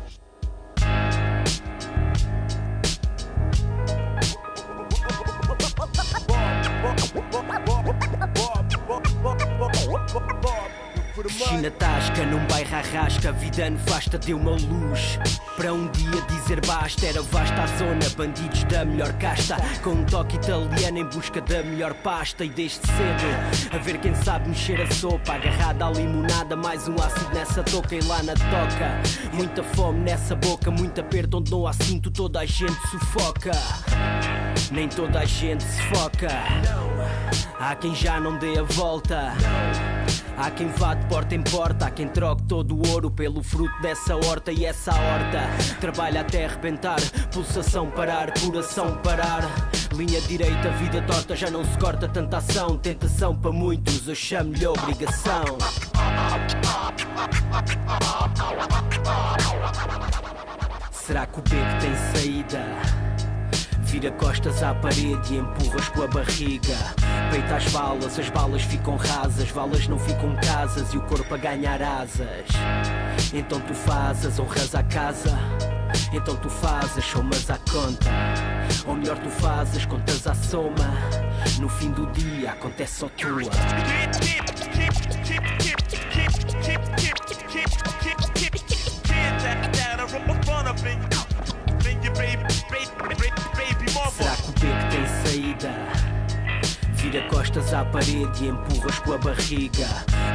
China 11.29 11.71
Tasca, 11.71 12.25
num 12.25 12.45
bairro 12.45 12.75
arrasca, 12.75 13.31
vida 13.31 13.69
nefasta 13.69 14.17
deu 14.17 14.37
uma 14.37 14.51
luz. 14.51 15.19
Para 15.55 15.73
um 15.73 15.89
dia 15.89 16.21
dizer 16.21 16.63
basta, 16.65 17.05
era 17.05 17.21
vasta 17.23 17.63
a 17.63 17.67
zona, 17.67 18.09
bandidos 18.15 18.63
da 18.65 18.85
melhor 18.85 19.11
casta. 19.13 19.57
Com 19.83 19.91
um 19.91 20.05
toque 20.05 20.35
italiano 20.35 20.99
em 20.99 21.05
busca 21.05 21.41
da 21.41 21.63
melhor 21.63 21.93
pasta. 21.95 22.45
E 22.45 22.49
desde 22.49 22.85
cedo, 22.85 23.73
a 23.73 23.77
ver 23.77 23.97
quem 23.99 24.13
sabe 24.13 24.49
mexer 24.49 24.79
a 24.79 24.91
sopa. 24.91 25.33
Agarrada 25.33 25.87
à 25.87 25.91
limonada, 25.91 26.55
mais 26.55 26.87
um 26.87 26.95
ácido 26.95 27.33
nessa 27.33 27.63
toca 27.63 27.95
e 27.95 28.01
lá 28.01 28.21
na 28.21 28.33
toca. 28.33 29.01
Muita 29.33 29.63
fome 29.63 29.99
nessa 30.01 30.35
boca, 30.35 30.69
muito 30.69 31.01
aperto 31.01 31.37
onde 31.37 31.49
não 31.49 31.65
há 31.65 31.73
cinto, 31.73 32.11
toda 32.11 32.41
a 32.41 32.45
gente 32.45 32.79
sufoca. 32.89 33.51
Nem 34.71 34.87
toda 34.87 35.19
a 35.19 35.25
gente 35.25 35.63
se 35.63 35.81
foca. 35.83 36.27
Há 37.59 37.75
quem 37.75 37.95
já 37.95 38.19
não 38.19 38.37
dê 38.37 38.59
a 38.59 38.63
volta. 38.63 39.33
Há 40.37 40.51
quem 40.51 40.67
vá 40.67 40.93
de 40.93 41.03
porta 41.07 41.33
em 41.33 41.41
porta, 41.41 41.87
há 41.87 41.89
quem 41.89 42.07
troque 42.07 42.43
todo 42.43 42.75
o 42.75 42.87
ouro 42.91 43.09
pelo 43.09 43.41
fruto 43.41 43.81
dessa 43.81 44.15
horta 44.15 44.51
e 44.51 44.65
essa 44.65 44.91
horta. 44.91 45.41
Trabalha 45.81 46.21
até 46.21 46.45
arrebentar, 46.45 46.99
pulsação 47.33 47.89
parar, 47.89 48.31
coração 48.39 48.97
parar. 48.97 49.41
Linha 49.95 50.21
direita, 50.21 50.69
vida 50.71 51.01
torta, 51.01 51.35
já 51.35 51.49
não 51.49 51.65
se 51.65 51.75
corta 51.79 52.07
tanta 52.07 52.37
ação. 52.37 52.77
Tentação 52.77 53.35
para 53.35 53.51
muitos, 53.51 54.07
eu 54.07 54.13
chamo-lhe 54.13 54.67
obrigação. 54.67 55.57
Será 60.91 61.25
que 61.25 61.39
o 61.39 61.41
beco 61.41 61.79
tem 61.81 61.95
saída? 62.13 62.86
Vira 63.99 64.11
costas 64.11 64.61
à 64.61 64.75
parede 64.75 65.33
e 65.33 65.37
empurras 65.37 65.89
com 65.89 66.03
a 66.03 66.07
barriga. 66.07 66.77
Peita 67.31 67.55
as 67.55 67.67
balas, 67.69 68.19
as 68.19 68.29
balas 68.29 68.61
ficam 68.61 68.95
rasas, 68.95 69.51
balas 69.51 69.87
não 69.87 69.97
ficam 69.97 70.35
casas 70.35 70.93
e 70.93 70.97
o 70.99 71.01
corpo 71.01 71.33
a 71.33 71.37
ganhar 71.37 71.81
asas. 71.81 72.45
Então 73.33 73.59
tu 73.61 73.73
fazes, 73.73 74.39
honras 74.39 74.75
a 74.75 74.83
casa. 74.83 75.35
Então 76.13 76.35
tu 76.35 76.47
fazes, 76.47 77.03
somas 77.05 77.49
à 77.49 77.57
conta. 77.71 78.11
Ou 78.85 78.93
melhor, 78.93 79.17
tu 79.17 79.31
fazes, 79.31 79.83
contas 79.87 80.27
à 80.27 80.35
soma. 80.35 80.93
No 81.59 81.67
fim 81.67 81.89
do 81.89 82.05
dia 82.11 82.51
acontece 82.51 82.99
só 82.99 83.09
tua. 83.09 83.51
Será 83.51 84.47
tem 94.97 95.05
saída? 95.05 95.71
Vira 96.93 97.21
costas 97.29 97.71
à 97.73 97.85
parede 97.85 98.45
e 98.45 98.47
empurras 98.47 98.97
com 98.99 99.13
a 99.13 99.17
barriga. 99.19 99.87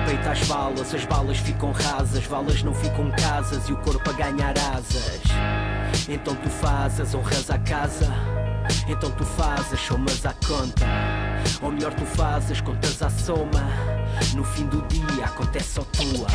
Peita 0.07 0.31
as 0.31 0.43
balas, 0.45 0.95
as 0.95 1.05
balas 1.05 1.39
ficam 1.39 1.73
rasas, 1.73 2.25
balas 2.27 2.63
não 2.63 2.73
ficam 2.73 3.11
casas 3.11 3.69
e 3.69 3.73
o 3.73 3.77
corpo 3.79 4.09
a 4.09 4.13
ganhar 4.13 4.55
asas. 4.57 5.23
Então 6.09 6.37
tu 6.37 6.49
fazes, 6.49 7.13
honras 7.15 7.51
a 7.51 7.59
casa. 7.59 8.09
Então 8.87 9.11
tu 9.11 9.25
fazes, 9.25 9.81
somas 9.81 10.25
à 10.25 10.33
conta. 10.47 10.87
Ou 11.61 11.73
melhor, 11.73 11.93
tu 11.95 12.07
fazes, 12.07 12.61
contas 12.61 13.03
à 13.03 13.11
soma. 13.11 13.67
No 14.35 14.45
fim 14.45 14.67
do 14.67 14.81
dia 14.83 15.25
acontece 15.25 15.75
só 15.75 15.83
tua. 15.83 16.29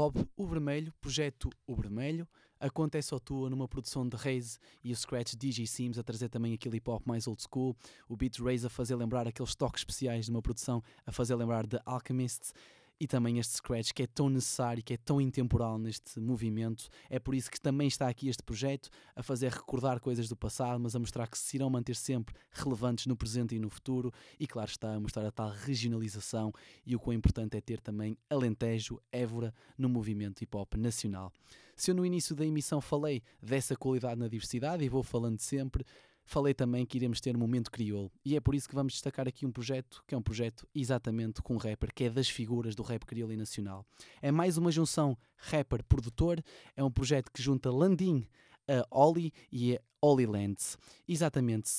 Bob 0.00 0.26
o 0.34 0.46
Vermelho, 0.46 0.94
projeto 0.98 1.50
O 1.66 1.74
Vermelho, 1.74 2.26
acontece 2.58 3.12
ao 3.12 3.20
tua 3.20 3.50
numa 3.50 3.68
produção 3.68 4.08
de 4.08 4.16
Raze 4.16 4.58
e 4.82 4.92
o 4.92 4.96
Scratch 4.96 5.34
DJ 5.34 5.66
Sims 5.66 5.98
a 5.98 6.02
trazer 6.02 6.30
também 6.30 6.54
aquele 6.54 6.78
hip 6.78 6.88
hop 6.88 7.06
mais 7.06 7.26
old 7.26 7.42
school, 7.42 7.76
o 8.08 8.16
Beat 8.16 8.38
Raze 8.38 8.66
a 8.66 8.70
fazer 8.70 8.94
lembrar 8.94 9.28
aqueles 9.28 9.54
toques 9.54 9.82
especiais 9.82 10.24
de 10.24 10.30
uma 10.30 10.40
produção, 10.40 10.82
a 11.04 11.12
fazer 11.12 11.34
lembrar 11.34 11.66
The 11.66 11.82
Alchemist 11.84 12.54
e 13.00 13.06
também 13.06 13.38
este 13.38 13.54
Scratch 13.54 13.92
que 13.92 14.02
é 14.02 14.06
tão 14.06 14.28
necessário, 14.28 14.82
que 14.82 14.92
é 14.92 14.96
tão 14.98 15.18
intemporal 15.20 15.78
neste 15.78 16.20
movimento. 16.20 16.88
É 17.08 17.18
por 17.18 17.34
isso 17.34 17.50
que 17.50 17.58
também 17.58 17.88
está 17.88 18.06
aqui 18.08 18.28
este 18.28 18.42
projeto 18.42 18.90
a 19.16 19.22
fazer 19.22 19.50
recordar 19.50 19.98
coisas 20.00 20.28
do 20.28 20.36
passado, 20.36 20.78
mas 20.78 20.94
a 20.94 20.98
mostrar 20.98 21.26
que 21.26 21.38
se 21.38 21.56
irão 21.56 21.70
manter 21.70 21.96
sempre 21.96 22.34
relevantes 22.52 23.06
no 23.06 23.16
presente 23.16 23.56
e 23.56 23.58
no 23.58 23.70
futuro. 23.70 24.12
E 24.38 24.46
claro 24.46 24.70
está, 24.70 24.94
a 24.94 25.00
mostrar 25.00 25.26
a 25.26 25.30
tal 25.30 25.48
regionalização 25.48 26.52
e 26.84 26.94
o 26.94 27.00
quão 27.00 27.14
importante 27.14 27.56
é 27.56 27.60
ter 27.60 27.80
também 27.80 28.18
Alentejo, 28.28 29.00
Évora 29.10 29.54
no 29.78 29.88
movimento 29.88 30.42
hip 30.42 30.54
hop 30.54 30.74
nacional. 30.74 31.32
Se 31.74 31.90
eu 31.90 31.94
no 31.94 32.04
início 32.04 32.36
da 32.36 32.44
emissão 32.44 32.78
falei 32.78 33.22
dessa 33.42 33.74
qualidade 33.74 34.20
na 34.20 34.28
diversidade 34.28 34.84
e 34.84 34.88
vou 34.90 35.02
falando 35.02 35.40
sempre, 35.40 35.82
falei 36.24 36.54
também 36.54 36.86
que 36.86 36.98
iremos 36.98 37.20
ter 37.20 37.36
momento 37.36 37.70
crioulo. 37.70 38.10
E 38.24 38.36
é 38.36 38.40
por 38.40 38.54
isso 38.54 38.68
que 38.68 38.74
vamos 38.74 38.92
destacar 38.92 39.26
aqui 39.26 39.44
um 39.44 39.52
projeto, 39.52 40.02
que 40.06 40.14
é 40.14 40.18
um 40.18 40.22
projeto 40.22 40.66
exatamente 40.74 41.42
com 41.42 41.54
um 41.54 41.58
rapper, 41.58 41.92
que 41.94 42.04
é 42.04 42.10
das 42.10 42.28
figuras 42.28 42.74
do 42.74 42.82
rap 42.82 43.04
crioulo 43.04 43.32
e 43.32 43.36
nacional. 43.36 43.84
É 44.22 44.30
mais 44.30 44.56
uma 44.56 44.70
junção 44.70 45.16
rapper-produtor, 45.36 46.42
é 46.76 46.84
um 46.84 46.90
projeto 46.90 47.30
que 47.32 47.42
junta 47.42 47.70
Landim, 47.70 48.26
a 48.68 48.86
Oli 48.90 49.32
e 49.50 49.74
a 49.74 49.80
Oli 50.00 50.24
Lands. 50.24 50.78
Exatamente, 51.06 51.70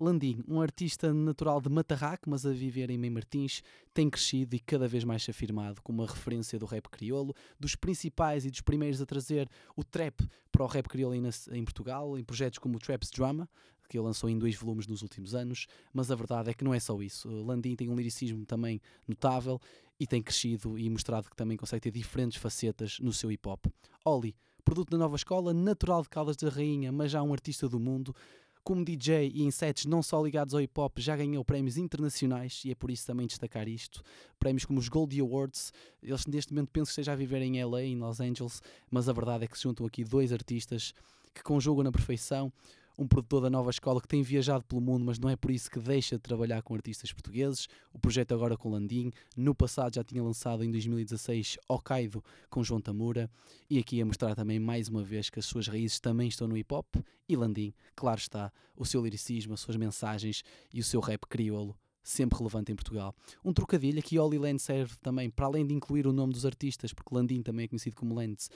Landim, 0.00 0.42
um 0.48 0.60
artista 0.60 1.12
natural 1.12 1.60
de 1.60 1.68
Matarraque, 1.68 2.28
mas 2.28 2.46
a 2.46 2.50
viver 2.50 2.90
em 2.90 2.96
Mem 2.96 3.10
Martins, 3.10 3.62
tem 3.92 4.08
crescido 4.08 4.56
e 4.56 4.58
cada 4.58 4.88
vez 4.88 5.04
mais 5.04 5.22
se 5.22 5.30
afirmado 5.30 5.82
como 5.82 6.02
uma 6.02 6.08
referência 6.08 6.58
do 6.58 6.66
rap 6.66 6.88
crioulo, 6.88 7.34
dos 7.58 7.76
principais 7.76 8.46
e 8.46 8.50
dos 8.50 8.62
primeiros 8.62 9.00
a 9.00 9.06
trazer 9.06 9.48
o 9.76 9.84
trap 9.84 10.26
para 10.50 10.64
o 10.64 10.66
rap 10.66 10.88
crioulo 10.88 11.14
em 11.14 11.64
Portugal, 11.64 12.18
em 12.18 12.24
projetos 12.24 12.58
como 12.58 12.76
o 12.76 12.80
Traps 12.80 13.10
Drama, 13.10 13.48
que 13.90 13.98
ele 13.98 14.06
lançou 14.06 14.30
em 14.30 14.38
dois 14.38 14.54
volumes 14.54 14.86
nos 14.86 15.02
últimos 15.02 15.34
anos, 15.34 15.66
mas 15.92 16.10
a 16.12 16.14
verdade 16.14 16.48
é 16.48 16.54
que 16.54 16.62
não 16.62 16.72
é 16.72 16.78
só 16.78 17.02
isso. 17.02 17.28
Uh, 17.28 17.44
Landim 17.44 17.74
tem 17.74 17.88
um 17.88 17.96
liricismo 17.96 18.46
também 18.46 18.80
notável 19.06 19.60
e 19.98 20.06
tem 20.06 20.22
crescido 20.22 20.78
e 20.78 20.88
mostrado 20.88 21.28
que 21.28 21.36
também 21.36 21.56
consegue 21.56 21.82
ter 21.82 21.90
diferentes 21.90 22.38
facetas 22.38 23.00
no 23.00 23.12
seu 23.12 23.32
hip 23.32 23.48
hop. 23.48 23.66
Oli, 24.04 24.36
produto 24.64 24.90
da 24.90 24.98
nova 24.98 25.16
escola, 25.16 25.52
natural 25.52 26.02
de 26.02 26.08
Caldas 26.08 26.36
da 26.36 26.48
Rainha, 26.48 26.92
mas 26.92 27.10
já 27.10 27.20
um 27.20 27.32
artista 27.32 27.68
do 27.68 27.80
mundo. 27.80 28.14
Como 28.62 28.84
DJ 28.84 29.32
e 29.34 29.42
em 29.42 29.50
sets 29.50 29.86
não 29.86 30.02
só 30.02 30.22
ligados 30.22 30.54
ao 30.54 30.60
hip 30.60 30.78
hop, 30.78 30.98
já 30.98 31.16
ganhou 31.16 31.44
prémios 31.44 31.76
internacionais 31.76 32.62
e 32.64 32.70
é 32.70 32.74
por 32.74 32.90
isso 32.90 33.06
também 33.06 33.26
destacar 33.26 33.66
isto. 33.66 34.02
Prémios 34.38 34.64
como 34.64 34.78
os 34.78 34.88
Goldie 34.88 35.20
Awards, 35.20 35.72
eles 36.00 36.26
neste 36.26 36.52
momento 36.52 36.68
penso 36.70 36.86
que 36.86 36.92
esteja 36.92 37.12
a 37.12 37.16
viver 37.16 37.42
em 37.42 37.62
LA, 37.64 37.82
em 37.82 37.96
Los 37.96 38.20
Angeles, 38.20 38.62
mas 38.88 39.08
a 39.08 39.12
verdade 39.12 39.44
é 39.44 39.48
que 39.48 39.56
se 39.56 39.64
juntam 39.64 39.84
aqui 39.84 40.04
dois 40.04 40.32
artistas 40.32 40.94
que 41.34 41.42
conjugam 41.42 41.82
na 41.82 41.92
perfeição 41.92 42.52
um 43.00 43.08
produtor 43.08 43.40
da 43.40 43.48
nova 43.48 43.70
escola 43.70 43.98
que 43.98 44.06
tem 44.06 44.22
viajado 44.22 44.62
pelo 44.62 44.78
mundo, 44.78 45.06
mas 45.06 45.18
não 45.18 45.30
é 45.30 45.34
por 45.34 45.50
isso 45.50 45.70
que 45.70 45.78
deixa 45.78 46.16
de 46.16 46.20
trabalhar 46.20 46.60
com 46.60 46.74
artistas 46.74 47.10
portugueses. 47.10 47.66
O 47.94 47.98
projeto 47.98 48.34
agora 48.34 48.58
com 48.58 48.68
Landim, 48.68 49.10
no 49.34 49.54
passado 49.54 49.94
já 49.94 50.04
tinha 50.04 50.22
lançado 50.22 50.62
em 50.62 50.70
2016 50.70 51.56
Hokkaido 51.66 52.22
com 52.50 52.62
João 52.62 52.78
Tamura, 52.78 53.30
e 53.70 53.78
aqui 53.78 54.02
a 54.02 54.04
mostrar 54.04 54.34
também 54.34 54.58
mais 54.58 54.88
uma 54.88 55.02
vez 55.02 55.30
que 55.30 55.38
as 55.38 55.46
suas 55.46 55.66
raízes 55.66 55.98
também 55.98 56.28
estão 56.28 56.46
no 56.46 56.58
hip 56.58 56.74
hop, 56.74 56.96
e 57.26 57.34
Landim, 57.36 57.72
claro 57.96 58.20
está, 58.20 58.52
o 58.76 58.84
seu 58.84 59.02
liricismo, 59.02 59.54
as 59.54 59.60
suas 59.60 59.78
mensagens 59.78 60.44
e 60.70 60.78
o 60.78 60.84
seu 60.84 61.00
rap 61.00 61.26
crioulo 61.26 61.74
sempre 62.02 62.38
relevante 62.38 62.72
em 62.72 62.74
Portugal. 62.74 63.14
Um 63.44 63.52
trocadilho 63.52 64.02
que 64.02 64.18
Oli 64.18 64.38
Land 64.38 64.60
serve 64.60 64.94
também, 65.00 65.30
para 65.30 65.46
além 65.46 65.66
de 65.66 65.74
incluir 65.74 66.06
o 66.06 66.12
nome 66.12 66.32
dos 66.32 66.44
artistas, 66.44 66.92
porque 66.92 67.14
Landim 67.14 67.42
também 67.42 67.64
é 67.64 67.68
conhecido 67.68 67.96
como 67.96 68.14
Lens, 68.14 68.50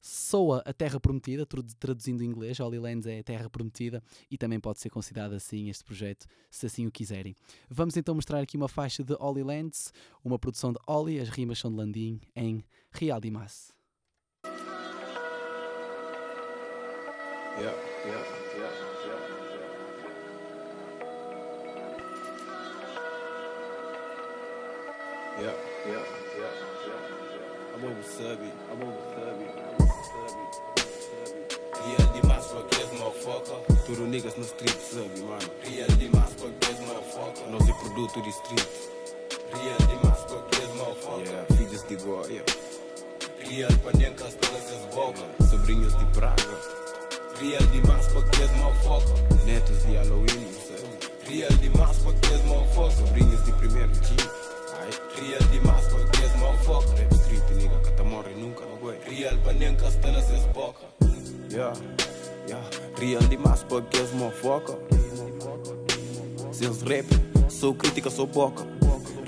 soa 0.00 0.62
a 0.64 0.72
Terra 0.72 1.00
Prometida, 1.00 1.46
traduzindo 1.78 2.22
em 2.22 2.26
inglês, 2.26 2.58
Holy 2.60 2.78
Lands 2.78 3.06
é 3.06 3.18
a 3.20 3.22
Terra 3.22 3.50
Prometida 3.50 4.02
e 4.30 4.38
também 4.38 4.60
pode 4.60 4.80
ser 4.80 4.90
considerado 4.90 5.34
assim 5.34 5.68
este 5.68 5.84
projeto, 5.84 6.26
se 6.50 6.66
assim 6.66 6.86
o 6.86 6.90
quiserem. 6.90 7.36
Vamos 7.68 7.96
então 7.96 8.14
mostrar 8.14 8.40
aqui 8.40 8.56
uma 8.56 8.68
faixa 8.68 9.02
de 9.02 9.14
Holy 9.14 9.42
Lands, 9.42 9.92
uma 10.24 10.38
produção 10.38 10.72
de 10.72 10.78
Oli, 10.86 11.18
as 11.18 11.28
rimas 11.28 11.58
são 11.58 11.70
de 11.70 11.76
Landim, 11.76 12.20
em 12.34 12.64
Real 12.90 13.20
Dimas. 13.20 13.72
Yeah, 17.58 17.76
yeah, 18.06 18.24
yeah, 18.54 18.70
yeah, 19.06 19.18
yeah. 19.44 19.58
Yeah, 25.38 25.54
yeah, 25.86 26.02
yeah. 26.38 26.68
I'm 27.74 27.84
I'm 27.84 29.37
motherfucker. 33.24 33.76
Tudo 33.86 34.06
niggas 34.06 34.36
no 34.36 34.44
street, 34.44 34.76
Subby, 34.78 35.20
mano. 35.22 35.50
Real 35.62 35.88
demais 35.98 36.34
para 36.34 36.48
aqueles 36.48 36.80
motherfucker. 36.80 37.50
Nós 37.50 37.68
é 37.68 37.72
produto 37.72 38.22
de 38.22 38.28
street. 38.30 38.68
Real 39.54 39.78
demais 39.88 40.20
para 40.24 40.38
aqueles 40.38 40.74
motherfucker. 40.74 41.26
Yeah, 41.26 41.54
filhos 41.54 41.84
de 41.88 41.96
Goia. 41.96 42.44
Real 43.40 43.72
panencas 43.82 44.34
todas 44.34 44.72
as 44.72 44.94
bocas. 44.94 45.50
Sobrinhos 45.50 45.98
de 45.98 46.04
Praga. 46.06 46.58
Real 47.40 47.66
demais 47.72 48.06
para 48.08 48.20
aqueles 48.20 48.50
motherfucker. 48.56 49.44
Netos 49.46 49.82
de 49.82 49.94
Halloween, 49.94 50.52
sabe? 50.68 51.34
Real 51.34 51.52
demais 51.60 51.98
para 51.98 52.10
aqueles 52.10 52.44
motherfucker. 52.44 53.06
Sobrinhos 53.06 53.44
de 53.44 53.52
primeiro 53.52 53.92
dia. 53.92 54.30
Real 55.16 55.50
demais 55.50 55.86
para 55.86 56.04
aqueles 56.04 56.36
motherfucker. 56.36 56.94
Rap 56.98 57.14
street, 57.14 57.50
nigga, 57.56 57.80
que 57.80 57.92
tá 57.92 58.04
morre 58.04 58.34
nunca, 58.34 58.64
não 58.66 58.76
vai. 58.76 58.98
Real 59.08 59.36
panencas 59.44 59.98
para 63.68 63.78
aqueles 63.78 64.12
motherfucker. 64.12 64.76
Seus 66.50 66.82
rap, 66.82 67.06
sou 67.48 67.74
crítica, 67.74 68.10
sou 68.10 68.26
boca. 68.26 68.66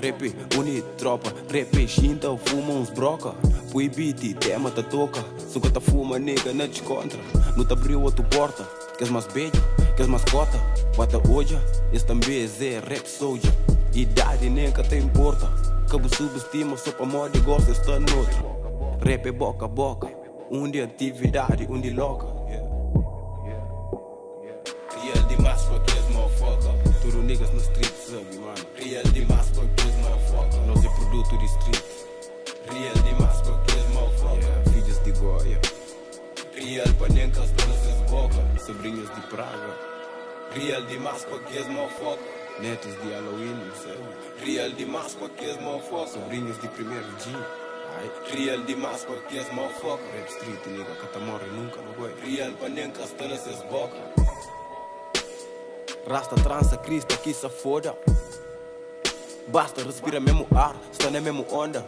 Rap, 0.02 0.34
uni 0.58 0.82
tropa, 0.96 1.32
rap, 1.52 1.86
xinta, 1.86 2.34
fuma 2.36 2.72
uns 2.72 2.90
broca. 2.90 3.34
Pui 3.70 3.88
beat, 3.88 4.34
tema, 4.38 4.70
ta 4.70 4.82
toca. 4.82 5.24
Suca 5.38 5.70
ta 5.70 5.80
fuma, 5.80 6.18
nega, 6.18 6.52
não 6.52 6.66
te 6.66 6.82
contra. 6.82 7.20
Não 7.56 7.64
te 7.64 7.72
abriu 7.72 8.02
outra 8.02 8.24
porta. 8.24 8.64
Queres 8.96 9.12
mais 9.12 9.26
belho, 9.26 9.52
queres 9.94 10.08
mais 10.08 10.24
cota. 10.24 10.58
Bata 10.96 11.20
hoje, 11.30 11.58
esse 11.92 12.04
também 12.04 12.42
é 12.42 12.80
rap 12.80 13.06
soldier. 13.06 13.52
Idade 13.94 14.48
nem 14.48 14.72
que 14.72 14.82
te 14.82 14.96
importa. 14.96 15.46
Cabo 15.88 16.08
subestima, 16.14 16.76
só 16.76 16.92
pra 16.92 17.06
moda 17.06 17.36
e 17.36 17.40
gosta, 17.40 17.70
está 17.70 18.00
noutra. 18.00 18.42
Rap 19.04 19.26
é 19.26 19.32
boca 19.32 19.66
a 19.66 19.68
boca. 19.68 20.08
De 20.72 20.80
atividade, 20.82 21.66
um 21.70 21.80
de 21.80 21.90
louca. 21.90 22.29
Tudo 27.10 27.24
niggas 27.24 27.50
no 27.50 27.60
street, 27.60 27.92
sabe, 28.06 28.38
mano. 28.38 28.54
Real 28.76 29.02
demais 29.02 29.48
para 29.50 29.64
aqueles 29.64 29.96
motherfucker. 29.96 30.60
Nós 30.60 30.84
é 30.84 30.88
produto 30.90 31.38
de 31.38 31.44
street. 31.46 31.84
Real 32.70 32.94
demais 33.02 33.40
para 33.40 33.54
aqueles 33.56 33.88
motherfucker. 33.88 34.44
Yeah, 34.44 34.70
filhos 34.70 35.02
de 35.02 35.12
Goia. 35.18 35.60
Real 36.54 36.94
para 36.96 37.12
nem 37.12 37.30
castanas 37.32 37.82
das 37.82 38.10
boca. 38.10 38.64
Sobrinhos 38.64 39.12
de 39.12 39.20
Praga. 39.22 39.76
Real 40.52 40.82
demais 40.82 41.24
para 41.24 41.36
aqueles 41.38 41.66
motherfucker. 41.66 42.60
Netos 42.60 43.02
de 43.02 43.10
Halloween, 43.10 43.72
sabe? 43.74 44.44
Real 44.44 44.70
demais 44.70 45.14
para 45.14 45.26
aqueles 45.26 45.60
motherfucker. 45.60 46.08
Sobrinhos 46.08 46.60
de 46.60 46.68
primeiro 46.68 47.12
dia. 47.16 47.46
Real 48.30 48.60
demais 48.60 49.04
para 49.04 49.16
aqueles 49.16 49.52
motherfucker. 49.52 50.06
Rap 50.14 50.28
street, 50.28 50.66
nigga, 50.66 50.94
que 50.94 51.06
tá 51.08 51.18
morre 51.18 51.46
nunca, 51.46 51.82
não 51.82 51.92
vai. 51.94 52.14
Real 52.24 52.52
para 52.52 52.68
nem 52.68 52.88
castanas 52.92 53.44
das 53.44 53.64
boca. 53.64 53.96
Rasta, 56.06 56.34
trança, 56.36 56.76
Cristo, 56.76 57.16
que 57.18 57.32
se 57.32 57.48
foda. 57.48 57.96
Basta, 59.48 59.82
respira 59.82 60.20
mesmo 60.20 60.46
ar, 60.54 60.76
está 60.92 61.10
na 61.10 61.20
mesmo 61.20 61.46
onda. 61.50 61.84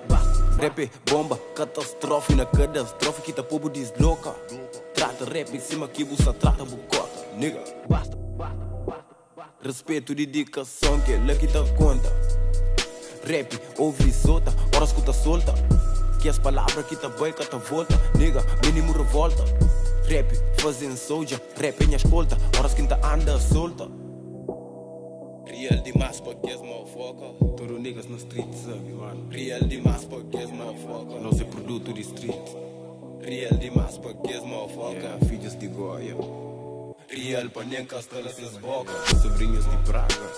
Rap, 0.58 0.90
bomba, 1.08 1.38
catástrofe 1.54 2.34
na 2.34 2.44
catástrofe 2.44 3.22
que 3.22 3.32
tá 3.32 3.42
povo 3.42 3.68
desloca. 3.68 4.34
Trata 4.94 5.24
rap 5.24 5.56
em 5.56 5.60
cima 5.60 5.88
que 5.88 6.04
você 6.04 6.32
trata 6.32 6.64
bucota, 6.64 7.26
nigga. 7.36 7.62
Basta. 7.88 8.16
Respeito, 9.62 10.14
dedicação 10.14 11.00
que 11.00 11.12
ela 11.12 11.34
que 11.36 11.46
tá 11.46 11.60
conta. 11.76 12.12
Rap, 13.24 13.60
ouve 13.78 14.12
solta, 14.12 14.52
hora 14.74 14.84
escuta 14.84 15.12
solta. 15.12 15.54
Que 16.20 16.28
as 16.28 16.38
palavras 16.38 16.86
que 16.86 16.96
tá 16.96 17.08
bem, 17.08 17.32
que 17.32 17.44
tá 17.44 17.56
volta. 17.56 17.94
Nigga, 18.16 18.44
mínimo 18.64 18.92
revolta. 18.92 19.44
Rap, 20.08 20.32
fazendo 20.58 20.96
soldier, 20.96 21.40
rap 21.56 21.80
em 21.84 21.94
escolta. 21.94 22.36
Horas 22.58 22.74
que 22.74 22.82
tá 22.86 22.98
anda 23.04 23.38
solta. 23.38 24.01
Real 25.62 25.80
demais 25.80 26.20
para 26.20 26.34
que 26.34 26.50
as 26.50 26.60
motherfucker. 26.60 27.56
Todo 27.56 27.78
niggas 27.78 28.06
no 28.06 28.16
street, 28.16 28.52
sabe, 28.52 28.92
mano. 28.94 29.28
Real 29.30 29.60
demais 29.60 30.04
para 30.06 30.20
que 30.24 30.36
as 30.38 30.50
motherfucker. 30.50 31.20
Nós 31.20 31.40
é 31.40 31.44
produto 31.44 31.92
de 31.92 32.00
street. 32.00 32.48
Real 33.20 33.56
demais 33.58 33.96
para 33.96 34.12
que 34.12 34.32
as 34.32 34.42
motherfucker. 34.42 35.02
Yeah, 35.02 35.26
filhos 35.26 35.56
de 35.56 35.68
Goia. 35.68 36.16
Real 37.08 37.48
para 37.50 37.64
nem 37.66 37.84
castelas 37.84 38.36
as 38.40 38.56
bocas. 38.58 39.22
Sobrinhos 39.22 39.64
de 39.70 39.76
Praga. 39.84 40.32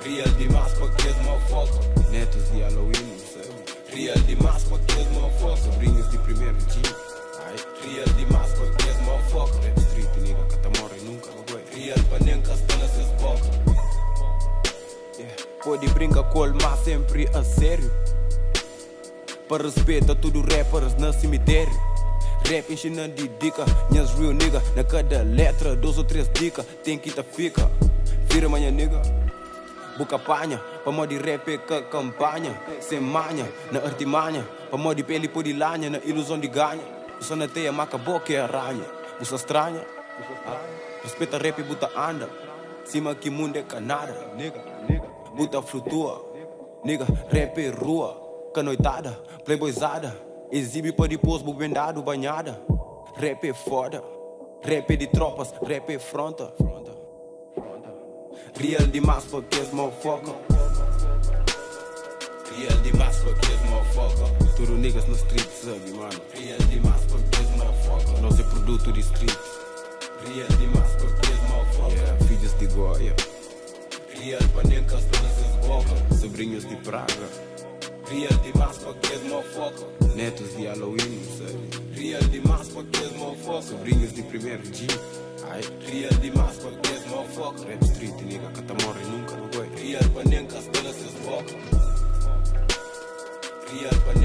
Real 0.00 0.28
demais 0.38 0.72
para 0.72 0.88
que 0.88 1.06
as 1.06 1.16
motherfucker. 1.22 2.10
Netos 2.10 2.50
de 2.50 2.60
Halloween, 2.62 3.18
sabe. 3.18 3.94
Real 3.94 4.18
demais 4.20 4.64
para 4.64 4.78
que 4.78 4.92
as 5.02 5.10
motherfucker. 5.10 5.58
Sobrinhos 5.58 6.10
de 6.10 6.16
primeiro 6.16 6.56
dia. 6.56 6.96
Ai, 7.44 7.56
Real 7.82 8.08
demais 8.16 8.52
para 8.54 8.70
que 8.70 8.88
as 8.88 9.00
motherfucker. 9.02 9.60
Rap 9.60 9.80
street, 9.80 10.16
nigga, 10.22 10.42
que 10.46 10.56
tá 10.56 10.70
morre 10.80 11.00
nunca, 11.02 11.30
não 11.32 11.44
vai. 11.52 11.62
Real 11.78 11.98
para 12.08 12.24
nem 12.24 12.40
castelas 12.40 12.98
as 12.98 13.20
bocas. 13.20 13.46
Yeah. 13.46 13.65
Pode 15.66 15.88
brincar 15.88 16.22
com 16.22 16.46
mas 16.62 16.78
sempre 16.84 17.28
a 17.34 17.42
sério. 17.42 17.90
Para 19.48 19.64
respeito 19.64 20.12
a 20.12 20.14
tudo 20.14 20.40
rappers 20.40 20.94
no 20.94 21.12
cemitério. 21.12 21.72
Rap 22.48 22.72
ensinando 22.72 23.12
de 23.16 23.26
dica, 23.26 23.64
minhas 23.90 24.12
real 24.12 24.32
nigga. 24.32 24.62
Na 24.76 24.84
cada 24.84 25.24
letra, 25.24 25.74
duas 25.74 25.98
ou 25.98 26.04
três 26.04 26.30
dicas, 26.32 26.64
tem 26.84 26.96
que 26.96 27.10
tá 27.10 27.24
fica. 27.24 27.68
Vira 28.30 28.48
manhã 28.48 28.70
nigga. 28.70 29.02
Boca 29.98 30.16
panha, 30.20 30.58
para 30.84 30.92
modo 30.92 31.08
de 31.08 31.18
rap 31.18 31.52
é 31.52 31.58
que 31.58 31.82
campanha. 31.90 32.56
Sem 32.80 33.00
manha, 33.00 33.50
na 33.72 33.80
artimanha. 33.80 34.46
Para 34.70 34.78
modo 34.78 34.94
de 34.94 35.02
pele 35.02 35.26
por 35.26 35.42
de 35.42 35.52
lanha, 35.52 35.90
na 35.90 35.98
ilusão 35.98 36.38
de 36.38 36.46
ganha. 36.46 36.84
Só 37.20 37.34
na 37.34 37.48
teia, 37.48 37.72
maca 37.72 37.98
boca 37.98 38.32
é 38.32 38.40
aranha. 38.40 38.84
Você 39.18 39.34
estranha? 39.34 39.84
Ah, 40.46 40.60
Respeita 41.02 41.38
rap 41.38 41.58
e 41.58 41.64
buta 41.64 41.90
anda. 41.96 42.30
Cima 42.84 43.16
que 43.16 43.30
mundo 43.30 43.56
é 43.56 43.62
canada, 43.62 44.30
nigga. 44.36 45.15
Buta 45.36 45.60
flutua, 45.60 46.24
nigga. 46.82 47.04
Rap 47.28 47.58
é 47.58 47.68
rua, 47.68 48.50
canoitada, 48.54 49.12
playboyzada. 49.44 50.16
Exibe 50.50 50.92
para 50.92 51.08
depois 51.08 51.42
bubendado, 51.42 52.02
banhada. 52.02 52.58
Rap 53.16 53.46
é 53.46 53.52
foda, 53.52 54.02
rap 54.62 54.90
é 54.90 54.96
de 54.96 55.06
tropas, 55.08 55.52
rap 55.62 55.92
é 55.92 55.98
fronta. 55.98 56.54
Real 58.58 58.86
demais 58.86 59.24
para 59.24 59.42
que 59.42 59.60
as 59.60 59.70
motherfucker. 59.72 60.34
Real 62.56 62.80
demais 62.80 63.16
para 63.18 63.34
que 63.34 63.52
as 63.52 63.70
motherfucker. 63.70 64.54
Tudo 64.56 64.72
niggas 64.72 65.06
no 65.06 65.14
street, 65.16 65.48
sabe, 65.50 65.90
mano. 65.92 66.20
Real 66.32 66.58
demais 66.70 67.04
para 67.04 67.18
que 67.20 67.42
as 67.42 67.50
motherfucker. 67.50 68.22
Nós 68.22 68.40
é 68.40 68.42
produto 68.42 68.90
de 68.90 69.00
street. 69.00 69.38
Real 70.24 70.48
demais 70.58 70.90
para 70.92 71.12
que 71.12 71.32
as 71.32 71.50
motherfucker. 71.50 71.98
Yeah, 71.98 72.24
filhos 72.24 72.58
de 72.58 72.66
Goia. 72.68 73.14
Real 73.14 73.35
para 74.34 74.68
nem 74.68 74.82
castanas 74.84 75.38
as 75.38 75.66
boca. 75.66 76.14
Sobrinhos 76.16 76.68
de 76.68 76.76
Praga. 76.76 77.06
Real 78.10 78.40
demais 78.42 78.78
para 78.78 78.94
que 78.94 79.12
as 79.14 79.22
motherfucker. 79.22 80.16
Netos 80.16 80.56
de 80.56 80.66
Halloween, 80.66 81.20
sabe. 81.38 82.00
Real 82.00 82.22
demais 82.22 82.68
para 82.68 82.82
que 82.84 83.04
as 83.04 83.12
motherfucker. 83.12 83.62
Sobrinhos 83.62 84.12
de 84.12 84.22
primeiro 84.22 84.62
dia. 84.62 85.00
Ai, 85.48 85.60
real 85.86 86.12
demais 86.20 86.56
para 86.56 86.70
que 86.72 86.92
as 86.92 87.06
motherfucker. 87.06 87.68
Rap 87.68 87.84
street, 87.84 88.20
nigga, 88.22 88.50
que 88.50 88.62
tá 88.62 88.74
morre 88.84 89.04
nunca, 89.04 89.36
não 89.36 89.50
vai. 89.52 89.68
Real 89.80 90.10
para 90.12 90.28
nem 90.28 90.46
castanas 90.46 90.96
as 90.96 91.12
boca. 91.24 91.54
Real 93.72 94.02
para 94.04 94.16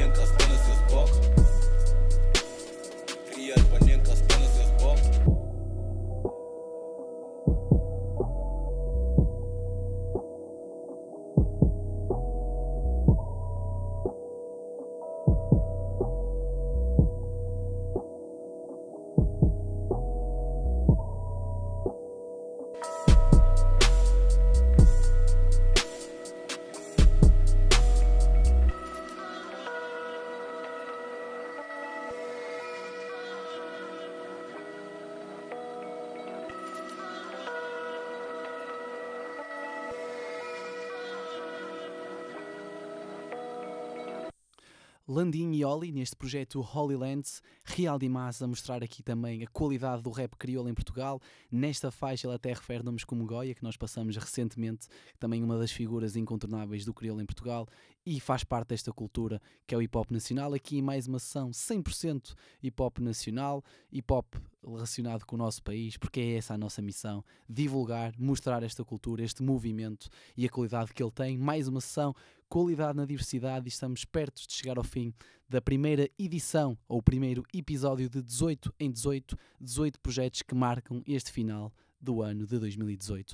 Landim 45.12 45.52
e 45.52 45.66
Oli 45.66 45.92
neste 45.92 46.16
projeto 46.16 46.62
Holy 46.62 46.96
Lands, 46.96 47.42
real 47.66 48.00
demais 48.00 48.42
a 48.42 48.48
mostrar 48.48 48.82
aqui 48.82 49.04
também 49.04 49.44
a 49.44 49.48
qualidade 49.48 50.02
do 50.02 50.10
rap 50.10 50.38
crioulo 50.38 50.70
em 50.70 50.74
Portugal. 50.74 51.20
Nesta 51.52 51.92
faixa 51.92 52.28
ele 52.28 52.36
até 52.36 52.54
refere 52.54 52.82
nomes 52.82 53.04
como 53.04 53.26
Goya, 53.26 53.54
que 53.54 53.62
nós 53.62 53.76
passamos 53.76 54.16
recentemente, 54.16 54.88
também 55.20 55.44
uma 55.44 55.58
das 55.58 55.70
figuras 55.70 56.16
incontornáveis 56.16 56.86
do 56.86 56.94
crioulo 56.94 57.22
em 57.22 57.26
Portugal 57.26 57.68
e 58.06 58.22
faz 58.22 58.46
parte 58.46 58.70
desta 58.70 58.94
cultura 58.94 59.42
que 59.68 59.76
é 59.76 59.78
o 59.78 59.82
hip 59.82 59.98
hop 59.98 60.12
nacional. 60.12 60.54
Aqui 60.54 60.82
mais 60.82 61.08
uma 61.08 61.20
sessão 61.20 61.52
100% 61.52 62.34
hip 62.64 62.82
hop 62.82 63.00
nacional, 63.00 63.62
hip 63.92 64.14
hop 64.14 64.36
relacionado 64.66 65.26
com 65.26 65.36
o 65.36 65.40
nosso 65.40 65.62
país, 65.62 65.98
porque 65.98 66.22
é 66.22 66.38
essa 66.38 66.54
a 66.54 66.58
nossa 66.58 66.82
missão: 66.82 67.22
divulgar, 67.50 68.14
mostrar 68.18 68.64
esta 68.64 68.86
cultura, 68.86 69.24
este 69.24 69.44
movimento 69.44 70.08
e 70.38 70.46
a 70.46 70.50
qualidade 70.50 70.94
que 70.94 71.04
ele 71.04 71.12
tem. 71.12 71.38
Mais 71.38 71.68
uma 71.68 71.82
sessão 71.82 72.16
qualidade 72.52 72.98
na 72.98 73.06
diversidade 73.06 73.66
e 73.66 73.70
estamos 73.70 74.04
perto 74.04 74.46
de 74.46 74.54
chegar 74.54 74.78
ao 74.78 74.84
fim 74.84 75.14
da 75.48 75.62
primeira 75.62 76.10
edição 76.20 76.78
ou 76.86 77.02
primeiro 77.02 77.46
episódio 77.54 78.10
de 78.10 78.22
18 78.22 78.76
em 78.78 78.92
18, 78.92 79.38
18 79.62 79.98
projetos 80.02 80.42
que 80.42 80.54
marcam 80.54 81.02
este 81.08 81.32
final 81.32 81.74
do 82.02 82.22
ano 82.22 82.46
de 82.46 82.60
2018. 82.60 83.34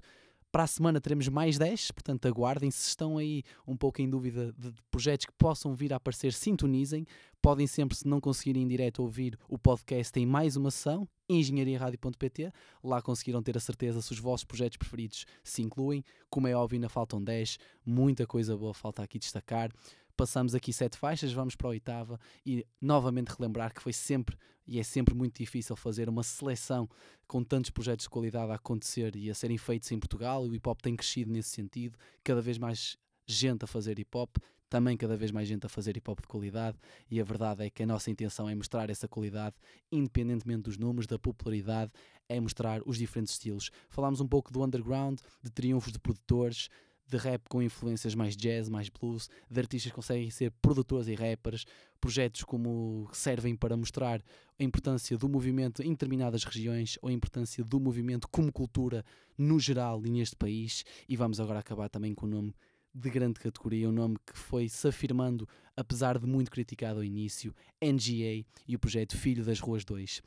Para 0.51 0.63
a 0.63 0.67
semana 0.67 1.01
teremos 1.01 1.27
mais 1.27 1.57
10, 1.57 1.91
portanto 1.91 2.27
aguardem. 2.27 2.71
Se 2.71 2.87
estão 2.87 3.17
aí 3.17 3.43
um 3.67 3.75
pouco 3.75 4.01
em 4.01 4.09
dúvida 4.09 4.53
de 4.57 4.73
projetos 4.89 5.25
que 5.25 5.33
possam 5.33 5.73
vir 5.75 5.93
a 5.93 5.97
aparecer, 5.97 6.33
sintonizem. 6.33 7.05
Podem 7.41 7.67
sempre, 7.67 7.97
se 7.97 8.07
não 8.07 8.19
conseguirem 8.19 8.63
em 8.63 8.67
direto 8.67 9.01
ouvir 9.01 9.37
o 9.47 9.57
podcast, 9.57 10.17
em 10.19 10.25
mais 10.25 10.55
uma 10.55 10.71
sessão, 10.71 11.07
engenhariaradio.pt. 11.29 12.51
Lá 12.83 13.01
conseguiram 13.01 13.43
ter 13.43 13.57
a 13.57 13.59
certeza 13.59 14.01
se 14.01 14.11
os 14.11 14.19
vossos 14.19 14.45
projetos 14.45 14.77
preferidos 14.77 15.25
se 15.43 15.61
incluem. 15.61 16.03
Como 16.29 16.47
é 16.47 16.55
óbvio, 16.55 16.77
ainda 16.77 16.89
faltam 16.89 17.23
10, 17.23 17.57
muita 17.85 18.25
coisa 18.25 18.57
boa 18.57 18.73
falta 18.73 19.03
aqui 19.03 19.19
destacar. 19.19 19.69
Passamos 20.15 20.55
aqui 20.55 20.73
sete 20.73 20.97
faixas, 20.97 21.31
vamos 21.31 21.55
para 21.55 21.67
a 21.67 21.69
oitava 21.69 22.19
e 22.43 22.65
novamente 22.81 23.27
relembrar 23.27 23.71
que 23.71 23.81
foi 23.81 23.93
sempre 23.93 24.35
e 24.67 24.79
é 24.79 24.83
sempre 24.83 25.15
muito 25.15 25.37
difícil 25.37 25.75
fazer 25.75 26.09
uma 26.09 26.23
seleção 26.23 26.89
com 27.27 27.43
tantos 27.43 27.71
projetos 27.71 28.03
de 28.03 28.09
qualidade 28.09 28.51
a 28.51 28.55
acontecer 28.55 29.15
e 29.15 29.29
a 29.29 29.35
serem 29.35 29.57
feitos 29.57 29.91
em 29.91 29.99
Portugal. 29.99 30.43
O 30.43 30.53
hip 30.53 30.67
hop 30.67 30.81
tem 30.81 30.95
crescido 30.95 31.31
nesse 31.31 31.49
sentido, 31.49 31.97
cada 32.23 32.41
vez 32.41 32.57
mais 32.57 32.97
gente 33.25 33.63
a 33.63 33.67
fazer 33.67 33.99
hip 33.99 34.17
hop, 34.17 34.37
também 34.69 34.97
cada 34.97 35.15
vez 35.15 35.31
mais 35.31 35.47
gente 35.47 35.65
a 35.65 35.69
fazer 35.69 35.95
hip 35.95 36.09
hop 36.09 36.19
de 36.21 36.27
qualidade, 36.27 36.77
e 37.09 37.21
a 37.21 37.23
verdade 37.23 37.63
é 37.65 37.69
que 37.69 37.83
a 37.83 37.85
nossa 37.85 38.11
intenção 38.11 38.49
é 38.49 38.55
mostrar 38.55 38.89
essa 38.89 39.07
qualidade, 39.07 39.55
independentemente 39.91 40.63
dos 40.63 40.77
números, 40.77 41.07
da 41.07 41.17
popularidade, 41.17 41.91
é 42.27 42.39
mostrar 42.39 42.81
os 42.85 42.97
diferentes 42.97 43.33
estilos. 43.33 43.71
Falámos 43.89 44.19
um 44.19 44.27
pouco 44.27 44.51
do 44.51 44.63
underground, 44.63 45.19
de 45.41 45.49
triunfos 45.49 45.93
de 45.93 45.99
produtores, 45.99 46.69
de 47.07 47.17
rap 47.17 47.47
com 47.49 47.61
influências 47.61 48.13
mais 48.13 48.35
jazz, 48.35 48.67
mais 48.69 48.89
blues, 48.89 49.29
de 49.49 49.59
artistas 49.59 49.91
que 49.91 49.95
conseguem 49.95 50.29
ser 50.29 50.51
produtores 50.61 51.07
e 51.07 51.15
rappers, 51.15 51.65
projetos 51.99 52.43
como 52.43 53.09
servem 53.13 53.55
para 53.55 53.77
mostrar 53.77 54.21
a 54.59 54.63
importância 54.63 55.17
do 55.17 55.29
movimento 55.29 55.81
em 55.81 55.91
determinadas 55.91 56.43
regiões 56.43 56.97
ou 57.01 57.09
a 57.09 57.13
importância 57.13 57.63
do 57.63 57.79
movimento 57.79 58.27
como 58.27 58.51
cultura 58.51 59.05
no 59.37 59.59
geral 59.59 60.05
e 60.05 60.09
neste 60.09 60.35
país. 60.35 60.83
E 61.07 61.15
vamos 61.15 61.39
agora 61.39 61.59
acabar 61.59 61.89
também 61.89 62.13
com 62.13 62.25
o 62.25 62.29
nome 62.29 62.53
de 62.93 63.09
grande 63.09 63.39
categoria, 63.39 63.87
um 63.87 63.91
nome 63.91 64.17
que 64.25 64.37
foi 64.37 64.67
se 64.67 64.87
afirmando, 64.87 65.47
apesar 65.75 66.17
de 66.17 66.25
muito 66.25 66.49
criticado 66.49 66.99
ao 66.99 67.03
início, 67.03 67.53
NGA 67.81 68.43
e 68.67 68.75
o 68.75 68.79
projeto 68.79 69.15
Filho 69.15 69.45
das 69.45 69.59
Ruas 69.59 69.85
2. 69.85 70.21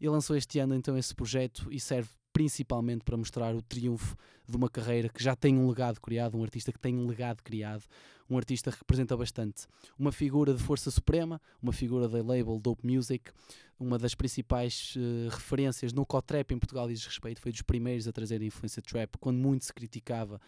Ele 0.00 0.10
lançou 0.10 0.36
este 0.36 0.58
ano 0.58 0.74
então 0.74 0.96
esse 0.96 1.14
projeto 1.14 1.68
e 1.72 1.78
serve 1.80 2.10
principalmente 2.32 3.04
para 3.04 3.16
mostrar 3.16 3.54
o 3.54 3.62
triunfo 3.62 4.16
de 4.48 4.56
uma 4.56 4.68
carreira 4.68 5.08
que 5.08 5.22
já 5.22 5.36
tem 5.36 5.58
um 5.58 5.68
legado 5.68 6.00
criado, 6.00 6.38
um 6.38 6.42
artista 6.42 6.72
que 6.72 6.78
tem 6.78 6.96
um 6.96 7.06
legado 7.06 7.42
criado, 7.42 7.84
um 8.30 8.36
artista 8.36 8.70
que 8.70 8.78
representa 8.78 9.16
bastante. 9.16 9.66
Uma 9.98 10.12
figura 10.12 10.54
de 10.54 10.62
força 10.62 10.90
suprema, 10.90 11.40
uma 11.62 11.72
figura 11.72 12.08
da 12.08 12.18
label 12.18 12.58
Dope 12.58 12.86
Music, 12.86 13.30
uma 13.78 13.98
das 13.98 14.14
principais 14.14 14.94
uh, 14.96 15.28
referências 15.30 15.92
no 15.92 16.04
co-trap 16.04 16.52
em 16.52 16.58
Portugal 16.58 16.88
diz 16.88 17.04
respeito, 17.04 17.40
foi 17.40 17.52
dos 17.52 17.62
primeiros 17.62 18.08
a 18.08 18.12
trazer 18.12 18.40
a 18.40 18.44
influência 18.44 18.82
trap, 18.82 19.16
quando 19.18 19.38
muito 19.38 19.64
se 19.64 19.72
criticava 19.72 20.40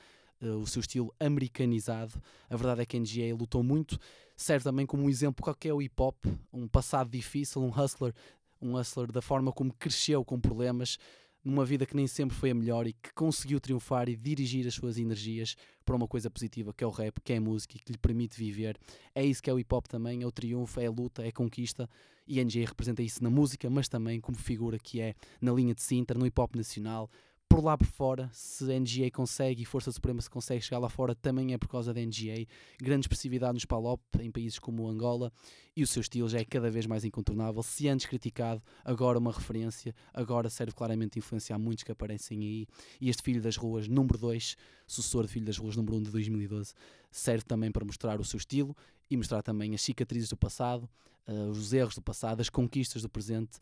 uh, 0.43 0.57
o 0.57 0.67
seu 0.67 0.81
estilo 0.81 1.15
americanizado. 1.21 2.21
A 2.49 2.57
verdade 2.57 2.83
é 2.83 2.87
que 2.87 2.97
a 2.97 3.01
NGA 3.01 3.35
lutou 3.35 3.63
muito, 3.63 3.99
serve 4.37 4.65
também 4.65 4.85
como 4.85 5.05
um 5.05 5.11
exemplo 5.11 5.43
qual 5.43 5.55
que 5.55 5.69
é 5.69 5.75
o 5.75 5.81
hip 5.81 5.95
hop, 5.99 6.17
um 6.53 6.67
passado 6.67 7.11
difícil, 7.11 7.63
um 7.63 7.71
hustler, 7.71 8.13
um 8.61 8.77
hustler 8.77 9.11
da 9.13 9.23
forma 9.23 9.53
como 9.53 9.73
cresceu 9.73 10.25
com 10.25 10.41
problemas, 10.41 10.99
numa 11.45 11.65
vida 11.65 11.87
que 11.87 11.97
nem 11.97 12.07
sempre 12.07 12.37
foi 12.37 12.51
a 12.51 12.55
melhor 12.55 12.87
e 12.87 12.93
que 12.93 13.13
conseguiu 13.15 13.61
triunfar 13.61 14.09
e 14.09 14.17
dirigir 14.17 14.67
as 14.67 14.75
suas 14.75 14.99
energias 14.99 15.57
para 15.85 15.97
uma 15.97 16.07
coisa 16.07 16.31
positiva, 16.31 16.73
que 16.73 16.85
é 16.85 16.87
o 16.87 16.91
rap, 16.91 17.21
que 17.23 17.33
é 17.33 17.37
a 17.37 17.41
música 17.41 17.77
e 17.77 17.81
que 17.81 17.93
lhe 17.93 17.99
permite 17.99 18.37
viver. 18.37 18.79
É 19.15 19.25
isso 19.25 19.43
que 19.43 19.49
é 19.49 19.55
o 19.55 19.59
hip 19.59 19.75
hop 19.75 19.87
também, 19.87 20.23
é 20.23 20.27
o 20.27 20.33
triunfo, 20.33 20.81
é 20.81 20.87
a 20.87 20.91
luta, 20.91 21.25
é 21.25 21.29
a 21.29 21.33
conquista. 21.33 21.89
E 22.27 22.39
a 22.39 22.45
representa 22.45 23.03
isso 23.03 23.23
na 23.25 23.31
música, 23.31 23.69
mas 23.69 23.89
também 23.89 24.21
como 24.21 24.39
figura 24.39 24.79
que 24.79 25.01
é 25.01 25.15
na 25.41 25.53
linha 25.53 25.75
de 25.75 25.83
Sintra, 25.83 26.17
no 26.17 26.27
hip 26.27 26.41
hop 26.41 26.55
nacional, 26.55 27.11
por 27.51 27.65
lá 27.65 27.77
por 27.77 27.89
fora, 27.89 28.31
se 28.33 28.63
a 28.73 28.79
NGA 28.79 29.11
consegue 29.11 29.63
e 29.63 29.65
Força 29.65 29.91
Suprema 29.91 30.23
se 30.23 30.31
consegue 30.31 30.63
chegar 30.63 30.79
lá 30.79 30.89
fora, 30.89 31.17
também 31.17 31.53
é 31.53 31.59
por 31.59 31.69
causa 31.69 31.93
da 31.93 32.01
NGA. 32.01 32.47
Grande 32.81 33.07
expressividade 33.07 33.55
nos 33.55 33.65
palop 33.65 34.01
em 34.21 34.31
países 34.31 34.61
como 34.61 34.89
Angola 34.89 35.33
e 35.77 35.83
o 35.83 35.87
seu 35.87 36.01
estilo 36.01 36.29
já 36.29 36.39
é 36.39 36.45
cada 36.45 36.71
vez 36.71 36.87
mais 36.87 37.05
incontornável. 37.05 37.61
Se 37.65 37.89
antes 37.89 38.07
criticado, 38.07 38.63
agora 38.85 39.19
uma 39.19 39.33
referência, 39.33 39.93
agora 40.15 40.49
serve 40.49 40.73
claramente 40.73 41.15
de 41.15 41.19
influenciar 41.19 41.59
muitos 41.59 41.83
que 41.83 41.91
aparecem 41.91 42.41
aí. 42.41 42.67
E 43.01 43.11
este 43.11 43.21
Filho 43.21 43.43
das 43.43 43.57
Ruas, 43.57 43.89
número 43.89 44.17
2, 44.17 44.57
sucessor 44.87 45.27
de 45.27 45.33
Filho 45.33 45.47
das 45.47 45.59
Ruas, 45.59 45.75
número 45.75 45.97
1 45.97 45.99
um 45.99 46.03
de 46.05 46.11
2012, 46.13 46.73
serve 47.11 47.45
também 47.45 47.73
para 47.73 47.85
mostrar 47.85 48.21
o 48.21 48.25
seu 48.25 48.39
estilo 48.39 48.77
e 49.11 49.17
mostrar 49.17 49.43
também 49.43 49.75
as 49.75 49.83
cicatrizes 49.83 50.29
do 50.29 50.37
passado, 50.37 50.89
uh, 51.27 51.51
os 51.51 51.73
erros 51.73 51.97
do 51.97 52.03
passado, 52.03 52.41
as 52.41 52.49
conquistas 52.49 53.03
do 53.03 53.09
presente, 53.09 53.59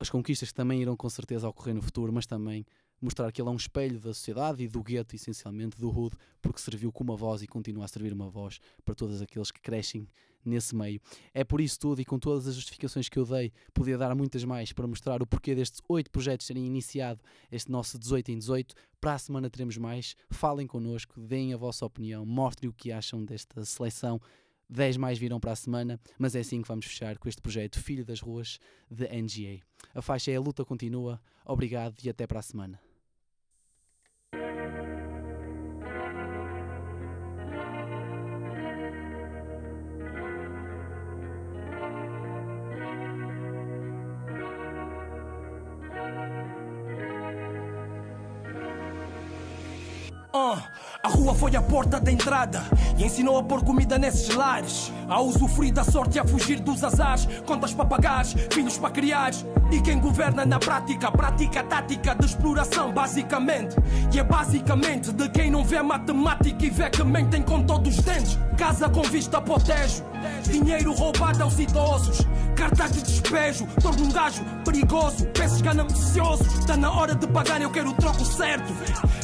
as 0.00 0.10
conquistas 0.10 0.48
que 0.48 0.54
também 0.54 0.82
irão 0.82 0.96
com 0.96 1.08
certeza 1.08 1.48
ocorrer 1.48 1.74
no 1.74 1.80
futuro, 1.80 2.12
mas 2.12 2.26
também 2.26 2.66
mostrar 3.00 3.30
que 3.32 3.40
ele 3.40 3.48
é 3.48 3.52
um 3.52 3.56
espelho 3.56 4.00
da 4.00 4.12
sociedade 4.14 4.62
e 4.62 4.68
do 4.68 4.82
gueto, 4.82 5.14
essencialmente, 5.14 5.76
do 5.76 5.88
hood, 5.88 6.16
porque 6.40 6.60
serviu 6.60 6.92
como 6.92 7.12
uma 7.12 7.16
voz 7.16 7.42
e 7.42 7.46
continua 7.46 7.84
a 7.84 7.88
servir 7.88 8.12
uma 8.12 8.28
voz 8.28 8.58
para 8.84 8.94
todos 8.94 9.20
aqueles 9.20 9.50
que 9.50 9.60
crescem 9.60 10.08
nesse 10.46 10.74
meio. 10.74 11.00
É 11.34 11.44
por 11.44 11.60
isso 11.60 11.78
tudo 11.78 12.00
e 12.00 12.04
com 12.04 12.18
todas 12.18 12.46
as 12.46 12.54
justificações 12.54 13.08
que 13.08 13.18
eu 13.18 13.26
dei, 13.26 13.52
podia 13.74 13.98
dar 13.98 14.14
muitas 14.14 14.44
mais 14.44 14.72
para 14.72 14.86
mostrar 14.86 15.20
o 15.20 15.26
porquê 15.26 15.54
destes 15.54 15.80
oito 15.88 16.10
projetos 16.10 16.46
terem 16.46 16.64
iniciado 16.64 17.20
este 17.50 17.70
nosso 17.70 17.98
18 17.98 18.30
em 18.30 18.38
18. 18.38 18.74
Para 19.00 19.14
a 19.14 19.18
semana 19.18 19.50
teremos 19.50 19.76
mais. 19.76 20.16
Falem 20.30 20.66
connosco, 20.66 21.20
deem 21.20 21.52
a 21.52 21.56
vossa 21.56 21.84
opinião, 21.84 22.24
mostrem 22.24 22.70
o 22.70 22.72
que 22.72 22.92
acham 22.92 23.24
desta 23.24 23.64
seleção. 23.64 24.20
10 24.68 24.96
mais 24.96 25.18
virão 25.18 25.38
para 25.38 25.52
a 25.52 25.56
semana, 25.56 26.00
mas 26.18 26.34
é 26.34 26.40
assim 26.40 26.60
que 26.60 26.66
vamos 26.66 26.86
fechar 26.86 27.18
com 27.18 27.28
este 27.28 27.40
projeto 27.40 27.80
Filho 27.80 28.04
das 28.04 28.20
Ruas 28.20 28.58
de 28.90 29.06
NGA. 29.06 29.60
A 29.94 30.02
faixa 30.02 30.32
é 30.32 30.36
A 30.36 30.40
Luta 30.40 30.64
Continua. 30.64 31.20
Obrigado 31.44 31.94
e 32.02 32.08
até 32.08 32.26
para 32.26 32.40
a 32.40 32.42
semana. 32.42 32.85
A 51.06 51.08
rua 51.08 51.36
foi 51.36 51.54
a 51.54 51.62
porta 51.62 52.00
da 52.00 52.10
entrada 52.10 52.64
e 52.98 53.04
ensinou 53.04 53.38
a 53.38 53.42
pôr 53.42 53.62
comida 53.62 53.96
nesses 53.96 54.34
lares. 54.34 54.92
A 55.08 55.20
usufruir 55.20 55.72
da 55.72 55.84
sorte 55.84 56.16
e 56.16 56.18
a 56.18 56.24
fugir 56.24 56.58
dos 56.58 56.82
azares. 56.82 57.28
Contas 57.46 57.72
para 57.72 57.84
pagar, 57.84 58.24
filhos 58.24 58.76
para 58.76 58.90
criar. 58.90 59.30
E 59.70 59.80
quem 59.80 60.00
governa 60.00 60.44
na 60.44 60.58
prática, 60.58 61.10
prática 61.12 61.62
tática 61.62 62.12
de 62.12 62.26
exploração, 62.26 62.92
basicamente. 62.92 63.76
E 64.12 64.18
é 64.18 64.24
basicamente 64.24 65.12
de 65.12 65.28
quem 65.28 65.48
não 65.48 65.64
vê 65.64 65.80
matemática 65.80 66.66
e 66.66 66.70
vê 66.70 66.90
que 66.90 67.04
mentem 67.04 67.40
com 67.40 67.62
todos 67.62 67.96
os 67.96 68.04
dentes. 68.04 68.36
Casa 68.58 68.88
com 68.88 69.02
vista 69.02 69.40
para 69.40 69.54
o 69.54 69.60
tejo. 69.60 70.02
Dinheiro 70.42 70.92
roubado 70.92 71.44
aos 71.44 71.56
idosos. 71.60 72.26
Carta 72.56 72.88
de 72.88 73.02
despejo, 73.02 73.66
torna 73.82 74.02
um 74.02 74.10
gajo 74.10 74.42
perigoso. 74.64 75.26
Peças 75.26 75.60
gananciosos. 75.60 76.46
Está 76.58 76.76
na 76.76 76.90
hora 76.90 77.14
de 77.14 77.26
pagar, 77.26 77.60
eu 77.60 77.70
quero 77.70 77.90
o 77.90 77.94
troco 77.94 78.24
certo. 78.24 78.72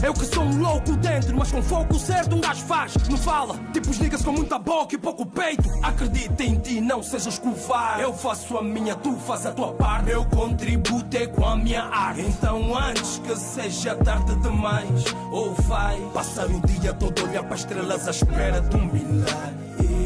Eu 0.05 0.13
que 0.13 0.25
sou 0.27 0.45
um 0.45 0.61
louco 0.61 0.95
dentro, 0.97 1.37
mas 1.37 1.51
com 1.51 1.63
foco 1.63 1.99
certo 1.99 2.37
um 2.37 2.41
gajo 2.41 2.63
faz. 2.65 2.95
Não 3.09 3.17
fala, 3.17 3.59
tipo 3.73 3.91
os 3.91 3.99
com 4.23 4.33
muita 4.33 4.59
boca 4.59 4.95
e 4.95 4.99
pouco 4.99 5.25
peito. 5.25 5.69
Acredita 5.83 6.43
em 6.45 6.59
ti, 6.59 6.81
não 6.81 7.03
sejas 7.03 7.39
covarde. 7.39 8.03
Eu 8.03 8.13
faço 8.13 8.59
a 8.59 8.63
minha, 8.63 8.95
tu 8.95 9.17
faz 9.17 9.47
a 9.47 9.53
tua 9.53 9.73
parte. 9.73 10.07
Meu 10.07 10.25
contributo 10.27 11.17
é 11.17 11.27
com 11.27 11.47
a 11.47 11.57
minha 11.57 11.85
arte. 11.85 12.21
Então 12.21 12.77
antes 12.77 13.19
que 13.19 13.35
seja 13.35 13.95
tarde 13.97 14.35
demais, 14.37 15.05
ou 15.31 15.55
vai 15.55 15.99
passar 16.13 16.47
o 16.47 16.61
dia 16.67 16.93
todo 16.93 17.25
olhar 17.25 17.45
para 17.45 17.57
estrelas 17.57 18.07
à 18.07 18.11
espera 18.11 18.61
de 18.61 18.77
um 18.77 18.85
milagre. 18.87 20.02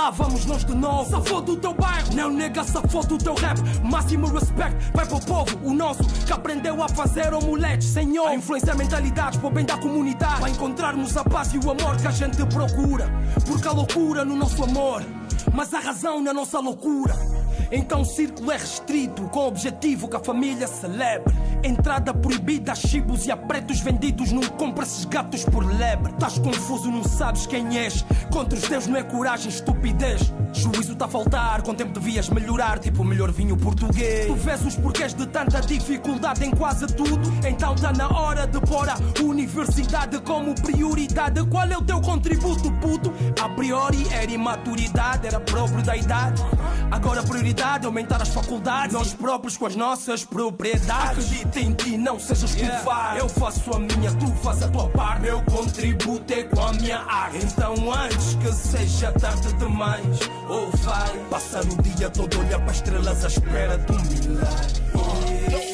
Lá 0.00 0.08
vamos 0.08 0.46
nós 0.46 0.64
de 0.64 0.74
novo. 0.74 1.10
Safou 1.10 1.42
do 1.42 1.56
teu 1.58 1.74
bairro, 1.74 2.14
não 2.14 2.30
nega, 2.30 2.64
safou 2.64 3.04
do 3.04 3.18
teu 3.18 3.34
rap. 3.34 3.58
Máximo 3.84 4.28
respeito, 4.28 4.74
vai 4.94 5.04
pro 5.04 5.20
povo, 5.20 5.58
o 5.62 5.74
nosso 5.74 6.02
que 6.24 6.32
aprendeu 6.32 6.82
a 6.82 6.88
fazer 6.88 7.34
omuletes, 7.34 7.88
senhor. 7.88 8.28
A 8.28 8.34
influenciar 8.34 8.76
mentalidades 8.76 9.38
para 9.38 9.48
o 9.48 9.50
bem 9.50 9.66
da 9.66 9.76
comunidade. 9.76 10.40
Para 10.40 10.48
encontrarmos 10.48 11.14
a 11.18 11.22
paz 11.22 11.52
e 11.52 11.58
o 11.58 11.70
amor 11.70 11.98
que 11.98 12.06
a 12.06 12.10
gente 12.12 12.38
procura. 12.46 13.10
Porque 13.46 13.68
a 13.68 13.72
loucura 13.72 14.24
no 14.24 14.36
nosso 14.36 14.64
amor, 14.64 15.04
mas 15.52 15.74
a 15.74 15.80
razão 15.80 16.22
na 16.22 16.32
nossa 16.32 16.58
loucura. 16.60 17.14
Então 17.70 18.00
o 18.00 18.06
círculo 18.06 18.50
é 18.52 18.56
restrito, 18.56 19.24
com 19.24 19.40
o 19.40 19.48
objetivo 19.48 20.08
que 20.08 20.16
a 20.16 20.20
família 20.20 20.66
celebre. 20.66 21.34
Entrada 21.62 22.14
proibida 22.14 22.72
a 22.72 22.74
chibos 22.74 23.26
e 23.26 23.30
a 23.30 23.36
pretos 23.36 23.80
vendidos, 23.80 24.32
não 24.32 24.42
compra 24.42 24.84
esses 24.84 25.04
gatos 25.04 25.44
por 25.44 25.64
lebre. 25.64 26.12
Estás 26.12 26.38
confuso, 26.38 26.90
não 26.90 27.04
sabes 27.04 27.46
quem 27.46 27.78
és. 27.78 28.04
Contra 28.32 28.58
os 28.58 28.64
teus 28.64 28.86
não 28.86 28.96
é 28.96 29.02
coragem, 29.02 29.48
estupidez. 29.48 30.32
Juízo 30.52 30.96
tá 30.96 31.04
a 31.04 31.08
faltar, 31.08 31.62
com 31.62 31.74
tempo 31.74 31.92
devias 31.92 32.28
melhorar, 32.30 32.78
tipo 32.78 33.02
o 33.02 33.04
melhor 33.04 33.30
vinho 33.30 33.56
português. 33.56 34.26
Tu 34.26 34.34
vês 34.34 34.64
os 34.64 34.76
porquês 34.76 35.14
de 35.14 35.26
tanta 35.26 35.60
dificuldade 35.60 36.44
em 36.44 36.50
quase 36.50 36.86
tudo. 36.86 37.30
Então 37.46 37.74
tá 37.74 37.92
na 37.92 38.08
hora 38.08 38.46
de 38.46 38.60
pôr 38.60 38.88
a 38.88 38.96
universidade 39.22 40.18
como 40.20 40.54
prioridade. 40.54 41.44
Qual 41.46 41.66
é 41.66 41.76
o 41.76 41.82
teu 41.82 42.00
contributo, 42.00 42.72
puto? 42.80 43.12
A 43.40 43.48
priori 43.50 44.06
era 44.10 44.30
imaturidade, 44.30 45.26
era 45.26 45.40
próprio 45.40 45.82
da 45.82 45.96
idade. 45.96 46.42
Agora 46.90 47.20
a 47.20 47.22
prioridade 47.22 47.84
é 47.84 47.86
aumentar 47.86 48.20
as 48.20 48.30
faculdades, 48.30 48.94
nós 48.94 49.12
próprios 49.12 49.56
com 49.56 49.66
as 49.66 49.76
nossas 49.76 50.24
propriedades. 50.24 51.26
Acredita 51.26 51.49
Acredita 51.50 51.60
em 51.60 51.72
ti, 51.74 51.98
não 51.98 52.18
sejas 52.18 52.54
covarde. 52.54 53.18
Eu 53.18 53.28
faço 53.28 53.74
a 53.74 53.78
minha, 53.80 54.12
tu 54.12 54.26
faz 54.42 54.62
a 54.62 54.68
tua 54.68 54.88
parte. 54.90 55.22
Meu 55.22 55.42
contributo 55.42 56.32
é 56.32 56.44
com 56.44 56.60
a 56.60 56.72
minha 56.74 56.98
arte. 56.98 57.38
Então 57.44 57.92
antes 57.92 58.34
que 58.34 58.52
seja 58.52 59.12
tarde 59.12 59.52
demais, 59.54 60.20
ou 60.48 60.70
vai 60.70 61.18
passar 61.28 61.64
o 61.64 61.82
dia 61.82 62.08
todo 62.10 62.38
olhar 62.38 62.60
para 62.60 62.72
estrelas 62.72 63.24
à 63.24 63.28
espera 63.28 63.78
do 63.78 63.94
milagre. 63.94 64.80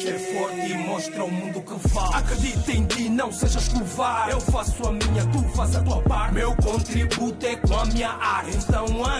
Ser 0.01 0.19
forte 0.33 0.71
e 0.71 0.77
mostra 0.77 1.21
ao 1.21 1.29
mundo 1.29 1.61
que 1.61 1.89
vale. 1.89 2.15
Acredita 2.15 2.71
em 2.71 2.85
ti, 2.85 3.09
não 3.09 3.31
sejas 3.31 3.67
covarde. 3.67 4.31
Eu 4.31 4.41
faço 4.41 4.87
a 4.87 4.91
minha, 4.91 5.25
tu 5.25 5.43
faz 5.55 5.75
a 5.75 5.81
tua 5.81 6.01
parte. 6.01 6.33
Meu 6.33 6.55
contributo 6.55 7.45
é 7.45 7.55
com 7.55 7.75
a 7.75 7.85
minha 7.85 8.09
arte. 8.09 8.57
Então 8.57 9.05
antes 9.05 9.16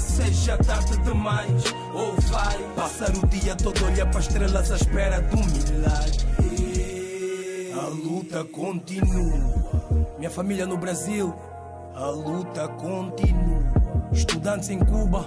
seja 0.00 0.56
tarde 0.58 0.96
demais, 0.98 1.64
ou 1.94 2.14
vai 2.28 2.58
passar 2.74 3.10
o 3.10 3.26
dia 3.26 3.54
todo 3.54 3.84
olhar 3.84 4.10
para 4.10 4.20
estrelas 4.20 4.70
à 4.72 4.76
espera 4.76 5.20
do 5.20 5.36
milagre. 5.36 6.30
A 7.74 7.86
luta 7.88 8.44
continua. 8.44 9.60
Minha 10.18 10.30
família 10.30 10.66
no 10.66 10.76
Brasil, 10.76 11.34
a 11.94 12.06
luta 12.06 12.68
continua. 12.68 13.60
Estudantes 14.12 14.70
em 14.70 14.78
Cuba, 14.78 15.24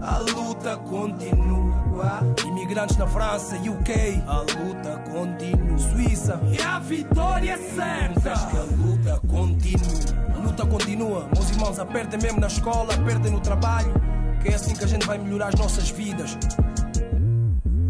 a 0.00 0.18
luta 0.18 0.76
continua. 0.76 2.20
Imigrantes 2.46 2.96
na 2.96 3.06
França, 3.06 3.56
UK, 3.56 4.22
a 4.26 4.40
luta 4.40 5.02
continua. 5.10 5.78
Suíça, 5.78 6.40
e 6.50 6.62
a 6.62 6.78
vitória 6.78 7.52
é 7.52 7.56
certa. 7.56 8.30
Que 8.30 8.56
a 8.56 8.62
luta 8.62 9.20
continua. 9.26 10.27
A 10.58 10.62
luta 10.62 10.66
continua. 10.66 11.28
Meus 11.32 11.50
irmãos, 11.50 11.78
apertem 11.78 12.18
mesmo 12.20 12.40
na 12.40 12.48
escola, 12.48 12.92
apertem 12.92 13.30
no 13.30 13.40
trabalho. 13.40 13.94
Que 14.42 14.48
é 14.48 14.54
assim 14.54 14.74
que 14.74 14.82
a 14.82 14.88
gente 14.88 15.06
vai 15.06 15.16
melhorar 15.16 15.48
as 15.48 15.54
nossas 15.54 15.88
vidas. 15.90 16.36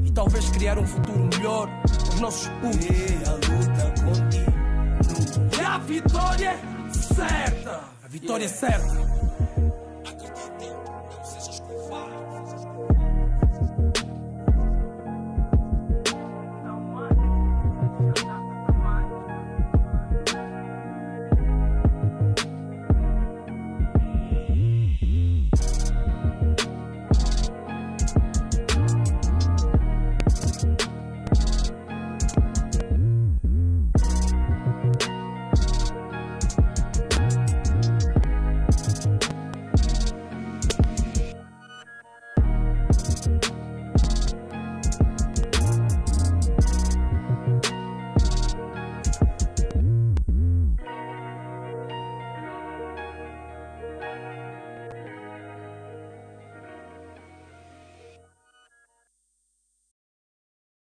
E 0.05 0.11
talvez 0.11 0.51
criar 0.51 0.79
um 0.79 0.87
futuro 0.87 1.31
melhor 1.35 1.67
para 1.67 2.15
os 2.15 2.21
nossos 2.21 2.49
putos. 2.61 2.85
E 2.85 3.27
a 3.27 3.33
luta 3.33 3.95
continua. 4.05 5.59
E 5.59 5.65
a 5.65 5.79
vitória 5.79 6.59
certa. 6.93 7.81
A 8.05 8.09
vitória 8.09 8.45
é 8.45 8.49
certa. 8.49 9.28